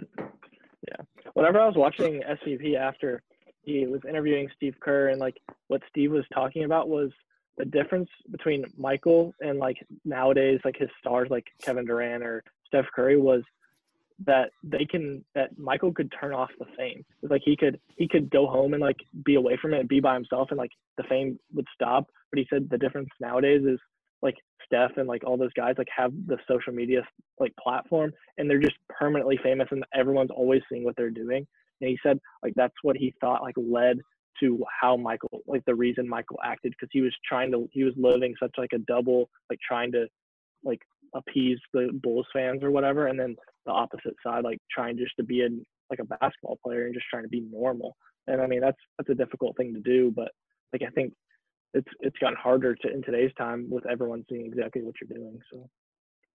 Yeah. 0.90 1.32
Whenever 1.34 1.60
I 1.60 1.68
was 1.68 1.76
watching 1.76 2.22
SVP 2.22 2.76
after 2.76 3.22
he 3.62 3.86
was 3.86 4.02
interviewing 4.08 4.50
Steve 4.56 4.76
Kerr 4.80 5.10
and 5.10 5.20
like 5.20 5.38
what 5.68 5.82
Steve 5.90 6.12
was 6.12 6.26
talking 6.34 6.64
about 6.64 6.90
was 6.90 7.12
the 7.58 7.66
difference 7.66 8.10
between 8.32 8.66
Michael 8.78 9.34
and 9.42 9.60
like 9.60 9.78
nowadays 10.06 10.60
like 10.64 10.78
his 10.78 10.90
stars 11.00 11.28
like 11.30 11.46
Kevin 11.62 11.86
Durant 11.86 12.24
or 12.24 12.44
Steph 12.68 12.86
Curry 12.96 13.18
was 13.18 13.44
that 14.26 14.50
they 14.64 14.86
can 14.90 15.24
that 15.36 15.58
Michael 15.58 15.94
could 15.94 16.12
turn 16.20 16.34
off 16.34 16.50
the 16.58 16.66
fame. 16.78 17.06
It's 17.22 17.32
like 17.32 17.42
he 17.46 17.56
could 17.56 17.80
he 17.96 18.08
could 18.08 18.30
go 18.30 18.48
home 18.48 18.74
and 18.74 18.82
like 18.82 18.98
be 19.26 19.36
away 19.36 19.58
from 19.62 19.74
it 19.74 19.82
and 19.82 19.90
be 19.90 20.00
by 20.00 20.14
himself 20.14 20.48
and 20.50 20.58
like 20.58 20.72
the 20.98 21.04
fame 21.04 21.38
would 21.54 21.68
stop. 21.74 22.08
But 22.32 22.40
he 22.40 22.48
said 22.50 22.70
the 22.70 22.78
difference 22.78 23.10
nowadays 23.20 23.62
is 23.66 23.80
like 24.22 24.36
Steph 24.66 24.98
and 24.98 25.08
like 25.08 25.24
all 25.26 25.38
those 25.38 25.54
guys 25.54 25.76
like 25.78 25.88
have 25.96 26.12
the 26.28 26.38
social 26.48 26.74
media 26.74 27.02
like 27.40 27.54
platform 27.62 28.12
and 28.38 28.50
they're 28.50 28.60
just 28.60 28.78
permanently 28.90 29.40
famous 29.42 29.68
and 29.72 29.84
everyone's 29.96 30.32
always 30.32 30.62
seeing 30.70 30.84
what 30.84 30.96
they're 30.98 31.10
doing. 31.10 31.46
And 31.82 31.90
he 31.90 31.98
said 32.04 32.20
like 32.44 32.54
that's 32.56 32.74
what 32.82 32.98
he 32.98 33.14
thought 33.22 33.42
like 33.42 33.56
led 33.58 34.00
to 34.42 34.64
how 34.82 34.96
Michael 34.96 35.42
like 35.48 35.64
the 35.66 35.76
reason 35.76 36.08
Michael 36.08 36.40
acted 36.44 36.74
because 36.74 36.90
he 36.92 37.02
was 37.02 37.14
trying 37.28 37.52
to 37.52 37.68
he 37.72 37.84
was 37.84 37.94
living 37.98 38.36
such 38.40 38.52
like 38.58 38.74
a 38.74 38.80
double 38.80 39.30
like 39.50 39.60
trying 39.66 39.92
to 39.94 40.08
like 40.64 40.82
appease 41.16 41.58
the 41.74 41.90
Bulls 42.04 42.28
fans 42.34 42.64
or 42.64 42.72
whatever 42.72 43.08
and 43.08 43.20
then 43.20 43.36
the 43.66 43.72
opposite 43.72 44.16
side 44.26 44.44
like 44.44 44.60
trying 44.72 44.98
just 44.98 45.16
to 45.18 45.24
be 45.24 45.42
a 45.42 45.50
like 45.90 46.00
a 46.00 46.06
basketball 46.06 46.60
player 46.64 46.86
and 46.86 46.94
just 46.94 47.08
trying 47.10 47.24
to 47.24 47.30
be 47.30 47.46
normal. 47.52 47.96
And 48.28 48.42
I 48.42 48.48
mean 48.48 48.62
that's 48.62 48.78
that's 48.98 49.10
a 49.10 49.16
difficult 49.16 49.58
thing 49.58 49.74
to 49.74 49.80
do 49.80 50.12
but 50.16 50.32
like 50.74 50.84
I 50.84 50.92
think 50.92 51.14
it's 51.74 51.88
it's 52.00 52.18
gotten 52.20 52.38
harder 52.38 52.76
to 52.76 52.92
in 52.92 53.02
today's 53.04 53.32
time 53.38 53.68
with 53.70 53.86
everyone 53.86 54.26
seeing 54.30 54.46
exactly 54.46 54.82
what 54.82 54.96
you're 55.02 55.18
doing. 55.18 55.40
So. 55.52 55.70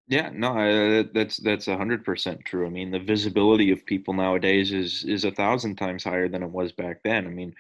Yeah, 0.07 0.31
no, 0.35 1.03
that's 1.15 1.39
that's 1.39 1.67
a 1.69 1.77
hundred 1.77 2.05
percent 2.05 2.45
true. 2.45 2.67
I 2.67 2.71
mean, 2.71 2.91
the 2.91 2.99
visibility 2.99 3.71
of 3.71 3.87
people 3.87 4.13
nowadays 4.13 4.71
is 4.71 5.05
is 5.05 5.25
a 5.25 5.31
thousand 5.31 5.77
times 5.77 6.05
higher 6.05 6.29
than 6.29 6.43
it 6.43 6.51
was 6.51 6.73
back 6.73 7.03
then. 7.03 7.27
I 7.27 7.31
mean, 7.31 7.55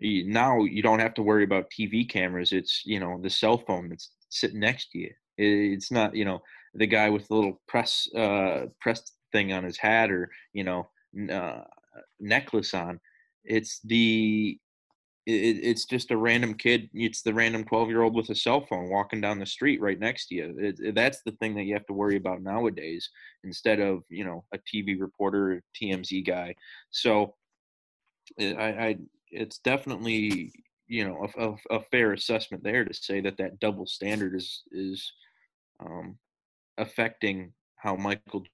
now 0.00 0.64
you 0.64 0.82
don't 0.82 0.98
have 0.98 1.14
to 1.14 1.22
worry 1.22 1.44
about 1.44 1.70
TV 1.70 2.08
cameras. 2.08 2.52
It's 2.52 2.82
you 2.84 2.98
know 2.98 3.20
the 3.22 3.30
cell 3.30 3.58
phone 3.58 3.90
that's 3.90 4.10
sitting 4.28 4.60
next 4.60 4.90
to 4.90 4.98
you. 4.98 5.10
It's 5.38 5.92
not 5.92 6.16
you 6.16 6.24
know 6.24 6.42
the 6.74 6.86
guy 6.86 7.10
with 7.10 7.28
the 7.28 7.34
little 7.34 7.60
press 7.68 8.08
uh, 8.14 8.66
press 8.80 9.12
thing 9.30 9.52
on 9.52 9.62
his 9.62 9.76
hat 9.76 10.10
or 10.10 10.30
you 10.52 10.64
know 10.64 10.88
uh, 11.32 11.62
necklace 12.18 12.74
on. 12.74 12.98
It's 13.44 13.80
the 13.84 14.58
it, 15.26 15.60
it's 15.62 15.84
just 15.84 16.10
a 16.10 16.16
random 16.16 16.54
kid. 16.54 16.88
It's 16.92 17.22
the 17.22 17.34
random 17.34 17.64
12 17.64 17.88
year 17.88 18.02
old 18.02 18.14
with 18.14 18.30
a 18.30 18.34
cell 18.34 18.64
phone 18.66 18.90
walking 18.90 19.20
down 19.20 19.38
the 19.38 19.46
street 19.46 19.80
right 19.80 19.98
next 19.98 20.26
to 20.28 20.34
you. 20.34 20.54
It, 20.58 20.80
it, 20.80 20.94
that's 20.94 21.22
the 21.24 21.32
thing 21.32 21.54
that 21.54 21.64
you 21.64 21.74
have 21.74 21.86
to 21.86 21.92
worry 21.92 22.16
about 22.16 22.42
nowadays 22.42 23.08
instead 23.42 23.80
of, 23.80 24.02
you 24.08 24.24
know, 24.24 24.44
a 24.52 24.58
TV 24.58 25.00
reporter, 25.00 25.62
TMZ 25.80 26.26
guy. 26.26 26.54
So 26.90 27.34
I, 28.40 28.44
I 28.44 28.96
it's 29.30 29.58
definitely, 29.58 30.52
you 30.86 31.04
know 31.06 31.26
a, 31.38 31.48
a, 31.48 31.78
a, 31.78 31.82
fair 31.90 32.12
assessment 32.12 32.62
there 32.62 32.84
to 32.84 32.92
say 32.92 33.20
that 33.20 33.38
that 33.38 33.58
double 33.58 33.86
standard 33.86 34.34
is 34.34 34.64
is 34.70 35.12
um, 35.80 36.18
affecting 36.78 37.52
how 37.76 37.96
Michael 37.96 38.44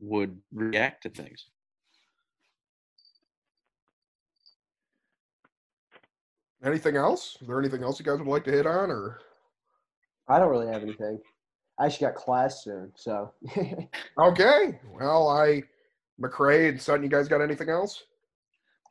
would 0.00 0.38
react 0.52 1.02
to 1.02 1.10
things. 1.10 1.46
Anything 6.64 6.96
else? 6.96 7.36
Is 7.40 7.48
there 7.48 7.58
anything 7.58 7.82
else 7.82 7.98
you 7.98 8.04
guys 8.04 8.18
would 8.18 8.28
like 8.28 8.44
to 8.44 8.52
hit 8.52 8.66
on, 8.66 8.90
or? 8.90 9.18
I 10.28 10.38
don't 10.38 10.50
really 10.50 10.72
have 10.72 10.82
anything. 10.82 11.18
I 11.78 11.86
actually 11.86 12.06
got 12.06 12.14
class 12.14 12.62
soon, 12.62 12.92
so. 12.94 13.32
okay. 14.18 14.78
Well, 14.94 15.28
I, 15.28 15.62
McRae 16.20 16.68
and 16.68 16.80
Sutton, 16.80 17.02
you 17.02 17.08
guys 17.08 17.26
got 17.26 17.40
anything 17.40 17.68
else? 17.68 18.04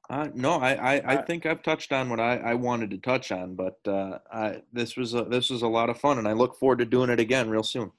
Uh, 0.09 0.28
no, 0.34 0.53
I, 0.53 0.74
I, 0.74 1.13
I, 1.13 1.22
think 1.22 1.45
I've 1.45 1.63
touched 1.63 1.93
on 1.93 2.09
what 2.09 2.19
I, 2.19 2.36
I 2.38 2.53
wanted 2.55 2.89
to 2.89 2.97
touch 2.97 3.32
on, 3.32 3.55
but 3.55 3.80
uh, 3.88 4.17
I, 4.30 4.61
this 4.74 4.97
was 4.97 5.13
a, 5.13 5.24
this 5.24 5.49
was 5.49 5.61
a 5.61 5.67
lot 5.67 5.89
of 5.89 5.97
fun, 5.97 6.17
and 6.17 6.28
I 6.28 6.34
look 6.34 6.57
forward 6.57 6.80
to 6.80 6.86
doing 6.86 7.09
it 7.09 7.19
again 7.22 7.49
real 7.49 7.63
soon. 7.63 7.91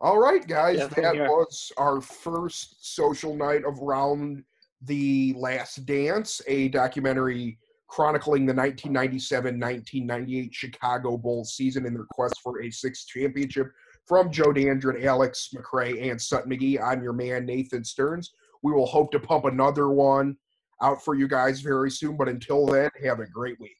All 0.00 0.18
right, 0.18 0.46
guys, 0.46 0.78
yeah, 0.78 0.86
that 0.86 1.16
was 1.16 1.72
our 1.76 2.00
first 2.00 2.94
social 2.94 3.36
night 3.36 3.64
of 3.66 3.78
Round 3.80 4.44
the 4.80 5.34
Last 5.36 5.84
Dance, 5.84 6.40
a 6.46 6.68
documentary 6.68 7.58
chronicling 7.88 8.46
the 8.46 8.54
1997-1998 8.54 10.52
Chicago 10.52 11.16
Bulls 11.16 11.54
season 11.54 11.86
in 11.86 11.94
their 11.94 12.06
quest 12.10 12.40
for 12.42 12.62
a 12.62 12.70
sixth 12.70 13.06
championship. 13.08 13.68
From 14.06 14.30
Joe 14.30 14.52
Dandrin, 14.52 15.04
Alex 15.04 15.50
McRae, 15.54 16.10
and 16.10 16.20
Sutton 16.20 16.50
McGee, 16.50 16.80
I'm 16.82 17.02
your 17.02 17.12
man 17.12 17.44
Nathan 17.44 17.84
Stearns. 17.84 18.32
We 18.62 18.72
will 18.72 18.86
hope 18.86 19.10
to 19.12 19.20
pump 19.20 19.44
another 19.44 19.88
one 19.88 20.36
out 20.82 21.02
for 21.04 21.14
you 21.14 21.26
guys 21.28 21.60
very 21.60 21.90
soon. 21.90 22.16
But 22.16 22.28
until 22.28 22.66
then, 22.66 22.90
have 23.04 23.20
a 23.20 23.26
great 23.26 23.58
week. 23.60 23.76